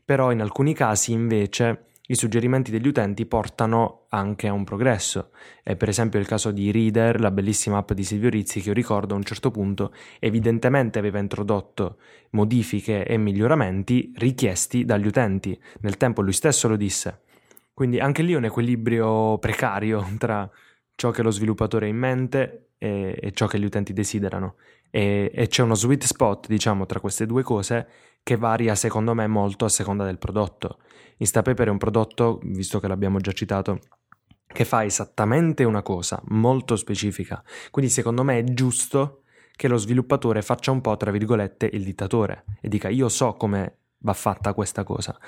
Però 0.04 0.32
in 0.32 0.42
alcuni 0.42 0.74
casi 0.74 1.12
invece 1.12 1.86
i 2.09 2.14
suggerimenti 2.14 2.70
degli 2.70 2.86
utenti 2.86 3.26
portano 3.26 4.07
anche 4.11 4.48
a 4.48 4.52
un 4.52 4.64
progresso. 4.64 5.30
È 5.62 5.76
per 5.76 5.88
esempio 5.88 6.18
il 6.18 6.26
caso 6.26 6.50
di 6.50 6.70
Reader, 6.70 7.20
la 7.20 7.30
bellissima 7.30 7.78
app 7.78 7.92
di 7.92 8.04
Silvio 8.04 8.30
Rizzi 8.30 8.61
che 8.61 8.68
io 8.68 8.74
ricordo 8.74 9.14
a 9.14 9.16
un 9.16 9.24
certo 9.24 9.50
punto 9.50 9.92
evidentemente 10.18 10.98
aveva 10.98 11.18
introdotto 11.18 11.98
modifiche 12.30 13.04
e 13.04 13.16
miglioramenti 13.16 14.12
richiesti 14.16 14.84
dagli 14.84 15.07
utenti. 15.07 15.59
Nel 15.80 15.96
tempo 15.96 16.22
lui 16.22 16.32
stesso 16.32 16.68
lo 16.68 16.76
disse. 16.76 17.22
Quindi 17.74 17.98
anche 17.98 18.22
lì 18.22 18.34
un 18.34 18.44
equilibrio 18.44 19.38
precario 19.38 20.07
tra 20.18 20.48
ciò 20.97 21.11
che 21.11 21.22
lo 21.22 21.30
sviluppatore 21.30 21.86
ha 21.86 21.88
in 21.88 21.97
mente 21.97 22.70
e, 22.78 23.16
e 23.20 23.30
ciò 23.32 23.47
che 23.47 23.61
gli 23.61 23.64
utenti 23.64 23.92
desiderano. 23.92 24.57
E, 24.90 25.30
e 25.32 25.47
c'è 25.47 25.62
uno 25.62 25.74
sweet 25.74 26.05
spot, 26.05 26.49
diciamo, 26.49 26.86
tra 26.86 26.99
queste 27.01 27.26
due 27.26 27.42
cose 27.42 27.86
che 28.22 28.36
varia 28.36 28.74
secondo 28.74 29.14
me 29.14 29.26
molto 29.28 29.64
a 29.64 29.68
seconda 29.68 30.05
del 30.05 30.18
prodotto. 30.18 30.78
Instapaper 31.18 31.68
è 31.68 31.70
un 31.70 31.78
prodotto, 31.78 32.40
visto 32.42 32.80
che 32.80 32.88
l'abbiamo 32.88 33.18
già 33.18 33.32
citato, 33.32 33.78
che 34.47 34.64
fa 34.64 34.84
esattamente 34.84 35.64
una 35.64 35.82
cosa 35.82 36.20
molto 36.28 36.76
specifica. 36.76 37.42
Quindi 37.70 37.90
secondo 37.90 38.24
me 38.24 38.38
è 38.38 38.44
giusto 38.44 39.22
che 39.55 39.68
lo 39.68 39.76
sviluppatore 39.76 40.42
faccia 40.42 40.70
un 40.70 40.80
po', 40.80 40.97
tra 40.97 41.11
virgolette, 41.11 41.68
il 41.72 41.84
dittatore 41.84 42.44
e 42.61 42.68
dica 42.68 42.88
io 42.88 43.09
so 43.09 43.34
come 43.34 43.78
va 43.99 44.12
fatta 44.12 44.55
questa 44.55 44.84
cosa. 44.84 45.18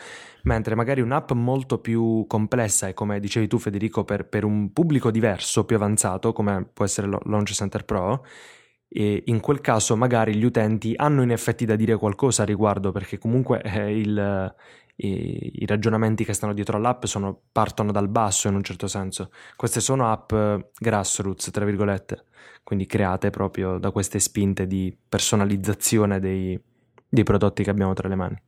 Mentre 0.43 0.75
magari 0.75 1.01
un'app 1.01 1.33
molto 1.33 1.79
più 1.79 2.25
complessa 2.27 2.89
e 2.89 2.95
come 2.95 3.21
dicevi 3.21 3.49
tu 3.49 3.59
Federico 3.59 4.05
per, 4.05 4.29
per 4.29 4.45
un 4.45 4.73
pubblico 4.73 5.11
diverso, 5.11 5.65
più 5.65 5.77
avanzato, 5.77 6.33
come 6.33 6.69
può 6.73 6.85
essere 6.85 7.09
Launch 7.09 7.53
Center 7.53 7.85
Pro, 7.85 8.25
e 8.89 9.23
in 9.27 9.41
quel 9.41 9.61
caso 9.61 9.97
magari 9.97 10.35
gli 10.35 10.45
utenti 10.45 10.95
hanno 10.97 11.23
in 11.23 11.31
effetti 11.31 11.67
da 11.67 11.77
dire 11.77 11.97
qualcosa 11.97 12.43
a 12.43 12.47
riguardo 12.47 12.91
perché 12.91 13.19
comunque 13.19 13.61
eh, 13.63 13.99
il, 13.99 14.55
i, 14.97 15.63
i, 15.63 15.67
ragionamenti 15.67 16.25
che 16.25 16.33
stanno 16.33 16.55
dietro 16.55 16.79
all'app 16.79 17.05
sono, 17.05 17.39
partono 17.53 17.93
dal 17.93 18.09
basso 18.09 18.49
in 18.49 18.55
un 18.55 18.63
certo 18.63 18.87
senso. 18.87 19.31
Queste 19.57 19.81
sono 19.81 20.11
app 20.11 20.33
grassroots, 20.79 21.51
tra 21.51 21.67
virgolette, 21.67 22.25
quindi 22.65 22.87
create 22.87 23.31
proprio 23.31 23.79
da 23.79 23.91
queste 23.91 24.19
spinte 24.19 24.67
di 24.67 24.97
personalizzazione 25.09 26.19
dei, 26.19 26.59
dei 27.09 27.25
prodotti 27.25 27.63
che 27.63 27.71
abbiamo 27.71 27.93
tra 27.93 28.09
le 28.09 28.15
mani. 28.15 28.43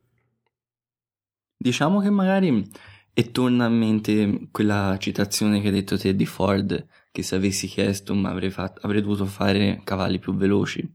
Diciamo 1.63 2.01
che 2.01 2.09
magari, 2.09 2.67
e 3.13 3.31
torna 3.33 3.67
a 3.67 3.69
mente 3.69 4.49
quella 4.51 4.97
citazione 4.99 5.61
che 5.61 5.67
hai 5.67 5.75
detto 5.75 5.99
te 5.99 6.17
di 6.17 6.25
Ford, 6.25 6.87
che 7.13 7.23
se 7.23 7.37
avessi 7.37 7.67
chiesto 7.67 8.15
avrei, 8.15 8.49
fatto, 8.49 8.81
avrei 8.81 9.03
dovuto 9.03 9.27
fare 9.27 9.83
cavalli 9.85 10.19
più 10.19 10.35
veloci. 10.35 10.91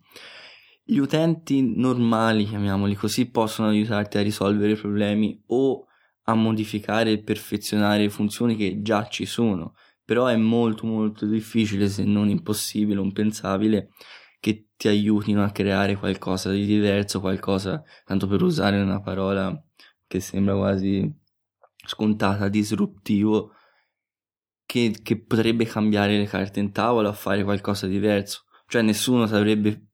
Gli 0.84 0.98
utenti 0.98 1.62
normali, 1.62 2.48
chiamiamoli 2.48 2.96
così, 2.96 3.30
possono 3.30 3.68
aiutarti 3.68 4.18
a 4.18 4.24
risolvere 4.24 4.74
problemi 4.74 5.40
o 5.50 5.86
a 6.24 6.34
modificare 6.34 7.12
e 7.12 7.22
perfezionare 7.22 8.10
funzioni 8.10 8.56
che 8.56 8.82
già 8.82 9.08
ci 9.08 9.28
sono, 9.28 9.76
però 10.04 10.26
è 10.26 10.36
molto 10.36 10.88
molto 10.88 11.28
difficile, 11.28 11.88
se 11.90 12.04
non 12.06 12.28
impossibile, 12.28 13.02
impensabile, 13.02 13.90
che 14.40 14.70
ti 14.76 14.88
aiutino 14.88 15.44
a 15.44 15.52
creare 15.52 15.96
qualcosa 15.96 16.50
di 16.50 16.66
diverso, 16.66 17.20
qualcosa, 17.20 17.84
tanto 18.04 18.26
per 18.26 18.42
usare 18.42 18.82
una 18.82 19.00
parola 19.00 19.56
che 20.08 20.20
sembra 20.20 20.56
quasi 20.56 21.12
scontata, 21.86 22.48
disruptivo, 22.50 23.52
che, 24.66 24.98
che 25.02 25.22
potrebbe 25.22 25.66
cambiare 25.66 26.18
le 26.18 26.26
carte 26.26 26.60
in 26.60 26.72
tavola 26.72 27.10
o 27.10 27.14
fare 27.14 27.44
qualcosa 27.44 27.88
di 27.88 27.94
diverso. 27.94 28.46
Cioè 28.68 28.82
nessuno 28.82 29.28
sarebbe 29.28 29.90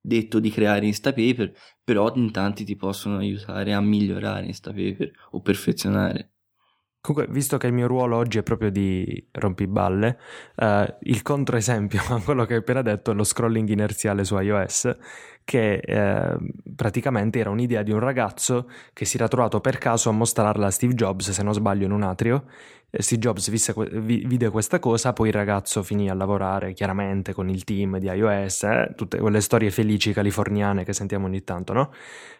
detto 0.00 0.38
di 0.38 0.50
creare 0.50 0.86
Instapaper, 0.86 1.52
però 1.82 2.12
in 2.14 2.30
tanti 2.30 2.64
ti 2.64 2.76
possono 2.76 3.18
aiutare 3.18 3.72
a 3.72 3.80
migliorare 3.80 4.46
Instapaper 4.46 5.10
o 5.30 5.40
perfezionare. 5.40 6.34
Comunque, 7.04 7.30
visto 7.30 7.58
che 7.58 7.66
il 7.66 7.74
mio 7.74 7.86
ruolo 7.86 8.16
oggi 8.16 8.38
è 8.38 8.42
proprio 8.42 8.70
di 8.70 9.28
rompiballe, 9.32 10.18
uh, 10.56 10.84
il 11.00 11.20
controesempio 11.20 12.00
a 12.08 12.20
quello 12.24 12.46
che 12.46 12.54
hai 12.54 12.60
appena 12.60 12.80
detto 12.80 13.10
è 13.10 13.14
lo 13.14 13.24
scrolling 13.24 13.68
inerziale 13.68 14.24
su 14.24 14.38
iOS, 14.38 14.90
che 15.44 15.74
eh, 15.74 16.36
praticamente 16.74 17.38
era 17.38 17.50
un'idea 17.50 17.82
di 17.82 17.92
un 17.92 18.00
ragazzo 18.00 18.68
che 18.92 19.04
si 19.04 19.16
era 19.16 19.28
trovato 19.28 19.60
per 19.60 19.78
caso 19.78 20.08
a 20.08 20.12
mostrarla 20.12 20.66
a 20.66 20.70
Steve 20.70 20.94
Jobs, 20.94 21.30
se 21.30 21.42
non 21.42 21.52
sbaglio, 21.52 21.84
in 21.84 21.92
un 21.92 22.02
atrio. 22.02 22.44
Steve 22.96 23.20
Jobs 23.20 23.50
visse, 23.50 23.74
vide 23.76 24.50
questa 24.50 24.78
cosa, 24.78 25.12
poi 25.12 25.28
il 25.28 25.34
ragazzo 25.34 25.82
finì 25.82 26.08
a 26.08 26.14
lavorare 26.14 26.72
chiaramente 26.74 27.32
con 27.32 27.48
il 27.48 27.64
team 27.64 27.98
di 27.98 28.06
iOS, 28.06 28.62
eh, 28.62 28.92
tutte 28.94 29.18
quelle 29.18 29.40
storie 29.40 29.70
felici 29.70 30.12
californiane 30.12 30.84
che 30.84 30.92
sentiamo 30.92 31.26
ogni 31.26 31.42
tanto, 31.42 31.72
no? 31.72 31.92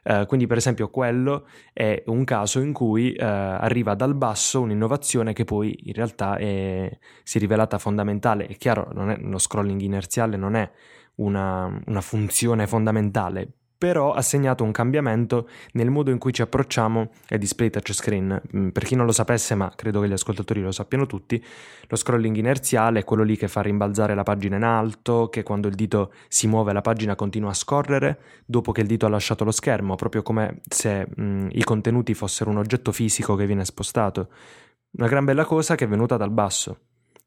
Eh, 0.05 0.27
quindi, 0.27 0.47
per 0.47 0.59
esempio, 0.59 0.91
quello 0.91 1.49
è 1.73 2.03
un 2.07 2.25
caso 2.25 2.61
in 2.61 2.73
cui 2.73 3.13
eh, 3.15 3.25
arriva 3.25 3.95
dal 3.95 4.15
basso 4.15 4.61
un'innovazione 4.61 5.33
che 5.33 5.45
poi 5.45 5.77
in 5.85 5.95
realtà 5.95 6.37
è, 6.37 6.89
si 7.25 7.39
è 7.39 7.41
rivelata 7.41 7.79
fondamentale. 7.79 8.47
È 8.47 8.57
chiaro, 8.57 8.89
è, 9.09 9.17
lo 9.19 9.39
scrolling 9.39 9.81
inerziale 9.81 10.37
non 10.37 10.55
è 10.55 10.71
una, 11.17 11.81
una 11.87 12.01
funzione 12.01 12.67
fondamentale, 12.67 13.49
però 13.77 14.13
ha 14.13 14.23
segnato 14.23 14.65
un 14.65 14.73
cambiamento 14.73 15.47
nel 15.73 15.91
modo 15.91 16.11
in 16.11 16.17
cui 16.17 16.33
ci 16.33 16.41
approcciamo 16.41 17.11
ai 17.29 17.39
display 17.39 17.69
touchscreen. 17.69 18.41
Mm, 18.57 18.69
per 18.69 18.85
chi 18.85 18.95
non 18.95 19.05
lo 19.05 19.13
sapesse, 19.13 19.55
ma 19.55 19.71
credo 19.77 20.01
che 20.01 20.09
gli 20.09 20.13
ascoltatori 20.13 20.63
lo 20.63 20.71
sappiano 20.71 21.05
tutti, 21.05 21.45
lo 21.87 21.97
scrolling 21.97 22.35
inerziale 22.37 23.01
è 23.01 23.05
quello 23.05 23.23
lì 23.23 23.37
che 23.37 23.47
fa 23.47 23.61
rimbalzare 23.61 24.15
la 24.15 24.23
pagina 24.23 24.57
in 24.57 24.63
alto, 24.63 25.29
che 25.29 25.43
quando 25.43 25.69
il 25.69 25.75
dito 25.75 26.13
si 26.29 26.47
muove 26.47 26.73
la 26.73 26.81
pagina 26.81 27.15
continua 27.15 27.51
a 27.51 27.55
scorrere 27.55 28.19
dopo 28.47 28.73
che 28.73 28.81
il 28.81 28.87
dito 28.87 29.05
ha 29.05 29.11
lasciato 29.11 29.45
lo 29.45 29.51
schermo, 29.51 29.97
proprio 29.97 30.23
come 30.23 30.61
se 30.67 31.07
mh, 31.15 31.23
mm, 31.23 31.49
i 31.51 31.63
contenuti 31.63 32.15
fossero 32.15 32.49
un 32.49 32.57
oggetto 32.57 32.91
fisico 32.91 33.35
che 33.35 33.45
viene 33.45 33.67
spostato. 33.67 34.29
Una 34.93 35.09
gran 35.09 35.27
bella 35.27 35.45
cosa 35.45 35.75
che 35.75 35.85
è 35.85 35.89
venuta 35.89 36.17
dal 36.17 36.31
basso. 36.31 36.79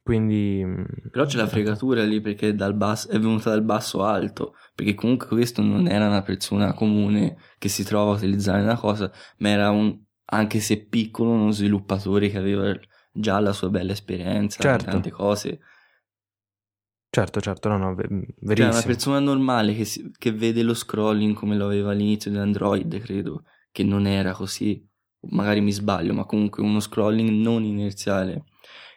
Quindi... 0.07 0.63
Mm, 0.63 0.83
Però 1.11 1.25
c'è 1.25 1.35
la 1.35 1.47
fregatura 1.47 2.01
lì 2.05 2.21
perché 2.21 2.53
basso, 2.53 3.09
è 3.09 3.19
venuta 3.19 3.49
dal 3.49 3.61
basso 3.61 4.05
alto, 4.05 4.55
perché 4.73 4.93
comunque 4.93 5.27
questo 5.27 5.61
non 5.61 5.85
era 5.85 6.07
una 6.07 6.21
persona 6.21 6.71
comune 6.71 7.35
che 7.57 7.67
si 7.67 7.83
trova 7.83 8.13
a 8.13 8.15
utilizzare 8.15 8.61
una 8.61 8.77
cosa, 8.77 9.11
ma 9.39 9.49
era 9.49 9.69
un, 9.69 9.99
anche 10.27 10.61
se 10.61 10.85
piccolo, 10.85 11.31
uno 11.31 11.51
sviluppatore 11.51 12.29
che 12.29 12.37
aveva 12.37 12.73
già 13.11 13.41
la 13.41 13.51
sua 13.51 13.69
bella 13.69 13.91
esperienza, 13.91 14.61
certo. 14.61 14.91
tante 14.91 15.11
cose. 15.11 15.59
Certo, 17.09 17.41
certo, 17.41 17.67
no, 17.67 17.77
no, 17.77 17.93
verissimo. 17.93 18.55
Cioè 18.55 18.69
una 18.69 18.81
persona 18.83 19.19
normale 19.19 19.75
che, 19.75 19.83
si, 19.83 20.09
che 20.17 20.31
vede 20.31 20.63
lo 20.63 20.73
scrolling 20.73 21.35
come 21.35 21.57
lo 21.57 21.65
aveva 21.65 21.91
all'inizio 21.91 22.31
di 22.31 22.37
Android, 22.37 22.97
credo, 22.99 23.43
che 23.73 23.83
non 23.83 24.07
era 24.07 24.31
così, 24.31 24.81
magari 25.31 25.59
mi 25.59 25.73
sbaglio, 25.73 26.13
ma 26.13 26.23
comunque 26.23 26.63
uno 26.63 26.79
scrolling 26.79 27.29
non 27.29 27.65
inerziale 27.65 28.45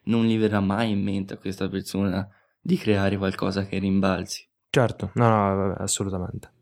non 0.05 0.25
gli 0.25 0.39
verrà 0.39 0.61
mai 0.61 0.91
in 0.91 1.03
mente 1.03 1.35
a 1.35 1.39
questa 1.39 1.69
persona 1.69 2.27
di 2.61 2.77
creare 2.77 3.17
qualcosa 3.17 3.67
che 3.67 3.79
rimbalzi. 3.79 4.49
Certo, 4.69 5.11
no, 5.15 5.55
no, 5.55 5.75
assolutamente. 5.75 6.53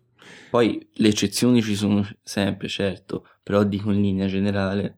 Poi 0.51 0.89
le 0.95 1.09
eccezioni 1.09 1.63
ci 1.63 1.75
sono 1.75 2.07
sempre, 2.23 2.69
certo, 2.69 3.27
però 3.43 3.63
dico 3.65 3.91
in 3.91 4.01
linea 4.01 4.27
generale. 4.27 4.98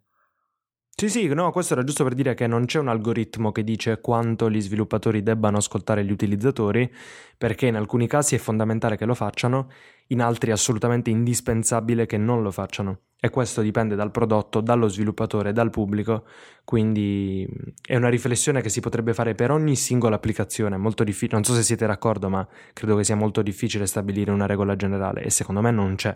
Sì, 1.00 1.08
sì, 1.08 1.26
no, 1.28 1.50
questo 1.50 1.72
era 1.72 1.82
giusto 1.82 2.04
per 2.04 2.12
dire 2.12 2.34
che 2.34 2.46
non 2.46 2.66
c'è 2.66 2.78
un 2.78 2.88
algoritmo 2.88 3.52
che 3.52 3.64
dice 3.64 4.02
quanto 4.02 4.50
gli 4.50 4.60
sviluppatori 4.60 5.22
debbano 5.22 5.56
ascoltare 5.56 6.04
gli 6.04 6.10
utilizzatori, 6.12 6.92
perché 7.38 7.68
in 7.68 7.76
alcuni 7.76 8.06
casi 8.06 8.34
è 8.34 8.38
fondamentale 8.38 8.98
che 8.98 9.06
lo 9.06 9.14
facciano, 9.14 9.70
in 10.08 10.20
altri 10.20 10.50
è 10.50 10.52
assolutamente 10.52 11.08
indispensabile 11.08 12.04
che 12.04 12.18
non 12.18 12.42
lo 12.42 12.50
facciano 12.50 12.98
e 13.18 13.30
questo 13.30 13.62
dipende 13.62 13.94
dal 13.94 14.10
prodotto, 14.10 14.60
dallo 14.60 14.88
sviluppatore, 14.88 15.54
dal 15.54 15.70
pubblico, 15.70 16.24
quindi 16.64 17.48
è 17.82 17.96
una 17.96 18.10
riflessione 18.10 18.60
che 18.60 18.68
si 18.68 18.80
potrebbe 18.80 19.14
fare 19.14 19.34
per 19.34 19.50
ogni 19.50 19.76
singola 19.76 20.16
applicazione, 20.16 20.76
molto 20.76 21.02
difficile, 21.02 21.36
non 21.36 21.44
so 21.44 21.54
se 21.54 21.62
siete 21.62 21.86
d'accordo, 21.86 22.28
ma 22.28 22.46
credo 22.74 22.94
che 22.96 23.04
sia 23.04 23.16
molto 23.16 23.40
difficile 23.40 23.86
stabilire 23.86 24.32
una 24.32 24.44
regola 24.44 24.76
generale 24.76 25.22
e 25.22 25.30
secondo 25.30 25.62
me 25.62 25.70
non 25.70 25.94
c'è. 25.94 26.14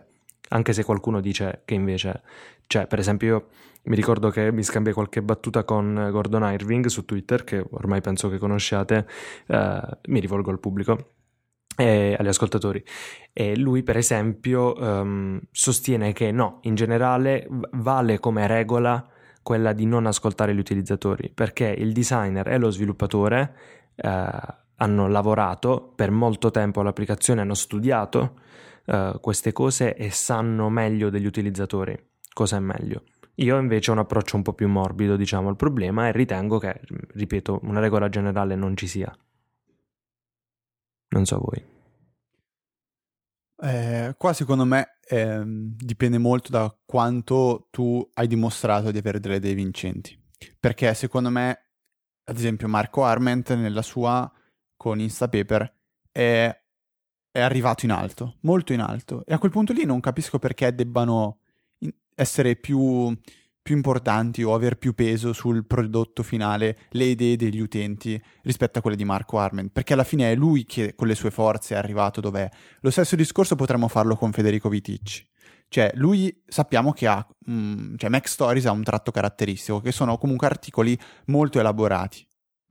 Anche 0.49 0.73
se 0.73 0.85
qualcuno 0.85 1.21
dice 1.21 1.63
che 1.65 1.75
invece, 1.75 2.23
cioè 2.67 2.87
per 2.87 2.99
esempio 2.99 3.27
io 3.27 3.47
mi 3.85 3.97
ricordo 3.97 4.31
che 4.31 4.51
mi 4.51 4.63
scambiai 4.63 4.95
qualche 4.95 5.23
battuta 5.23 5.65
con 5.65 6.09
Gordon 6.11 6.51
Irving 6.53 6.87
su 6.87 7.05
Twitter, 7.05 7.45
che 7.45 7.65
ormai 7.71 8.01
penso 8.01 8.29
che 8.31 8.39
conosciate, 8.39 9.07
eh, 9.47 9.81
mi 10.07 10.21
rivolgo 10.21 10.51
al 10.51 10.59
pubblico 10.59 11.13
e 11.77 12.17
agli 12.19 12.29
ascoltatori. 12.29 12.83
E 13.33 13.57
lui, 13.57 13.83
per 13.83 13.97
esempio, 13.97 14.75
um, 14.81 15.41
sostiene 15.51 16.13
che 16.13 16.31
no, 16.31 16.59
in 16.63 16.75
generale 16.75 17.47
vale 17.73 18.19
come 18.21 18.47
regola 18.47 19.07
quella 19.43 19.73
di 19.75 19.85
non 19.85 20.07
ascoltare 20.07 20.55
gli 20.55 20.59
utilizzatori, 20.59 21.29
perché 21.29 21.67
il 21.67 21.93
designer 21.93 22.49
e 22.49 22.57
lo 22.57 22.71
sviluppatore 22.71 23.55
eh, 23.97 24.29
hanno 24.77 25.09
lavorato 25.09 25.93
per 25.95 26.11
molto 26.11 26.51
tempo 26.51 26.81
all'applicazione, 26.81 27.43
hanno 27.43 27.55
studiato 27.55 28.41
eh, 28.87 29.19
queste 29.21 29.53
cose 29.53 29.95
e 29.95 30.11
sanno 30.11 30.69
meglio 30.69 31.11
degli 31.11 31.27
utilizzatori 31.27 32.13
cosa 32.35 32.57
è 32.57 32.61
meglio. 32.61 33.05
Io 33.37 33.59
invece 33.59 33.91
ho 33.91 33.95
un 33.95 34.01
approccio 34.01 34.37
un 34.37 34.43
po' 34.43 34.53
più 34.53 34.69
morbido, 34.69 35.17
diciamo, 35.17 35.49
al 35.49 35.57
problema 35.57 36.07
e 36.07 36.13
ritengo 36.13 36.59
che, 36.59 36.81
ripeto, 37.15 37.61
una 37.63 37.81
regola 37.81 38.09
generale 38.09 38.55
non 38.55 38.77
ci 38.77 38.87
sia. 38.87 39.17
Non 41.09 41.25
so 41.25 41.39
voi. 41.39 41.73
Eh, 43.57 44.15
qua 44.19 44.33
secondo 44.33 44.65
me 44.65 44.99
eh, 45.09 45.43
dipende 45.47 46.19
molto 46.19 46.51
da 46.51 46.77
quanto 46.85 47.69
tu 47.71 48.07
hai 48.15 48.27
dimostrato 48.27 48.91
di 48.91 48.99
avere 48.99 49.21
delle 49.21 49.37
idee 49.37 49.55
vincenti. 49.55 50.21
Perché 50.61 50.93
secondo 50.95 51.31
me, 51.31 51.71
ad 52.25 52.37
esempio, 52.37 52.69
Marco 52.69 53.05
Arment 53.05 53.55
nella 53.55 53.83
sua 53.83 54.31
con 54.77 55.01
Instapaper 55.01 55.73
è, 56.11 56.64
è 57.35 57.41
arrivato 57.41 57.85
in 57.85 57.91
alto, 57.91 58.37
molto 58.43 58.73
in 58.73 58.79
alto. 58.79 59.25
E 59.27 59.35
a 59.35 59.39
quel 59.39 59.51
punto 59.51 59.73
lì 59.73 59.85
non 59.85 59.99
capisco 59.99 60.39
perché 60.39 60.73
debbano 60.73 61.39
essere 62.15 62.55
più 62.55 63.13
più 63.61 63.77
importanti 63.77 64.43
o 64.43 64.53
aver 64.53 64.77
più 64.77 64.93
peso 64.93 65.33
sul 65.33 65.65
prodotto 65.65 66.23
finale 66.23 66.81
le 66.91 67.05
idee 67.05 67.37
degli 67.37 67.61
utenti 67.61 68.23
rispetto 68.43 68.79
a 68.79 68.83
quelle 68.83 68.95
di 68.95 69.07
Marco 69.07 69.39
Arment, 69.39 69.73
perché 69.73 69.95
alla 69.95 70.05
fine 70.05 70.31
è 70.31 70.35
lui 70.35 70.67
che 70.67 70.95
con 70.95 71.09
le 71.09 71.15
sue 71.15 71.31
forze 71.31 71.75
è 71.75 71.79
arrivato 71.79 72.21
dov'è. 72.21 72.47
Lo 72.81 72.91
stesso 72.91 73.17
discorso 73.17 73.57
potremmo 73.57 73.89
farlo 73.89 74.17
con 74.17 74.33
Federico 74.33 74.69
Viticci. 74.69 75.27
Cioè, 75.67 75.93
lui 75.95 76.43
sappiamo 76.47 76.93
che 76.93 77.07
ha, 77.07 77.27
mm, 77.51 77.95
cioè 77.97 78.11
Mac 78.11 78.29
Stories 78.29 78.67
ha 78.67 78.71
un 78.71 78.83
tratto 78.83 79.11
caratteristico, 79.11 79.81
che 79.81 79.93
sono 79.93 80.19
comunque 80.19 80.47
articoli 80.47 80.97
molto 81.27 81.59
elaborati, 81.59 82.25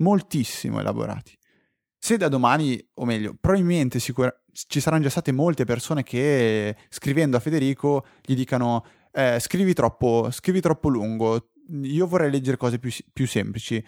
moltissimo 0.03 0.80
elaborati. 0.80 1.36
Se 1.97 2.18
da 2.18 2.28
domani, 2.28 2.80
o 2.95 3.05
meglio, 3.05 3.36
probabilmente 3.39 3.97
sicura, 3.97 4.32
ci 4.54 4.80
saranno 4.80 5.04
già 5.04 5.10
state 5.10 5.32
molte 5.32 5.66
persone 5.66 6.04
che 6.04 6.76
scrivendo 6.89 7.38
a 7.38 7.39
Federico 7.39 8.06
gli 8.22 8.36
dicano 8.36 8.86
eh, 9.12 9.39
scrivi, 9.39 9.74
troppo, 9.74 10.30
scrivi 10.32 10.62
troppo 10.62 10.89
lungo, 10.89 11.51
io 11.84 12.08
vorrei 12.08 12.32
leggere 12.32 12.58
cose 12.58 12.80
più, 12.80 12.91
più 13.12 13.28
semplici. 13.28 13.84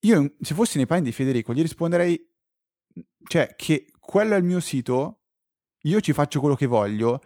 Io, 0.00 0.34
se 0.40 0.54
fossi 0.54 0.76
nei 0.76 0.86
panni 0.86 1.02
di 1.02 1.12
Federico, 1.12 1.52
gli 1.52 1.60
risponderei, 1.60 2.28
cioè, 3.28 3.54
che 3.56 3.86
quello 3.98 4.34
è 4.34 4.38
il 4.38 4.44
mio 4.44 4.60
sito, 4.60 5.20
io 5.82 6.00
ci 6.00 6.12
faccio 6.12 6.40
quello 6.40 6.54
che 6.54 6.66
voglio, 6.66 7.20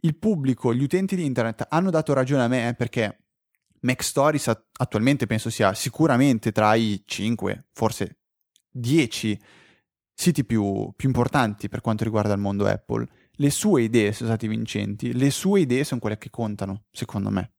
il 0.00 0.16
pubblico, 0.16 0.74
gli 0.74 0.82
utenti 0.82 1.16
di 1.16 1.24
internet 1.24 1.66
hanno 1.68 1.90
dato 1.90 2.12
ragione 2.12 2.42
a 2.42 2.48
me 2.48 2.74
perché 2.76 3.24
Mac 3.80 4.02
Stories 4.02 4.52
attualmente 4.72 5.26
penso 5.26 5.50
sia 5.50 5.74
sicuramente 5.74 6.52
tra 6.52 6.74
i 6.74 7.02
5, 7.04 7.66
forse 7.72 8.18
10 8.70 9.40
siti 10.18 10.44
più, 10.44 10.92
più 10.96 11.08
importanti 11.08 11.68
per 11.68 11.82
quanto 11.82 12.02
riguarda 12.02 12.32
il 12.32 12.40
mondo 12.40 12.66
Apple 12.66 13.06
le 13.36 13.50
sue 13.50 13.82
idee 13.82 14.12
sono 14.12 14.30
state 14.30 14.48
vincenti, 14.48 15.12
le 15.12 15.30
sue 15.30 15.60
idee 15.60 15.84
sono 15.84 16.00
quelle 16.00 16.18
che 16.18 16.30
contano, 16.30 16.84
secondo 16.90 17.30
me. 17.30 17.52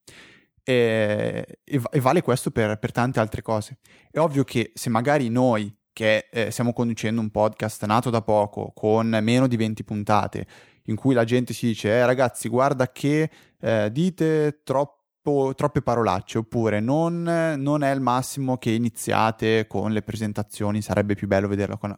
E, 0.64 1.60
e, 1.64 2.00
vale 2.02 2.22
questo 2.22 2.52
per, 2.52 2.78
per, 2.78 2.92
tante 2.92 3.20
altre 3.20 3.42
cose. 3.42 3.78
È 4.12 4.20
ovvio 4.20 4.44
che 4.44 4.72
se 4.74 4.90
magari 4.90 5.30
noi, 5.30 5.74
che 5.94 6.28
eh, 6.32 6.52
stiamo 6.52 6.74
conducendo 6.74 7.22
un 7.22 7.30
podcast 7.30 7.86
nato 7.86 8.10
da 8.10 8.22
poco, 8.22 8.72
con 8.74 9.18
meno 9.22 9.48
di 9.48 9.56
20 9.56 9.84
puntate, 9.84 10.48
in 10.86 10.96
cui 10.96 11.14
la 11.14 11.24
gente 11.24 11.54
si 11.54 11.68
dice, 11.68 11.90
eh, 11.90 12.06
ragazzi, 12.06 12.50
guarda 12.50 12.92
che 12.92 13.30
eh, 13.60 13.90
dite 13.92 14.62
troppo, 14.64 15.54
troppe 15.56 15.82
parolacce, 15.82 16.40
oppure 16.40 16.80
non, 16.80 17.24
non, 17.58 17.84
è 17.84 17.94
il 17.94 18.02
massimo 18.02 18.58
che 18.58 18.72
iniziate 18.72 19.68
con 19.68 19.92
le 19.92 20.02
presentazioni, 20.02 20.82
sarebbe 20.82 21.16
più 21.16 21.28
bello 21.28 21.48
vederlo 21.48 21.78
con, 21.78 21.98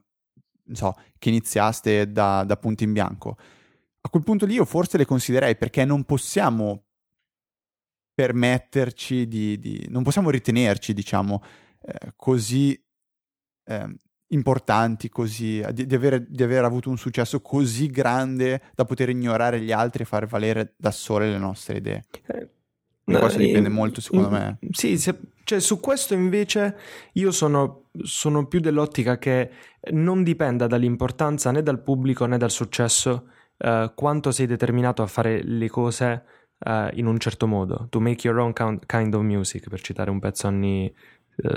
so, 0.74 0.95
che 1.17 1.30
iniziaste 1.30 2.11
da, 2.11 2.43
da 2.43 2.57
punto 2.57 2.84
in 2.84 2.93
bianco 2.93 3.38
a 4.01 4.09
quel 4.09 4.24
punto 4.24 4.45
lì 4.45 4.53
io 4.53 4.65
forse 4.65 4.97
le 4.97 5.05
considererei 5.05 5.57
perché 5.57 5.84
non 5.84 6.03
possiamo 6.03 6.86
permetterci 8.13 9.28
di, 9.28 9.57
di 9.59 9.88
non 9.89 10.03
possiamo 10.03 10.30
ritenerci, 10.30 10.93
diciamo, 10.93 11.41
eh, 11.82 12.13
così 12.15 12.82
eh, 13.65 13.95
importanti, 14.28 15.09
così, 15.09 15.63
di, 15.72 15.86
di, 15.86 15.95
aver, 15.95 16.26
di, 16.28 16.43
aver, 16.43 16.63
avuto 16.63 16.89
un 16.89 16.97
successo 16.97 17.41
così 17.41 17.88
grande 17.88 18.61
da 18.76 18.86
poter 18.86 19.09
ignorare 19.09 19.61
gli 19.61 19.72
altri 19.72 20.03
e 20.03 20.05
far 20.05 20.26
valere 20.28 20.74
da 20.78 20.91
sole 20.91 21.30
le 21.30 21.38
nostre 21.38 21.78
idee. 21.78 22.05
Eh, 23.10 23.14
no, 23.14 23.20
questo 23.20 23.39
dipende 23.39 23.70
molto, 23.70 24.01
secondo 24.01 24.30
me. 24.30 24.57
Sì, 24.72 24.97
se, 24.97 25.20
cioè, 25.43 25.60
su 25.60 25.80
questo 25.80 26.14
invece 26.14 26.78
io 27.14 27.32
sono, 27.32 27.89
sono 28.03 28.45
più 28.45 28.60
dell'ottica 28.60 29.18
che 29.18 29.49
non 29.91 30.24
dipenda 30.24 30.68
dall'importanza 30.68 31.51
né 31.51 31.64
dal 31.64 31.82
pubblico 31.82 32.26
né 32.26 32.38
dal 32.38 32.51
successo 32.51 33.30
uh, 33.57 33.91
quanto 33.95 34.32
sei 34.32 34.45
determinato 34.45 35.01
a 35.01 35.07
fare 35.07 35.41
le 35.43 35.70
cose 35.70 36.24
uh, 36.60 36.88
in 36.93 37.07
un 37.07 37.18
certo 37.18 37.47
modo. 37.47 37.88
To 37.89 37.99
make 37.99 38.28
your 38.28 38.39
own 38.39 38.53
kind 38.86 39.14
of 39.14 39.22
music, 39.22 39.70
per 39.70 39.82
citare 39.82 40.12
un 40.12 40.20
pezzo 40.20 40.47
anni 40.47 40.93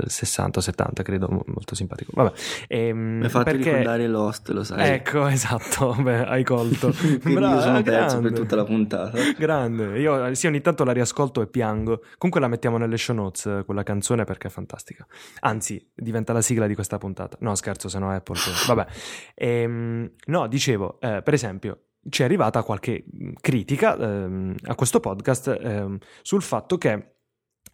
60 0.07 0.59
o 0.59 0.62
70 0.62 1.03
credo 1.03 1.28
molto 1.28 1.74
simpatico. 1.74 2.12
Vabbè 2.14 2.33
ehm, 2.68 2.99
mi 2.99 3.24
hai 3.24 3.30
fatto 3.30 3.45
perché... 3.45 3.70
ricordare 3.70 4.07
Lost 4.09 4.49
lo 4.51 4.64
sai. 4.64 4.91
Ecco 4.91 5.26
esatto 5.28 5.95
beh, 5.95 6.24
hai 6.26 6.45
colto. 6.45 6.93
Bravo, 7.22 7.61
sono 7.61 7.83
perso 7.83 8.20
per 8.20 8.33
tutta 8.33 8.57
la 8.57 8.64
puntata. 8.64 9.18
Grande. 9.37 9.99
Io 9.99 10.35
sì 10.35 10.47
ogni 10.47 10.61
tanto 10.61 10.85
la 10.85 10.93
riascolto 10.93 11.43
e 11.43 11.47
piango. 11.47 12.03
Comunque 12.18 12.41
la 12.41 12.49
mettiamo 12.49 12.78
nelle 12.78 12.97
show 12.97 13.14
notes 13.14 13.62
quella 13.64 13.83
canzone 13.83 14.24
perché 14.24 14.49
è 14.49 14.51
fantastica. 14.51 15.07
Anzi 15.41 15.91
diventa 15.95 16.33
la 16.33 16.43
sigla 16.43 16.66
di 16.66 16.74
questa 16.74 16.99
puntata. 16.99 17.37
No 17.41 17.55
scherzo 17.55 17.89
se 17.89 17.99
no 17.99 18.11
Apple 18.11 18.37
vabbè. 18.66 18.87
Ehm, 19.35 20.11
no 20.26 20.47
dicevo 20.47 21.01
eh, 21.01 21.22
per 21.22 21.35
esempio 21.35 21.85
ci 22.09 22.22
è 22.22 22.24
arrivata 22.24 22.62
qualche 22.62 23.05
critica 23.41 23.97
ehm, 23.97 24.55
a 24.64 24.74
questo 24.74 25.01
podcast 25.01 25.57
ehm, 25.61 25.99
sul 26.22 26.43
fatto 26.43 26.76
che 26.76 27.12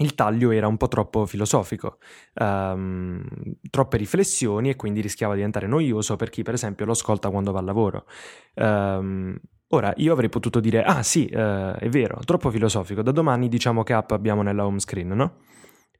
il 0.01 0.15
taglio 0.15 0.51
era 0.51 0.67
un 0.67 0.77
po' 0.77 0.89
troppo 0.89 1.27
filosofico, 1.27 1.99
um, 2.35 3.23
troppe 3.71 3.97
riflessioni 3.97 4.71
e 4.71 4.77
quindi 4.77 5.01
rischiava 5.01 5.33
di 5.33 5.39
diventare 5.39 5.67
noioso 5.67 6.17
per 6.17 6.31
chi 6.31 6.43
per 6.43 6.55
esempio 6.55 6.85
lo 6.85 6.93
ascolta 6.93 7.31
quando 7.31 7.53
va 7.53 7.59
al 7.59 7.65
lavoro. 7.65 8.07
Um, 8.55 9.37
ora, 9.69 9.93
io 9.97 10.13
avrei 10.13 10.29
potuto 10.29 10.61
dire, 10.61 10.83
ah 10.83 11.03
sì, 11.03 11.29
uh, 11.33 11.73
è 11.73 11.89
vero, 11.89 12.21
troppo 12.25 12.51
filosofico, 12.51 13.03
da 13.03 13.11
domani 13.11 13.49
diciamo 13.49 13.83
che 13.83 13.93
app 13.93 14.13
abbiamo 14.13 14.43
nella 14.43 14.65
home 14.65 14.79
screen, 14.79 15.09
no? 15.09 15.37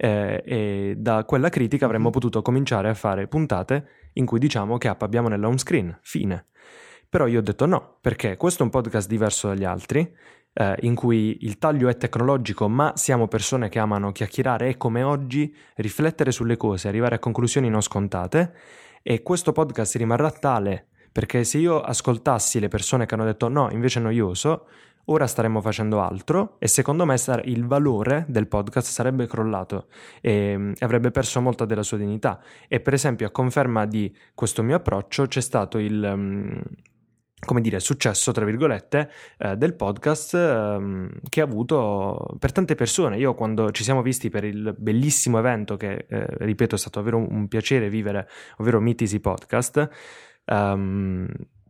Eh, 0.01 0.43
e 0.47 0.95
da 0.97 1.25
quella 1.25 1.49
critica 1.49 1.85
avremmo 1.85 2.11
potuto 2.11 2.41
cominciare 2.41 2.89
a 2.89 2.95
fare 2.95 3.27
puntate 3.27 4.11
in 4.13 4.27
cui 4.27 4.39
diciamo 4.39 4.79
che 4.79 4.87
app 4.87 5.03
abbiamo 5.03 5.27
nella 5.27 5.49
home 5.49 5.59
screen, 5.59 5.99
fine. 6.03 6.47
Però 7.09 7.27
io 7.27 7.39
ho 7.39 7.43
detto 7.43 7.67
no, 7.67 7.99
perché 8.01 8.37
questo 8.37 8.63
è 8.63 8.65
un 8.65 8.71
podcast 8.71 9.09
diverso 9.09 9.49
dagli 9.49 9.65
altri, 9.65 10.15
eh, 10.59 10.75
in 10.81 10.97
cui 10.97 11.39
il 11.43 11.59
taglio 11.59 11.89
è 11.89 11.97
tecnologico, 11.97 12.69
ma 12.69 12.93
siamo 12.97 13.29
persone 13.29 13.69
che 13.69 13.79
amano 13.79 14.11
chiacchierare 14.11 14.69
e 14.69 14.77
come 14.77 15.05
oggi 15.05 15.55
riflettere 15.77 16.33
sulle 16.33 16.57
cose, 16.57 16.89
arrivare 16.89 17.15
a 17.15 17.19
conclusioni 17.21 17.69
non 17.69 17.81
scontate. 17.81 18.53
E 19.03 19.23
questo 19.23 19.53
podcast 19.53 19.95
rimarrà 19.95 20.31
tale 20.33 20.89
perché 21.13 21.45
se 21.45 21.59
io 21.59 21.81
ascoltassi 21.81 22.59
le 22.59 22.69
persone 22.69 23.07
che 23.07 23.15
hanno 23.15 23.25
detto 23.25 23.49
no, 23.49 23.71
invece 23.71 24.01
è 24.01 24.03
noioso, 24.03 24.67
ora 25.07 25.29
staremmo 25.29 25.61
facendo 25.61 26.01
altro 26.01 26.57
e 26.59 26.67
secondo 26.67 27.07
me 27.07 27.15
il 27.45 27.65
valore 27.65 28.25
del 28.29 28.49
podcast 28.49 28.91
sarebbe 28.91 29.27
crollato 29.27 29.87
e 30.21 30.73
avrebbe 30.81 31.13
perso 31.13 31.41
molta 31.41 31.65
della 31.67 31.85
sua 31.85 31.99
dignità. 31.99 32.41
E 32.67 32.81
per 32.81 32.95
esempio 32.95 33.29
a 33.29 33.31
conferma 33.31 33.87
di 33.87 34.15
questo 34.35 34.65
mio 34.65 34.77
approccio 34.77 35.27
c'è 35.27 35.41
stato 35.41 35.79
il, 35.79 36.03
um, 36.03 36.61
come 37.45 37.61
dire, 37.61 37.81
successo, 37.81 38.33
tra 38.33 38.45
virgolette, 38.45 39.11
eh, 39.39 39.57
del 39.57 39.75
podcast 39.75 40.35
eh, 40.35 41.09
che 41.29 41.41
ha 41.41 41.45
avuto 41.45 42.37
per 42.39 42.53
tante 42.53 42.75
persone. 42.75 43.17
Io 43.19 43.35
quando 43.35 43.71
ci 43.71 43.85
siamo 43.85 44.03
visti 44.03 44.29
per 44.29 44.45
il 44.45 44.75
bellissimo 44.77 45.39
evento 45.39 45.77
che, 45.77 46.07
eh, 46.09 46.27
ripeto, 46.39 46.75
è 46.75 46.79
stato 46.79 46.99
davvero 46.99 47.19
un, 47.19 47.49
piacere 47.49 47.89
vivere, 47.89 48.29
ovvero 48.59 48.81
Mitisi 48.81 49.21
Podcast, 49.21 49.89
um, 50.47 51.27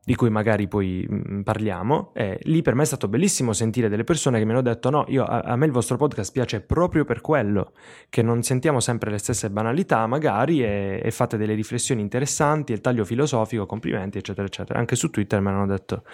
di 0.09 0.15
cui 0.15 0.31
magari 0.31 0.69
poi 0.69 1.07
mm, 1.07 1.43
parliamo. 1.43 2.13
Eh, 2.15 2.39
lì 2.45 2.63
per 2.63 2.75
me 2.75 2.85
è 2.85 2.87
stato 2.87 3.09
bellissimo 3.09 3.53
sentire 3.53 3.91
delle 3.91 4.05
persone 4.05 4.39
che 4.39 4.47
mi 4.47 4.53
hanno 4.53 4.63
detto: 4.63 4.89
No, 4.89 5.05
io, 5.09 5.23
a, 5.23 5.41
a, 5.41 5.55
me 5.55 5.67
il 5.67 5.71
vostro 5.71 5.99
podcast 5.99 6.33
piace 6.33 6.63
proprio 6.63 7.05
per 7.05 7.21
quello, 7.21 7.73
che 8.09 8.23
non 8.23 8.43
sentiamo 8.43 8.81
sempre 8.81 9.11
le 9.11 9.19
stesse 9.19 9.51
banalità, 9.51 10.07
magari, 10.07 10.65
e, 10.65 11.03
e 11.05 11.11
fate 11.11 11.37
delle 11.37 11.53
riflessioni 11.53 12.01
interessanti, 12.01 12.73
il 12.73 12.81
taglio 12.81 13.05
filosofico, 13.05 13.67
complimenti, 13.67 14.17
eccetera, 14.17 14.47
eccetera. 14.47 14.79
Anche 14.79 14.97
su 14.97 15.11
Twitter 15.11 15.43
mi 15.43 15.49
hanno 15.49 15.67
detto. 15.67 16.05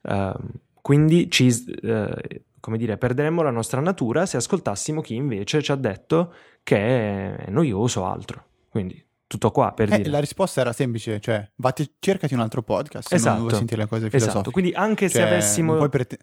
Uh, 0.00 0.32
quindi 0.80 1.30
ci, 1.30 1.48
eh, 1.82 2.44
come 2.58 2.78
dire, 2.78 2.96
perderemmo 2.96 3.42
la 3.42 3.50
nostra 3.50 3.82
natura 3.82 4.24
se 4.24 4.38
ascoltassimo 4.38 5.02
chi 5.02 5.14
invece 5.14 5.60
ci 5.60 5.72
ha 5.72 5.76
detto 5.76 6.32
che 6.62 7.36
è 7.36 7.50
noioso 7.50 8.00
o 8.00 8.06
altro. 8.06 8.44
Quindi 8.70 9.11
tutto 9.32 9.50
qua 9.50 9.72
per 9.72 9.90
Eh, 9.90 9.96
dire. 9.96 10.10
la 10.10 10.18
risposta 10.20 10.60
era 10.60 10.72
semplice, 10.74 11.18
cioè, 11.18 11.50
vatti, 11.56 11.94
cercati 11.98 12.34
un 12.34 12.40
altro 12.40 12.62
podcast 12.62 13.08
se 13.08 13.14
Esatto. 13.14 13.32
non 13.38 13.46
vuoi 13.46 13.56
sentire 13.56 13.80
le 13.82 13.88
cose 13.88 14.10
filosofiche. 14.10 14.30
Esatto, 14.30 14.50
quindi 14.50 14.72
anche 14.72 15.08
se 15.08 15.20
Cioè, 15.20 15.26
avessimo... 15.26 15.68
non 15.68 15.76
puoi 15.78 15.88
prete- 15.88 16.18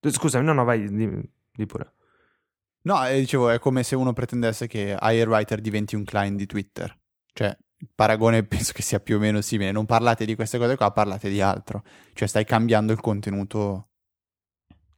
Scusami, 0.00 0.44
no, 0.44 0.52
no, 0.52 0.64
vai, 0.64 0.88
di, 0.92 1.30
di 1.52 1.66
pure. 1.66 1.94
No, 2.82 3.06
eh, 3.06 3.18
dicevo, 3.20 3.50
è 3.50 3.58
come 3.60 3.82
se 3.84 3.94
uno 3.94 4.12
pretendesse 4.12 4.66
che 4.66 4.96
Writer 5.00 5.60
diventi 5.60 5.94
un 5.94 6.02
client 6.04 6.36
di 6.36 6.46
Twitter. 6.46 6.96
Cioè, 7.32 7.56
il 7.80 7.88
paragone 7.94 8.42
penso 8.46 8.72
che 8.72 8.82
sia 8.82 8.98
più 9.00 9.16
o 9.16 9.18
meno 9.20 9.40
simile. 9.40 9.70
Non 9.72 9.86
parlate 9.86 10.24
di 10.24 10.34
queste 10.34 10.58
cose 10.58 10.76
qua, 10.76 10.90
parlate 10.90 11.28
di 11.28 11.40
altro. 11.40 11.82
Cioè, 12.12 12.26
stai 12.26 12.44
cambiando 12.44 12.92
il 12.92 13.00
contenuto. 13.00 13.87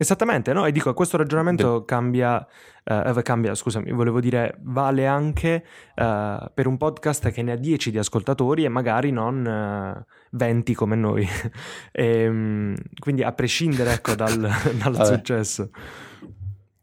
Esattamente, 0.01 0.55
no? 0.55 0.65
E 0.65 0.73
dico, 0.73 0.95
questo 0.95 1.19
ragionamento 1.19 1.85
cambia, 1.85 2.47
eh, 2.85 3.21
cambia, 3.23 3.55
scusami, 3.55 3.93
volevo 3.93 4.19
dire, 4.19 4.57
vale 4.63 5.07
anche 5.07 5.63
eh, 5.95 6.51
per 6.55 6.67
un 6.67 6.79
podcast 6.79 7.29
che 7.31 7.43
ne 7.43 7.53
ha 7.53 7.57
10 7.57 7.91
di 7.91 7.99
ascoltatori 7.99 8.65
e 8.65 8.71
magari 8.71 9.11
non 9.11 9.47
eh, 9.47 10.07
20 10.31 10.75
come 10.75 10.97
noi. 10.97 11.29
Ehm, 11.93 12.75
quindi 12.99 13.23
a 13.23 13.33
prescindere, 13.33 13.93
ecco, 13.93 14.15
dal, 14.15 14.39
dal 14.83 15.05
successo. 15.05 15.69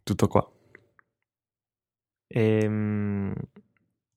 Tutto 0.04 0.28
qua. 0.28 0.48
Ehm, 2.28 3.34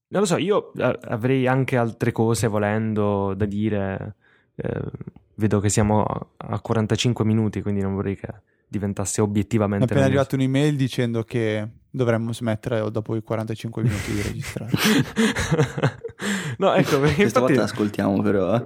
non 0.09 0.21
lo 0.21 0.27
so, 0.27 0.37
io 0.37 0.75
eh, 0.75 0.99
avrei 1.05 1.47
anche 1.47 1.79
altre 1.79 2.13
cose 2.13 2.49
volendo 2.49 3.33
da 3.33 3.47
dire. 3.47 4.17
Eh, 4.57 4.91
vedo 5.37 5.59
che 5.59 5.71
siamo 5.71 6.05
a 6.37 6.61
45 6.61 7.25
minuti, 7.25 7.63
quindi 7.63 7.81
non 7.81 7.95
vorrei 7.95 8.17
che 8.17 8.29
diventasse 8.71 9.21
Mi 9.21 9.27
è 9.27 9.31
obiettivamente 9.31 9.85
appena 9.85 10.01
noioso. 10.07 10.21
arrivata 10.21 10.37
un'email 10.37 10.77
dicendo 10.77 11.23
che 11.25 11.69
dovremmo 11.91 12.33
smettere 12.33 12.89
dopo 12.91 13.17
i 13.17 13.23
45 13.23 13.83
minuti 13.83 14.13
di 14.13 14.23
registrare. 14.23 14.71
no, 16.59 16.73
ecco, 16.75 17.01
perché 17.01 17.17
Questa 17.23 17.41
infatti... 17.41 17.41
volta 17.41 17.63
ascoltiamo 17.65 18.23
però. 18.23 18.55
eh. 18.55 18.65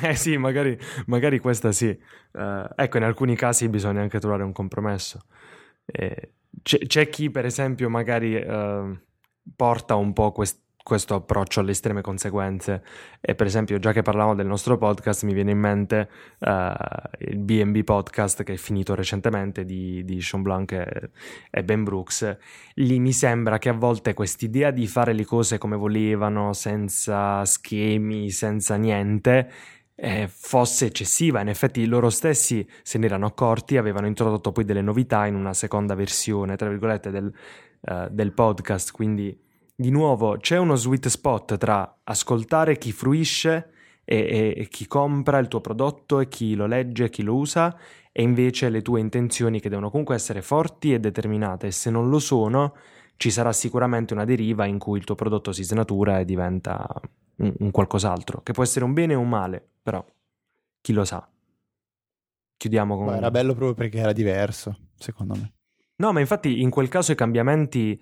eh 0.10 0.14
sì, 0.14 0.36
magari, 0.36 0.78
magari 1.06 1.38
questa 1.38 1.72
sì. 1.72 1.88
Eh, 1.88 2.68
ecco, 2.76 2.96
in 2.96 3.02
alcuni 3.04 3.36
casi 3.36 3.68
bisogna 3.68 4.00
anche 4.00 4.18
trovare 4.18 4.42
un 4.42 4.52
compromesso. 4.52 5.20
Eh, 5.84 6.32
c'è, 6.62 6.78
c'è 6.78 7.08
chi, 7.10 7.30
per 7.30 7.44
esempio, 7.44 7.90
magari 7.90 8.34
eh, 8.36 8.98
porta 9.54 9.94
un 9.96 10.12
po' 10.12 10.32
quest- 10.32 10.62
questo 10.84 11.14
approccio 11.14 11.60
alle 11.60 11.70
estreme 11.70 12.02
conseguenze. 12.02 12.82
E 13.20 13.34
per 13.34 13.46
esempio, 13.46 13.78
già 13.78 13.90
che 13.92 14.02
parlavamo 14.02 14.34
del 14.34 14.46
nostro 14.46 14.76
podcast, 14.76 15.24
mi 15.24 15.32
viene 15.32 15.52
in 15.52 15.58
mente 15.58 16.08
eh, 16.38 16.72
il 17.20 17.38
BB 17.38 17.82
podcast 17.84 18.42
che 18.44 18.52
è 18.52 18.56
finito 18.56 18.94
recentemente 18.94 19.64
di, 19.64 20.04
di 20.04 20.20
Sean 20.20 20.42
Blanc 20.42 20.72
e, 20.72 21.10
e 21.50 21.64
Ben 21.64 21.84
Brooks. 21.84 22.36
Lì 22.74 23.00
mi 23.00 23.12
sembra 23.12 23.58
che 23.58 23.70
a 23.70 23.72
volte 23.72 24.12
quest'idea 24.12 24.70
di 24.70 24.86
fare 24.86 25.14
le 25.14 25.24
cose 25.24 25.56
come 25.56 25.74
volevano, 25.74 26.52
senza 26.52 27.42
schemi, 27.46 28.30
senza 28.30 28.76
niente, 28.76 29.50
eh, 29.94 30.28
fosse 30.28 30.86
eccessiva. 30.86 31.40
In 31.40 31.48
effetti 31.48 31.86
loro 31.86 32.10
stessi 32.10 32.68
se 32.82 32.98
ne 32.98 33.06
erano 33.06 33.24
accorti, 33.24 33.78
avevano 33.78 34.06
introdotto 34.06 34.52
poi 34.52 34.66
delle 34.66 34.82
novità 34.82 35.24
in 35.24 35.34
una 35.34 35.54
seconda 35.54 35.94
versione, 35.94 36.56
tra 36.56 36.68
virgolette, 36.68 37.10
del, 37.10 37.32
eh, 37.80 38.08
del 38.10 38.32
podcast. 38.32 38.92
Quindi, 38.92 39.34
di 39.74 39.90
nuovo, 39.90 40.36
c'è 40.36 40.56
uno 40.56 40.76
sweet 40.76 41.08
spot 41.08 41.56
tra 41.56 42.00
ascoltare 42.04 42.78
chi 42.78 42.92
fruisce 42.92 43.70
e, 44.04 44.16
e- 44.16 44.54
e 44.56 44.68
chi 44.68 44.86
compra 44.86 45.38
il 45.38 45.48
tuo 45.48 45.60
prodotto 45.60 46.20
e 46.20 46.28
chi 46.28 46.54
lo 46.54 46.66
legge, 46.66 47.10
chi 47.10 47.22
lo 47.22 47.34
usa, 47.34 47.76
e 48.12 48.22
invece 48.22 48.68
le 48.68 48.82
tue 48.82 49.00
intenzioni 49.00 49.60
che 49.60 49.68
devono 49.68 49.90
comunque 49.90 50.14
essere 50.14 50.42
forti 50.42 50.92
e 50.92 51.00
determinate. 51.00 51.68
E 51.68 51.70
se 51.72 51.90
non 51.90 52.08
lo 52.08 52.18
sono, 52.18 52.74
ci 53.16 53.30
sarà 53.30 53.52
sicuramente 53.52 54.14
una 54.14 54.24
deriva 54.24 54.66
in 54.66 54.78
cui 54.78 54.98
il 54.98 55.04
tuo 55.04 55.14
prodotto 55.14 55.52
si 55.52 55.64
snatura 55.64 56.20
e 56.20 56.24
diventa 56.24 56.86
un, 57.36 57.52
un 57.58 57.70
qualcos'altro, 57.70 58.42
che 58.42 58.52
può 58.52 58.62
essere 58.62 58.84
un 58.84 58.92
bene 58.92 59.14
o 59.14 59.20
un 59.20 59.28
male, 59.28 59.66
però 59.82 60.04
chi 60.80 60.92
lo 60.92 61.04
sa. 61.04 61.28
Chiudiamo 62.56 62.96
con... 62.96 63.06
Ma 63.06 63.16
era 63.16 63.30
bello 63.30 63.54
proprio 63.54 63.74
perché 63.74 63.98
era 63.98 64.12
diverso, 64.12 64.78
secondo 64.96 65.34
me. 65.34 65.52
No, 65.96 66.12
ma 66.12 66.20
infatti 66.20 66.60
in 66.60 66.70
quel 66.70 66.88
caso 66.88 67.12
i 67.12 67.16
cambiamenti 67.16 68.00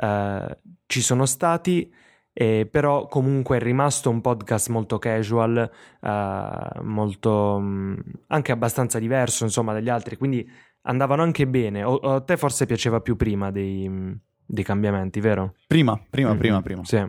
eh, 0.00 0.58
ci 0.86 1.00
sono 1.02 1.26
stati, 1.26 1.92
eh, 2.32 2.66
però 2.70 3.06
comunque 3.06 3.56
è 3.58 3.60
rimasto 3.60 4.08
un 4.08 4.20
podcast 4.20 4.68
molto 4.68 4.98
casual, 4.98 5.70
eh, 6.00 6.80
molto 6.82 7.58
mh, 7.58 8.02
anche 8.28 8.52
abbastanza 8.52 8.98
diverso 8.98 9.44
insomma 9.44 9.72
dagli 9.72 9.88
altri, 9.88 10.16
quindi 10.16 10.48
andavano 10.82 11.22
anche 11.22 11.46
bene. 11.46 11.84
O, 11.84 11.92
o 11.94 12.14
a 12.14 12.20
te 12.20 12.36
forse 12.36 12.66
piaceva 12.66 13.00
più 13.00 13.16
prima 13.16 13.50
dei, 13.50 13.88
mh, 13.88 14.20
dei 14.46 14.64
cambiamenti, 14.64 15.20
vero? 15.20 15.54
Prima, 15.66 16.00
prima, 16.08 16.32
Mhm, 16.32 16.38
prima, 16.38 16.62
prima. 16.62 16.84
Sì. 16.84 17.04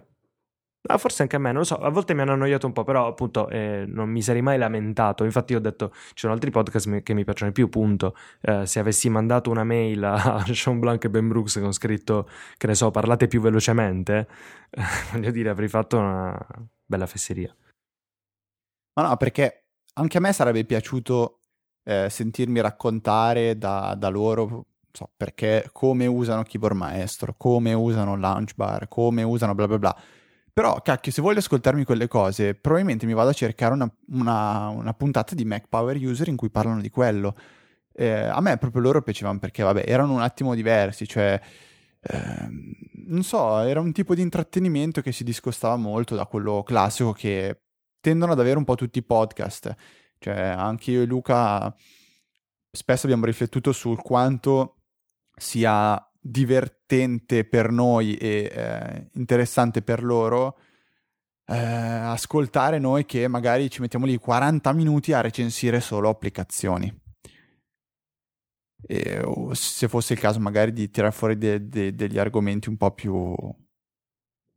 Ah, 0.88 0.98
forse 0.98 1.22
anche 1.22 1.36
a 1.36 1.40
me, 1.40 1.50
non 1.50 1.60
lo 1.60 1.64
so, 1.64 1.76
a 1.78 1.90
volte 1.90 2.16
mi 2.16 2.22
hanno 2.22 2.32
annoiato 2.32 2.66
un 2.66 2.74
po', 2.74 2.84
però 2.84 3.08
appunto 3.08 3.48
eh, 3.50 3.86
non 3.88 4.10
mi 4.10 4.22
sarei 4.24 4.42
mai 4.42 4.58
lamentato. 4.58 5.24
Infatti 5.24 5.54
ho 5.54 5.60
detto, 5.60 5.92
ci 5.94 6.14
sono 6.16 6.34
altri 6.34 6.50
podcast 6.50 7.04
che 7.04 7.14
mi 7.14 7.24
piacciono 7.24 7.52
di 7.52 7.54
più, 7.54 7.70
punto. 7.70 8.16
Eh, 8.42 8.66
se 8.66 8.80
avessi 8.80 9.08
mandato 9.10 9.52
una 9.52 9.64
mail 9.64 10.04
a 10.04 10.44
Sean 10.54 10.80
Blanc 10.80 11.04
e 11.04 11.10
Ben 11.12 11.28
Brooks 11.28 11.60
con 11.60 11.72
scritto, 11.72 12.28
che 12.58 12.66
ne 12.66 12.74
so, 12.74 12.90
parlate 12.90 13.28
più 13.28 13.42
velocemente, 13.42 14.28
eh, 14.72 14.82
voglio 15.14 15.30
dire, 15.32 15.50
avrei 15.50 15.68
fatto 15.68 15.98
una 16.00 16.36
bella 16.84 17.06
fesseria. 17.06 17.56
Ma 18.94 19.08
no, 19.08 19.18
perché 19.18 19.66
anche 19.94 20.18
a 20.18 20.20
me 20.20 20.34
sarebbe 20.34 20.66
piaciuto 20.66 21.40
eh, 21.84 22.10
sentirmi 22.10 22.60
raccontare 22.60 23.58
da, 23.58 23.96
da 23.98 24.10
loro, 24.10 24.66
so, 24.92 25.10
perché 25.16 25.70
come 25.72 26.06
usano 26.08 26.44
Keyboard 26.44 26.76
Maestro, 26.76 27.36
come 27.38 27.74
usano 27.74 28.18
Launch 28.18 28.56
Bar, 28.56 28.88
come 28.88 29.24
usano 29.24 29.54
bla 29.56 29.68
bla 29.68 29.80
bla. 29.80 30.02
Però, 30.54 30.82
cacchio, 30.82 31.12
se 31.12 31.22
voglio 31.22 31.40
ascoltarmi 31.40 31.84
quelle 31.86 32.08
cose, 32.08 32.56
probabilmente 32.56 33.06
mi 33.06 33.14
vado 33.14 33.30
a 33.30 33.34
cercare 33.34 33.74
una, 33.74 33.90
una- 34.10 34.68
una 34.70 34.94
puntata 34.94 35.34
di 35.36 35.46
Mac 35.46 35.68
Power 35.70 35.96
User 35.98 36.28
in 36.28 36.36
cui 36.36 36.50
parlano 36.50 36.82
di 36.82 36.90
quello. 36.90 37.36
Eh, 37.94 38.10
a 38.12 38.40
me 38.42 38.58
proprio 38.58 38.82
loro 38.82 39.02
piacevano 39.02 39.40
perché, 39.40 39.64
vabbè, 39.64 39.84
erano 39.88 40.14
un 40.14 40.22
attimo 40.22 40.56
diversi, 40.56 41.08
cioè, 41.08 41.40
ehm, 42.02 42.74
non 43.08 43.24
so, 43.24 43.60
era 43.60 43.80
un 43.80 43.92
tipo 43.92 44.16
di 44.16 44.22
intrattenimento 44.22 45.02
che 45.02 45.12
si 45.12 45.24
discostava 45.24 45.76
molto 45.76 46.16
da 46.16 46.26
quello 46.26 46.64
classico 46.64 47.12
che 47.14 47.62
tendono 48.00 48.32
ad 48.34 48.40
avere 48.40 48.58
un 48.58 48.64
po' 48.66 48.76
tutti 48.76 49.00
i 49.00 49.04
podcast. 49.04 49.74
Cioè, 50.20 50.36
anche 50.38 50.92
io 50.92 51.02
e 51.02 51.06
Luca 51.06 51.74
spesso 52.72 53.06
abbiamo 53.06 53.26
riflettuto 53.26 53.72
sul 53.72 54.02
quanto 54.02 54.78
sia 55.36 56.02
divertente 56.24 57.46
per 57.46 57.72
noi 57.72 58.16
e 58.16 58.52
eh, 58.54 59.10
interessante 59.14 59.82
per 59.82 60.04
loro 60.04 60.60
eh, 61.48 61.56
ascoltare 61.58 62.78
noi 62.78 63.06
che 63.06 63.28
magari 63.28 63.70
ci 63.72 63.82
mettiamo 63.82 64.06
lì 64.06 64.16
40 64.18 64.72
minuti 64.74 65.14
a 65.14 65.22
recensire 65.22 65.80
solo 65.82 66.10
applicazioni. 66.10 66.94
E, 68.88 69.22
se 69.52 69.88
fosse 69.88 70.14
il 70.14 70.20
caso 70.20 70.40
magari 70.40 70.72
di 70.74 70.90
tirare 70.90 71.12
fuori 71.14 71.38
de- 71.38 71.68
de- 71.68 71.94
degli 71.94 72.18
argomenti 72.18 72.70
un 72.70 72.78
po' 72.78 72.92
più, 72.92 73.36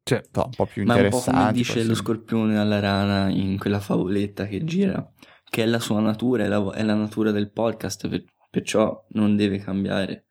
Cioè, 0.02 0.22
no, 0.32 0.44
un 0.44 0.50
po' 0.54 0.66
più 0.66 0.84
Ma 0.84 0.96
è 0.96 1.02
un 1.02 1.08
po' 1.10 1.16
interessanti. 1.16 1.40
come 1.40 1.52
dice 1.52 1.72
così. 1.74 1.86
lo 1.86 1.94
scorpione 1.94 2.58
alla 2.58 2.80
rana 2.80 3.28
in 3.30 3.58
quella 3.58 3.80
favoletta 3.80 4.46
che 4.46 4.64
gira, 4.64 5.12
che 5.48 5.62
è 5.62 5.66
la 5.66 5.78
sua 5.78 6.00
natura, 6.00 6.44
è 6.44 6.48
la, 6.48 6.72
è 6.74 6.82
la 6.82 6.94
natura 6.94 7.30
del 7.32 7.50
podcast, 7.52 8.08
per- 8.08 8.24
perciò 8.50 9.06
non 9.10 9.36
deve 9.36 9.58
cambiare, 9.58 10.28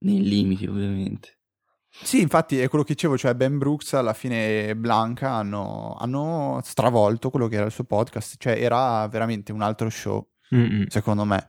nei 0.00 0.22
limiti 0.22 0.66
ovviamente. 0.66 1.36
Sì, 1.90 2.20
infatti 2.20 2.60
è 2.60 2.68
quello 2.68 2.84
che 2.84 2.92
dicevo, 2.92 3.16
cioè 3.18 3.34
Ben 3.34 3.58
Brooks 3.58 3.94
alla 3.94 4.12
fine 4.12 4.68
e 4.68 4.76
Blanca 4.76 5.32
hanno, 5.32 5.96
hanno 5.98 6.60
stravolto 6.62 7.30
quello 7.30 7.48
che 7.48 7.56
era 7.56 7.64
il 7.66 7.72
suo 7.72 7.84
podcast, 7.84 8.36
cioè 8.38 8.60
era 8.62 9.06
veramente 9.08 9.50
un 9.52 9.62
altro 9.62 9.88
show, 9.90 10.24
mm-mm. 10.54 10.86
secondo 10.88 11.24
me. 11.24 11.48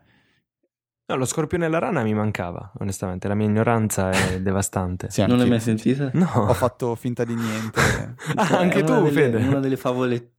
No, 1.10 1.16
lo 1.18 1.26
scorpione 1.26 1.66
e 1.66 1.70
la 1.70 1.80
rana 1.80 2.04
mi 2.04 2.14
mancava, 2.14 2.72
onestamente, 2.80 3.28
la 3.28 3.36
mia 3.36 3.48
ignoranza 3.48 4.10
è 4.12 4.40
devastante. 4.42 5.10
Sì, 5.12 5.24
non 5.26 5.38
l'hai 5.38 5.50
mai 5.50 5.60
sentita? 5.60 6.10
No, 6.14 6.30
Ho 6.34 6.54
fatto 6.54 6.96
finta 6.96 7.24
di 7.26 7.36
niente. 7.36 7.80
Ah, 8.36 8.46
Cioè, 8.46 8.58
anche 8.58 8.84
tu, 8.84 8.94
delle- 8.94 9.12
Fede. 9.12 9.38
Una 9.46 9.60
delle 9.60 9.78
favolette. 9.78 10.34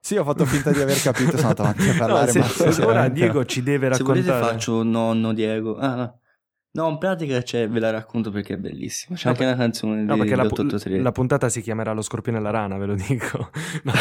Sì, 0.00 0.16
ho 0.16 0.24
fatto 0.24 0.44
finta 0.46 0.72
di 0.72 0.80
aver 0.80 1.00
capito, 1.00 1.36
sono 1.36 1.50
andato 1.50 1.62
avanti 1.62 1.88
a 1.88 1.92
No, 1.92 1.98
parlare. 1.98 2.30
se- 2.32 2.38
ma 2.38 2.46
se 2.72 2.82
ora 2.84 3.08
Diego 3.08 3.44
ci 3.44 3.62
deve 3.62 3.92
Se 3.94 4.02
volete 4.02 4.26
raccontare... 4.28 4.52
faccio 4.54 4.82
nonno 4.82 5.32
Diego. 5.32 5.76
Ah, 5.76 5.94
no. 5.94 6.20
No, 6.74 6.88
in 6.88 6.98
pratica 6.98 7.42
c'è, 7.42 7.68
ve 7.68 7.80
la 7.80 7.90
racconto 7.90 8.30
perché 8.30 8.54
è 8.54 8.56
bellissima. 8.56 9.14
C'è 9.16 9.24
No, 9.26 9.30
anche 9.32 9.44
per- 9.44 9.52
una 9.54 9.62
canzone 9.62 10.02
No, 10.04 10.14
di 10.14 10.20
perché 10.20 10.36
la, 10.36 10.42
pu- 10.44 10.54
883. 10.54 11.00
la 11.02 11.12
puntata 11.12 11.48
si 11.50 11.60
chiamerà 11.60 11.92
Lo 11.92 12.00
scorpione 12.02 12.38
e 12.38 12.40
la 12.40 12.50
rana, 12.50 12.78
ve 12.78 12.86
lo 12.86 12.94
dico. 12.94 13.50
No. 13.84 13.92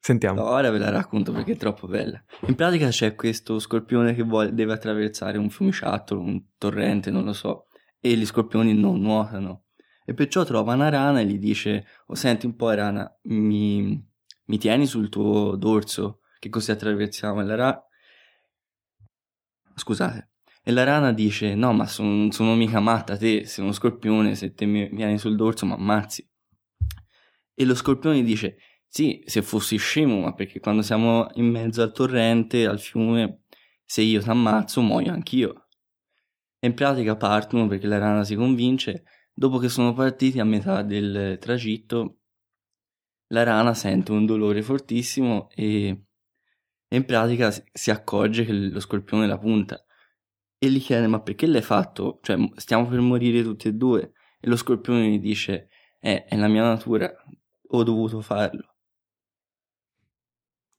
Sentiamo. 0.00 0.40
No, 0.40 0.48
ora 0.50 0.70
ve 0.70 0.78
la 0.78 0.90
racconto 0.90 1.32
perché 1.32 1.52
è 1.52 1.56
troppo 1.56 1.86
bella. 1.88 2.22
In 2.46 2.54
pratica 2.54 2.88
c'è 2.88 3.14
questo 3.16 3.58
scorpione 3.58 4.14
che 4.14 4.22
vuole- 4.22 4.52
deve 4.54 4.72
attraversare 4.72 5.36
un 5.38 5.50
fiumiciattolo, 5.50 6.20
un 6.20 6.42
torrente, 6.58 7.10
non 7.10 7.24
lo 7.24 7.32
so, 7.32 7.66
e 8.00 8.14
gli 8.16 8.24
scorpioni 8.24 8.72
non 8.74 9.00
nuotano. 9.00 9.64
E 10.04 10.14
perciò 10.14 10.44
trova 10.44 10.74
una 10.74 10.88
rana 10.88 11.20
e 11.20 11.24
gli 11.26 11.38
dice: 11.38 11.86
Oh, 12.06 12.14
senti 12.14 12.46
un 12.46 12.54
po', 12.54 12.70
rana, 12.70 13.12
mi, 13.22 14.00
mi 14.44 14.58
tieni 14.58 14.86
sul 14.86 15.08
tuo 15.08 15.56
dorso, 15.56 16.20
che 16.38 16.48
così 16.50 16.70
attraversiamo. 16.70 17.40
E 17.40 17.44
la, 17.44 17.54
ra- 17.56 17.84
scusate, 19.74 20.30
e 20.68 20.72
la 20.72 20.82
rana 20.82 21.12
dice, 21.12 21.54
no 21.54 21.72
ma 21.72 21.86
son, 21.86 22.32
sono 22.32 22.56
mica 22.56 22.80
matta 22.80 23.16
te, 23.16 23.44
sei 23.46 23.62
uno 23.62 23.72
scorpione, 23.72 24.34
se 24.34 24.52
te 24.52 24.66
mi 24.66 24.88
vieni 24.88 25.16
sul 25.16 25.36
dorso 25.36 25.64
mi 25.64 25.74
ammazzi. 25.74 26.28
E 27.54 27.64
lo 27.64 27.72
scorpione 27.76 28.24
dice, 28.24 28.58
sì, 28.88 29.22
se 29.26 29.42
fossi 29.42 29.76
scemo, 29.76 30.22
ma 30.22 30.34
perché 30.34 30.58
quando 30.58 30.82
siamo 30.82 31.28
in 31.34 31.48
mezzo 31.48 31.82
al 31.82 31.92
torrente, 31.92 32.66
al 32.66 32.80
fiume, 32.80 33.42
se 33.84 34.02
io 34.02 34.20
ti 34.20 34.28
ammazzo 34.28 34.80
muoio 34.80 35.12
anch'io. 35.12 35.68
E 36.58 36.66
in 36.66 36.74
pratica 36.74 37.14
partono 37.14 37.68
perché 37.68 37.86
la 37.86 37.98
rana 37.98 38.24
si 38.24 38.34
convince, 38.34 39.04
dopo 39.32 39.58
che 39.58 39.68
sono 39.68 39.92
partiti 39.92 40.40
a 40.40 40.44
metà 40.44 40.82
del 40.82 41.38
tragitto, 41.38 42.22
la 43.28 43.44
rana 43.44 43.72
sente 43.72 44.10
un 44.10 44.26
dolore 44.26 44.62
fortissimo 44.62 45.48
e, 45.54 46.06
e 46.88 46.96
in 46.96 47.04
pratica 47.04 47.52
si 47.52 47.92
accorge 47.92 48.44
che 48.44 48.52
lo 48.52 48.80
scorpione 48.80 49.28
la 49.28 49.38
punta 49.38 49.80
e 50.58 50.70
gli 50.70 50.80
chiede 50.80 51.06
ma 51.06 51.20
perché 51.20 51.46
l'hai 51.46 51.62
fatto? 51.62 52.18
Cioè 52.22 52.36
stiamo 52.56 52.86
per 52.86 53.00
morire 53.00 53.42
tutti 53.42 53.68
e 53.68 53.72
due 53.74 54.12
e 54.40 54.48
lo 54.48 54.56
scorpione 54.56 55.08
gli 55.08 55.18
dice 55.18 55.68
eh, 56.00 56.24
è 56.24 56.36
la 56.36 56.48
mia 56.48 56.62
natura, 56.62 57.12
ho 57.68 57.82
dovuto 57.82 58.20
farlo. 58.20 58.74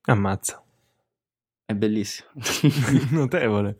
Ammazza. 0.10 0.64
È 1.66 1.74
bellissimo. 1.74 2.30
notevole. 3.12 3.80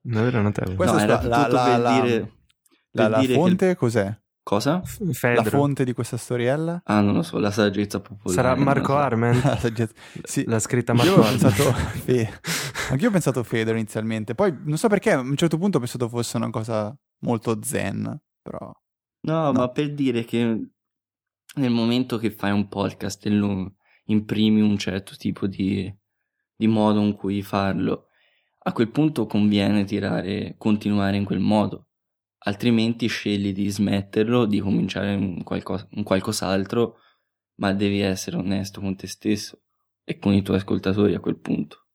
Davvero 0.00 0.40
notevole. 0.42 0.76
Questo 0.76 0.96
no, 0.96 1.02
era 1.02 1.22
la- 1.22 1.48
la- 1.48 1.64
per 1.64 1.78
la- 1.80 2.00
dire... 2.00 2.18
La, 2.20 2.28
per 3.02 3.10
la 3.10 3.18
dire 3.20 3.32
che- 3.32 3.38
fonte 3.38 3.74
cos'è? 3.76 4.22
Cosa? 4.44 4.82
Fedro. 4.84 5.42
La 5.42 5.48
fonte 5.48 5.84
di 5.84 5.94
questa 5.94 6.18
storiella? 6.18 6.82
Ah, 6.84 7.00
non 7.00 7.14
lo 7.14 7.22
so, 7.22 7.38
la 7.38 7.50
saggezza 7.50 8.00
popolare. 8.00 8.30
Sarà 8.42 8.54
Marco 8.54 8.92
so. 8.92 8.96
Arment. 8.98 9.42
La 9.42 9.56
saggezza- 9.56 9.94
sì. 10.22 10.44
L'ha 10.46 10.58
scritta 10.58 10.92
Io 10.92 10.98
Marco 10.98 11.22
Arment. 11.22 11.40
pensato 11.40 11.72
Fe- 11.72 12.40
Anch'io 12.90 13.08
ho 13.08 13.10
pensato 13.10 13.42
Fedro 13.42 13.74
inizialmente, 13.74 14.34
poi 14.34 14.54
non 14.64 14.76
so 14.76 14.88
perché 14.88 15.12
a 15.12 15.20
un 15.20 15.34
certo 15.36 15.56
punto 15.56 15.78
ho 15.78 15.80
pensato 15.80 16.08
fosse 16.10 16.36
una 16.36 16.50
cosa 16.50 16.94
molto 17.20 17.58
zen, 17.62 18.20
però 18.42 18.70
No, 19.26 19.44
No. 19.44 19.52
ma 19.52 19.68
per 19.70 19.94
dire 19.94 20.24
che 20.24 20.68
nel 21.56 21.70
momento 21.70 22.18
che 22.18 22.30
fai 22.30 22.50
un 22.50 22.68
podcast 22.68 23.24
e 23.24 23.30
lo 23.30 23.76
imprimi 24.06 24.60
un 24.60 24.76
certo 24.76 25.14
tipo 25.16 25.46
di, 25.46 25.90
di 26.54 26.66
modo 26.66 27.00
in 27.00 27.14
cui 27.14 27.40
farlo, 27.42 28.08
a 28.66 28.72
quel 28.72 28.90
punto 28.90 29.24
conviene 29.24 29.84
tirare, 29.84 30.56
continuare 30.58 31.16
in 31.16 31.24
quel 31.24 31.38
modo. 31.40 31.83
Altrimenti 32.44 33.06
scegli 33.06 33.52
di 33.52 33.68
smetterlo, 33.68 34.44
di 34.46 34.60
cominciare 34.60 35.14
un, 35.14 35.42
qualcosa, 35.42 35.86
un 35.92 36.02
qualcos'altro, 36.02 36.98
ma 37.56 37.72
devi 37.72 38.00
essere 38.00 38.36
onesto 38.36 38.80
con 38.80 38.96
te 38.96 39.06
stesso 39.06 39.62
e 40.04 40.18
con 40.18 40.32
i 40.34 40.42
tuoi 40.42 40.58
ascoltatori 40.58 41.14
a 41.14 41.20
quel 41.20 41.38
punto. 41.38 41.86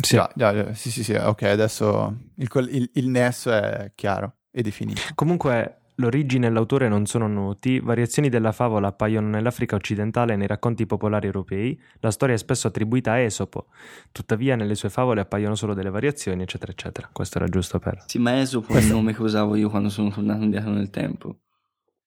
Sì. 0.00 0.20
già, 0.34 0.74
sì, 0.74 0.90
sì, 0.90 1.02
sì, 1.02 1.12
ok, 1.14 1.42
adesso 1.42 2.16
il, 2.36 2.48
il- 2.70 2.90
il 2.94 3.08
nesso 3.08 3.50
è 3.52 3.90
chiaro 3.94 4.38
e 4.50 4.62
definito. 4.62 5.00
Comunque 5.14 5.77
l'origine 6.00 6.46
e 6.46 6.50
l'autore 6.50 6.88
non 6.88 7.06
sono 7.06 7.26
noti, 7.26 7.78
variazioni 7.80 8.28
della 8.28 8.52
favola 8.52 8.88
appaiono 8.88 9.28
nell'Africa 9.28 9.76
occidentale 9.76 10.32
e 10.32 10.36
nei 10.36 10.46
racconti 10.46 10.86
popolari 10.86 11.26
europei, 11.26 11.80
la 12.00 12.10
storia 12.10 12.34
è 12.34 12.38
spesso 12.38 12.66
attribuita 12.68 13.12
a 13.12 13.18
Esopo, 13.18 13.66
tuttavia 14.12 14.56
nelle 14.56 14.74
sue 14.74 14.90
favole 14.90 15.20
appaiono 15.20 15.54
solo 15.54 15.74
delle 15.74 15.90
variazioni, 15.90 16.42
eccetera, 16.42 16.72
eccetera. 16.72 17.08
Questo 17.12 17.38
era 17.38 17.46
giusto 17.48 17.78
per... 17.78 18.04
Sì, 18.06 18.18
ma 18.18 18.38
Esopo 18.40 18.66
è 18.66 18.70
il 18.70 18.76
Questo- 18.78 18.94
nome 18.94 19.12
che 19.14 19.22
usavo 19.22 19.54
io 19.56 19.68
quando 19.70 19.88
sono 19.88 20.10
tornato 20.10 20.42
indietro 20.44 20.70
nel 20.70 20.90
tempo. 20.90 21.36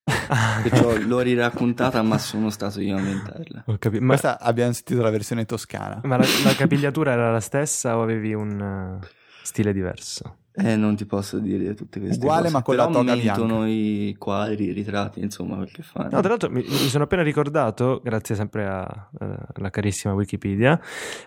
Perciò 0.62 0.96
l'ho 0.96 1.20
riraccontata, 1.20 2.02
ma 2.02 2.18
sono 2.18 2.50
stato 2.50 2.80
io 2.80 2.96
a 2.96 2.98
inventarla. 2.98 3.64
Ho 3.66 3.76
capito. 3.78 4.02
Ma, 4.02 4.08
Questa 4.08 4.40
abbiamo 4.40 4.72
sentito 4.72 5.00
la 5.00 5.10
versione 5.10 5.44
toscana. 5.44 6.00
ma 6.04 6.16
la, 6.16 6.24
la 6.44 6.54
capigliatura 6.54 7.12
era 7.12 7.30
la 7.30 7.40
stessa 7.40 7.96
o 7.96 8.02
avevi 8.02 8.34
un 8.34 9.00
eh, 9.00 9.06
stile 9.42 9.72
diverso? 9.72 10.38
Eh, 10.54 10.76
non 10.76 10.96
ti 10.96 11.06
posso 11.06 11.38
dire 11.38 11.72
tutte 11.72 11.98
queste 11.98 12.18
Uguale, 12.22 12.42
cose. 12.42 12.52
ma 12.52 12.62
con 12.62 12.76
la 12.76 12.86
Però 12.86 12.98
toga 12.98 13.14
mentono 13.14 13.66
i 13.66 14.14
quadri, 14.18 14.64
i 14.66 14.72
ritratti, 14.72 15.20
insomma, 15.20 15.56
quel 15.56 15.70
che 15.72 15.82
fanno. 15.82 16.10
No, 16.12 16.20
tra 16.20 16.28
l'altro 16.28 16.50
mi, 16.50 16.60
mi 16.60 16.88
sono 16.88 17.04
appena 17.04 17.22
ricordato, 17.22 18.00
grazie 18.04 18.34
sempre 18.34 18.66
a- 18.66 19.10
eh, 19.18 19.36
alla 19.54 19.70
carissima 19.70 20.12
Wikipedia, 20.12 20.78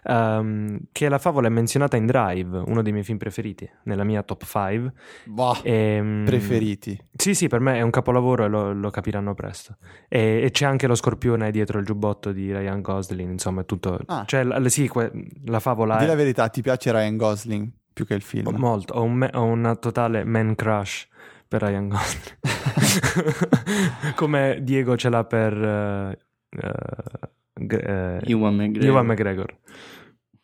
ehm, 0.04 0.80
che 0.92 1.10
la 1.10 1.18
favola 1.18 1.48
è 1.48 1.50
menzionata 1.50 1.98
in 1.98 2.06
Drive, 2.06 2.58
uno 2.68 2.82
dei 2.82 2.92
miei 2.92 3.04
film 3.04 3.18
preferiti, 3.18 3.68
nella 3.86 4.04
mia 4.04 4.22
top 4.24 4.44
5. 4.46 4.94
Boh, 5.26 5.58
Ehm, 5.64 6.24
preferiti. 6.26 6.98
Sì, 7.16 7.34
sì, 7.34 7.48
per 7.48 7.60
me 7.62 7.78
è 7.78 7.82
un 7.82 7.90
capolavoro 7.90 8.46
e 8.46 8.48
lo, 8.48 8.74
lo 8.74 8.90
capiranno 8.92 9.34
presto. 9.34 9.78
E, 10.08 10.42
e 10.44 10.52
c'è 10.52 10.66
anche 10.66 10.88
lo 10.88 10.96
scorpione 10.96 11.50
dietro 11.52 11.80
il 11.80 11.86
giubbotto 11.86 12.32
di 12.32 12.52
Ryan 12.52 12.82
Gosling, 12.82 13.32
insomma, 13.32 13.62
è 13.62 13.66
tutto... 13.66 14.00
Ah. 14.06 14.24
Cioè, 14.26 14.44
la, 14.44 14.70
sì, 14.70 14.88
que- 14.88 15.12
la 15.46 15.60
favola 15.60 15.98
Di 15.98 16.04
è 16.04 16.08
la 16.08 16.16
verità, 16.16 16.48
ti 16.50 16.62
piace 16.62 16.92
Ryan 16.92 17.18
Gosling 17.18 17.70
più 17.96 18.06
che 18.06 18.14
il 18.14 18.22
film? 18.22 18.54
molto, 18.58 18.94
ho, 18.96 19.04
un 19.04 19.14
me- 19.14 19.30
ho 19.34 19.44
una 19.46 19.76
totale 19.78 20.26
man 20.26 20.54
crush 20.54 21.08
per 21.48 21.62
Ryan 21.62 21.88
Gosling. 21.88 22.38
Come 24.16 24.60
Diego 24.62 24.98
ce 24.98 25.08
l'ha 25.10 25.24
per... 25.24 25.54
eh, 25.54 26.20
eh, 26.50 27.30
G- 27.54 27.74
eh, 27.74 28.20
Ewan 28.26 28.56
McGregor. 28.56 28.84
Ewan 28.90 29.06
McGregor. 29.06 29.58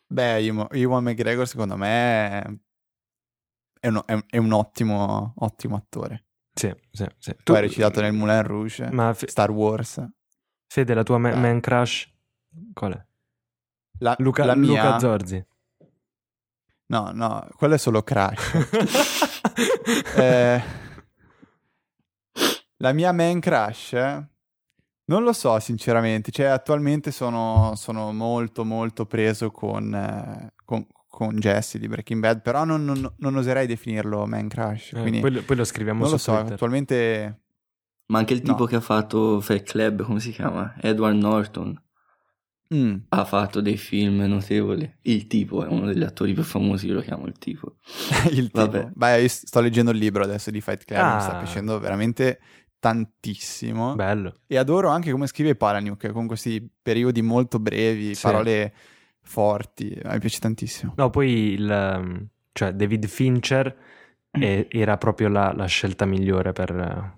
Beh, 0.06 0.36
Ewan 0.70 1.04
McGregor 1.04 1.46
secondo 1.46 1.76
me 1.76 1.88
è, 2.40 2.50
è 3.80 3.88
un, 3.88 4.02
è 4.06 4.12
un- 4.14 4.24
è 4.28 4.36
un 4.38 4.52
ottimo, 4.52 5.34
ottimo 5.36 5.76
attore. 5.76 6.24
Sì, 6.54 6.72
sì, 6.90 7.06
sì. 7.18 7.34
Tu 7.42 7.52
hai 7.52 7.60
recitato 7.62 8.00
nel 8.00 8.12
Moulin 8.14 8.42
Rouge, 8.42 8.88
Ma 8.90 9.12
Fe- 9.14 9.28
Star 9.28 9.50
Wars. 9.50 10.02
Fede, 10.66 10.94
la 10.94 11.02
tua 11.02 11.18
ma- 11.18 11.34
man 11.34 11.60
crush 11.60 12.10
qual 12.72 12.92
è? 12.94 13.06
La, 13.98 14.14
Luca, 14.18 14.44
la 14.44 14.54
mia... 14.54 14.82
Luca 14.84 14.98
Zorzi. 14.98 15.46
No, 16.92 17.10
no, 17.14 17.48
quello 17.56 17.74
è 17.74 17.78
solo 17.78 18.02
Crash. 18.02 18.52
Eh, 20.16 20.62
la 22.78 22.92
mia 22.92 23.12
main 23.12 23.40
crush 23.40 23.92
non 23.92 25.22
lo 25.24 25.32
so 25.32 25.58
sinceramente 25.58 26.30
cioè 26.30 26.46
attualmente 26.46 27.10
sono, 27.10 27.72
sono 27.76 28.12
molto 28.12 28.64
molto 28.64 29.04
preso 29.04 29.50
con, 29.50 29.92
eh, 29.92 30.52
con, 30.64 30.86
con 31.08 31.36
Jesse 31.36 31.78
di 31.78 31.88
Breaking 31.88 32.20
Bad 32.20 32.40
però 32.40 32.64
non, 32.64 32.84
non- 32.84 33.12
non 33.18 33.36
oserei 33.36 33.66
definirlo 33.66 34.24
main 34.26 34.48
crush 34.48 34.92
Eh, 34.94 35.00
quindi 35.00 35.20
poi, 35.20 35.32
lo- 35.32 35.42
poi 35.42 35.56
lo 35.56 35.64
scriviamo 35.64 35.98
non 36.00 36.08
su 36.08 36.14
lo 36.14 36.20
so 36.20 36.32
Twitter. 36.34 36.52
attualmente 36.54 37.40
Ma 38.06 38.18
anche 38.18 38.32
il 38.34 38.40
tipo 38.42 38.58
No. 38.60 38.64
che 38.66 38.76
ha 38.76 38.80
fatto 38.80 39.40
Fight 39.40 39.64
Club, 39.68 40.02
come 40.04 40.20
si 40.20 40.30
chiama? 40.32 40.74
Edward 40.80 41.16
Norton. 41.16 41.82
Mm, 42.74 42.94
Ha 43.10 43.24
fatto 43.24 43.60
dei 43.60 43.76
film 43.76 44.20
notevoli. 44.22 44.90
Il 45.02 45.26
tipo 45.26 45.64
è 45.64 45.68
uno 45.68 45.86
degli 45.86 46.02
attori 46.02 46.32
più 46.32 46.42
famosi, 46.42 46.86
io 46.86 46.94
lo 46.94 47.00
chiamo 47.02 47.26
il 47.26 47.36
tipo. 47.38 47.76
il 48.30 48.46
tipo 48.50 48.60
Vabbè. 48.60 48.90
Beh, 48.94 49.20
io 49.22 49.28
sto 49.28 49.60
leggendo 49.60 49.90
il 49.90 49.98
libro 49.98 50.22
adesso 50.24 50.50
di 50.50 50.60
Fight 50.60 50.84
Club 50.84 51.14
mi 51.14 51.20
sta 51.20 51.36
Ah. 51.36 51.38
piacendo 51.42 51.78
veramente 51.78 52.40
tantissimo 52.78 53.94
Bello. 53.94 54.36
E 54.46 54.56
adoro 54.56 54.88
anche 54.88 55.10
come 55.10 55.26
scrive 55.26 55.54
Palahniuk, 55.54 56.10
con 56.12 56.26
questi 56.26 56.68
periodi 56.82 57.22
molto 57.22 57.58
brevi, 57.58 58.14
Sì. 58.14 58.22
parole 58.22 58.72
forti. 59.22 59.98
Mi 60.04 60.18
piace 60.18 60.38
tantissimo. 60.40 60.94
No, 60.96 61.10
poi 61.10 61.52
il, 61.52 61.96
um, 61.98 62.26
cioè 62.52 62.72
David 62.72 63.06
Fincher 63.06 63.76
è- 64.30 64.66
era 64.70 64.96
proprio 64.96 65.28
la, 65.28 65.52
la 65.54 65.66
scelta 65.66 66.04
migliore 66.06 66.52
per, 66.52 67.14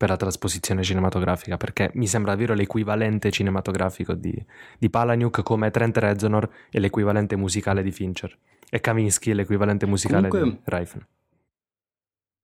per 0.00 0.08
la 0.08 0.16
trasposizione 0.16 0.82
cinematografica, 0.82 1.58
perché 1.58 1.90
mi 1.92 2.06
sembra 2.06 2.32
davvero 2.32 2.54
l'equivalente 2.54 3.30
cinematografico 3.30 4.14
di, 4.14 4.32
di 4.78 4.88
Palahniuk 4.88 5.42
come 5.42 5.70
Trent 5.70 5.98
Reznor 5.98 6.48
è 6.70 6.78
l'equivalente 6.78 7.36
musicale 7.36 7.82
di 7.82 7.90
Fincher 7.90 8.34
e 8.70 8.80
Kavinsky 8.80 9.32
è 9.32 9.34
l'equivalente 9.34 9.84
musicale 9.84 10.28
Comunque- 10.28 10.56
di 10.56 10.62
Reifen. 10.64 11.06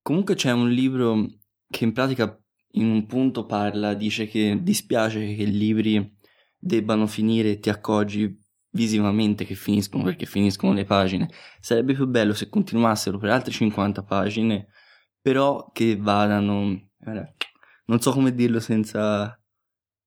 Comunque 0.03 0.35
c'è 0.35 0.53
un 0.53 0.69
libro 0.69 1.27
che 1.71 1.85
in 1.85 1.95
pratica 1.95 2.39
in 2.73 2.91
un 2.91 3.07
punto 3.07 3.47
parla, 3.47 3.95
dice 3.95 4.27
che 4.27 4.59
dispiace 4.61 5.21
che 5.21 5.43
i 5.45 5.51
libri 5.51 6.15
debbano 6.59 7.07
finire 7.07 7.53
e 7.53 7.59
ti 7.59 7.71
accorgi 7.71 8.39
visivamente 8.73 9.47
che 9.47 9.55
finiscono 9.55 10.05
perché 10.05 10.27
finiscono 10.27 10.75
le 10.75 10.85
pagine. 10.85 11.31
Sarebbe 11.59 11.95
più 11.95 12.07
bello 12.07 12.35
se 12.35 12.51
continuassero 12.51 13.17
per 13.17 13.31
altre 13.31 13.51
50 13.51 14.03
pagine, 14.03 14.67
però 15.23 15.71
che 15.73 15.97
vadano... 15.97 16.91
guarda, 16.99 17.33
Non 17.87 18.01
so 18.01 18.13
come 18.13 18.35
dirlo 18.35 18.61
senza 18.61 19.39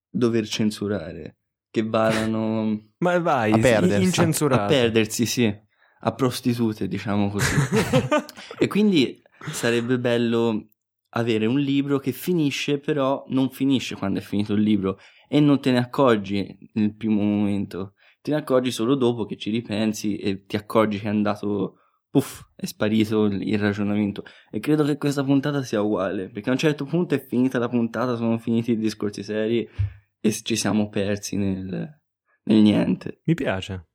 dover 0.10 0.48
censurare. 0.48 1.38
Che 1.72 1.84
vadano 1.84 2.92
Ma 3.00 3.20
vai, 3.20 3.52
A 3.52 3.58
perdersi. 3.58 4.04
incensurato. 4.04 4.62
a 4.64 4.66
perdersi, 4.66 5.26
sì, 5.26 5.56
a 6.02 6.14
prostitute, 6.14 6.88
diciamo 6.88 7.30
così. 7.30 7.56
E 8.60 8.68
quindi 8.68 9.22
sarebbe 9.52 10.00
bello 10.00 10.68
avere 11.14 11.46
un 11.46 11.60
libro 11.60 11.98
che 12.00 12.12
finisce, 12.12 12.80
però 12.80 13.24
non 13.30 13.50
finisce 13.50 13.96
quando 13.96 14.20
è 14.20 14.22
finito 14.22 14.54
il 14.54 14.62
libro 14.62 15.00
e 15.28 15.40
non 15.40 15.62
te 15.62 15.72
ne 15.72 15.78
accorgi 15.80 16.58
nel 16.74 16.94
primo 16.96 17.22
momento, 17.22 17.94
te 18.22 18.32
ne 18.32 18.38
accorgi 18.38 18.72
solo 18.72 18.96
dopo 18.96 19.26
che 19.26 19.38
ci 19.38 19.50
ripensi 19.50 20.18
e 20.18 20.46
ti 20.46 20.56
accorgi 20.56 21.00
che 21.00 21.06
è 21.06 21.10
andato, 21.10 21.78
puff, 22.10 22.42
è 22.56 22.66
sparito 22.66 23.26
il 23.26 23.60
ragionamento. 23.60 24.24
E 24.50 24.60
credo 24.60 24.84
che 24.84 24.98
questa 24.98 25.24
puntata 25.24 25.62
sia 25.64 25.82
uguale, 25.82 26.30
perché 26.30 26.50
a 26.50 26.54
un 26.54 26.58
certo 26.58 26.86
punto 26.86 27.16
è 27.16 27.26
finita 27.26 27.60
la 27.60 27.70
puntata, 27.70 28.16
sono 28.16 28.38
finiti 28.38 28.72
i 28.72 28.78
discorsi 28.78 29.24
seri 29.24 29.68
e 30.20 30.32
ci 30.32 30.56
siamo 30.56 30.90
persi 30.90 31.38
nel, 31.38 32.02
nel 32.44 32.62
niente. 32.62 33.22
Mi 33.26 33.34
piace. 33.36 33.88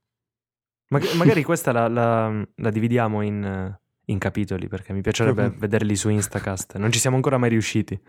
Mag- 0.89 1.13
magari 1.15 1.43
questa 1.45 1.73
la, 1.73 1.89
la, 1.89 2.47
la 2.55 2.71
dividiamo 2.71 3.21
in, 3.23 3.77
in, 4.07 4.19
capitoli 4.19 4.69
perché 4.69 4.93
mi 4.93 5.01
piacerebbe 5.01 5.47
uh-huh. 5.47 5.59
vederli 5.59 5.97
su 5.97 6.09
Instacast. 6.09 6.77
Non 6.77 6.93
ci 6.93 6.99
siamo 6.99 7.17
ancora 7.17 7.39
mai 7.39 7.51
riusciti, 7.51 8.01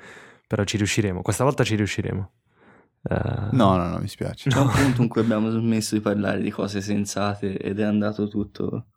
però 0.47 0.63
ci 0.63 0.77
riusciremo. 0.77 1.21
Questa 1.21 1.43
volta 1.43 1.63
ci 1.63 1.75
riusciremo. 1.75 2.31
Uh... 3.07 3.55
No, 3.55 3.75
no, 3.75 3.87
no, 3.89 3.99
mi 3.99 4.07
spiace. 4.07 4.49
C'è 4.49 4.59
un 4.59 4.69
punto 4.69 5.01
in 5.01 5.07
cui 5.07 5.21
abbiamo 5.21 5.49
smesso 5.49 5.95
di 5.95 6.01
parlare 6.01 6.41
di 6.41 6.51
cose 6.51 6.81
sensate 6.81 7.57
ed 7.57 7.79
è 7.79 7.83
andato 7.83 8.27
tutto. 8.27 8.89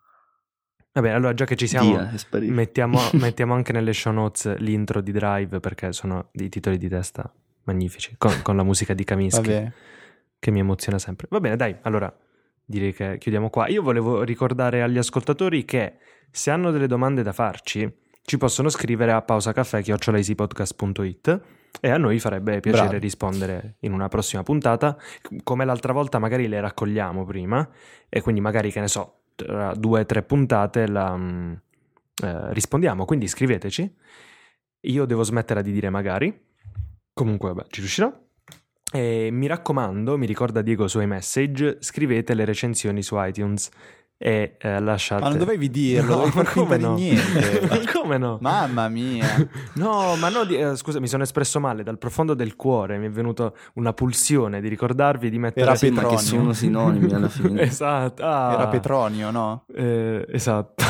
Vabbè, 1.00 1.10
allora 1.10 1.32
già 1.32 1.44
che 1.44 1.54
ci 1.54 1.68
siamo, 1.68 1.90
Via, 1.90 2.10
mettiamo, 2.50 2.98
mettiamo, 3.14 3.54
anche 3.54 3.72
nelle 3.72 3.92
show 3.92 4.12
notes 4.12 4.56
l'intro 4.56 5.00
di 5.00 5.12
Drive 5.12 5.60
perché 5.60 5.92
sono 5.92 6.30
dei 6.32 6.48
titoli 6.48 6.76
di 6.76 6.88
testa 6.88 7.32
magnifici, 7.64 8.16
con, 8.18 8.32
con 8.42 8.56
la 8.56 8.64
musica 8.64 8.94
di 8.94 9.04
Kaminsky 9.04 9.70
che 10.40 10.50
mi 10.50 10.58
emoziona 10.58 10.98
sempre. 10.98 11.28
Va 11.30 11.38
bene, 11.38 11.54
dai, 11.54 11.76
allora 11.82 12.12
direi 12.64 12.92
che 12.92 13.16
chiudiamo 13.18 13.48
qua. 13.48 13.68
Io 13.68 13.80
volevo 13.80 14.24
ricordare 14.24 14.82
agli 14.82 14.98
ascoltatori 14.98 15.64
che 15.64 15.98
se 16.30 16.50
hanno 16.50 16.72
delle 16.72 16.88
domande 16.88 17.22
da 17.22 17.32
farci, 17.32 17.88
ci 18.22 18.36
possono 18.36 18.68
scrivere 18.68 19.12
a 19.12 19.22
pausacaffè.it 19.22 21.40
e 21.80 21.90
a 21.90 21.96
noi 21.96 22.18
farebbe 22.18 22.58
piacere 22.58 22.88
Bravi. 22.88 23.02
rispondere 23.02 23.76
in 23.80 23.92
una 23.92 24.08
prossima 24.08 24.42
puntata. 24.42 24.96
Come 25.44 25.64
l'altra 25.64 25.92
volta 25.92 26.18
magari 26.18 26.48
le 26.48 26.60
raccogliamo 26.60 27.24
prima 27.24 27.68
e 28.08 28.20
quindi 28.20 28.40
magari, 28.40 28.72
che 28.72 28.80
ne 28.80 28.88
so, 28.88 29.17
tra 29.44 29.72
due 29.74 30.00
o 30.00 30.06
tre 30.06 30.22
puntate 30.22 30.88
la, 30.88 31.16
mm, 31.16 31.52
eh, 32.24 32.52
rispondiamo. 32.52 33.04
Quindi 33.04 33.28
scriveteci. 33.28 33.94
Io 34.82 35.04
devo 35.04 35.22
smettere 35.22 35.62
di 35.62 35.72
dire 35.72 35.90
magari. 35.90 36.46
Comunque, 37.12 37.52
vabbè, 37.52 37.68
ci 37.68 37.80
riuscirò. 37.80 38.12
E 38.90 39.28
mi 39.30 39.46
raccomando, 39.46 40.16
mi 40.16 40.26
ricorda 40.26 40.62
Diego 40.62 40.88
suoi 40.88 41.06
message, 41.06 41.76
scrivete 41.80 42.32
le 42.34 42.44
recensioni 42.46 43.02
su 43.02 43.16
iTunes 43.18 43.70
e 44.20 44.56
eh, 44.58 44.80
lasciate... 44.80 45.22
Ma 45.22 45.28
non 45.28 45.38
dovevi 45.38 45.70
dirlo, 45.70 46.16
no, 46.16 46.28
dovevi 46.28 46.48
come 46.48 46.76
no? 46.76 46.94
niente. 46.94 47.60
ma 47.70 47.78
come 47.92 48.18
no? 48.18 48.38
Mamma 48.40 48.88
mia. 48.88 49.48
no, 49.74 50.16
ma 50.16 50.28
no, 50.28 50.42
eh, 50.42 50.74
scusa, 50.76 50.98
mi 50.98 51.06
sono 51.06 51.22
espresso 51.22 51.60
male, 51.60 51.84
dal 51.84 51.98
profondo 51.98 52.34
del 52.34 52.56
cuore 52.56 52.98
mi 52.98 53.06
è 53.06 53.10
venuta 53.10 53.52
una 53.74 53.92
pulsione 53.92 54.60
di 54.60 54.68
ricordarvi 54.68 55.30
di 55.30 55.38
mettere... 55.38 55.66
Era 55.66 55.76
sì, 55.76 55.90
Petronio. 55.90 56.16
che 56.16 56.22
sono 56.22 56.52
sinonimi 56.52 57.12
alla 57.12 57.28
fine. 57.28 57.62
esatto. 57.68 58.24
Ah. 58.24 58.52
Era 58.54 58.66
Petronio, 58.66 59.30
no? 59.30 59.64
Eh, 59.72 60.26
esatto. 60.28 60.82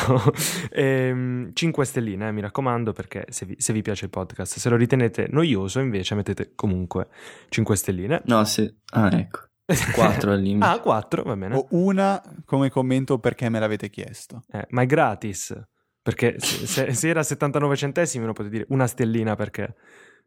e, 0.71 0.83
ehm, 0.83 1.51
5 1.53 1.85
stelline, 1.85 2.29
eh, 2.29 2.31
mi 2.31 2.41
raccomando, 2.41 2.93
perché 2.93 3.25
se 3.29 3.45
vi, 3.45 3.55
se 3.59 3.73
vi, 3.73 3.83
piace 3.83 4.05
il 4.05 4.11
podcast, 4.11 4.57
se 4.57 4.69
lo 4.69 4.75
ritenete 4.75 5.27
noioso 5.29 5.79
invece 5.79 6.15
mettete 6.15 6.53
comunque 6.55 7.09
5 7.49 7.75
stelline. 7.75 8.21
No, 8.25 8.43
se... 8.43 8.77
Ah, 8.91 9.15
ecco. 9.15 9.48
4 9.93 10.31
al 10.31 10.41
limite. 10.41 10.65
ah, 10.65 10.79
4, 10.79 11.23
va 11.23 11.35
bene. 11.35 11.55
O 11.55 11.67
una 11.71 12.21
come 12.45 12.69
commento 12.69 13.19
perché 13.19 13.49
me 13.49 13.59
l'avete 13.59 13.89
chiesto. 13.89 14.43
Eh, 14.51 14.65
ma 14.69 14.81
è 14.81 14.85
gratis. 14.85 15.55
Perché 16.01 16.35
se, 16.39 16.65
se, 16.65 16.93
se 16.93 17.07
era 17.07 17.21
79 17.21 17.75
centesimi 17.75 18.25
lo 18.25 18.33
potete 18.33 18.55
dire 18.55 18.65
una 18.69 18.87
stellina 18.87 19.35
perché 19.35 19.75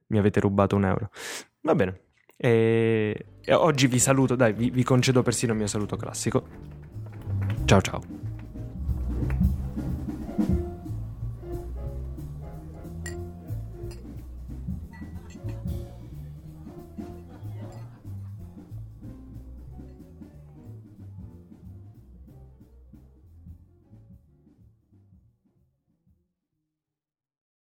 mi 0.09 0.19
avete 0.19 0.41
rubato 0.41 0.77
un 0.77 0.85
euro. 0.85 1.11
Va 1.63 1.75
bene. 1.75 2.01
E, 2.37 3.27
e 3.41 3.55
oggi 3.55 3.87
vi 3.87 3.99
saluto, 3.99 4.35
dai, 4.37 4.53
vi, 4.53 4.71
vi 4.71 4.83
concedo 4.85 5.23
persino 5.23 5.53
il 5.53 5.59
mio 5.59 5.67
saluto 5.67 5.97
classico. 5.97 6.47
Ciao 7.65 7.81
ciao. 7.81 8.22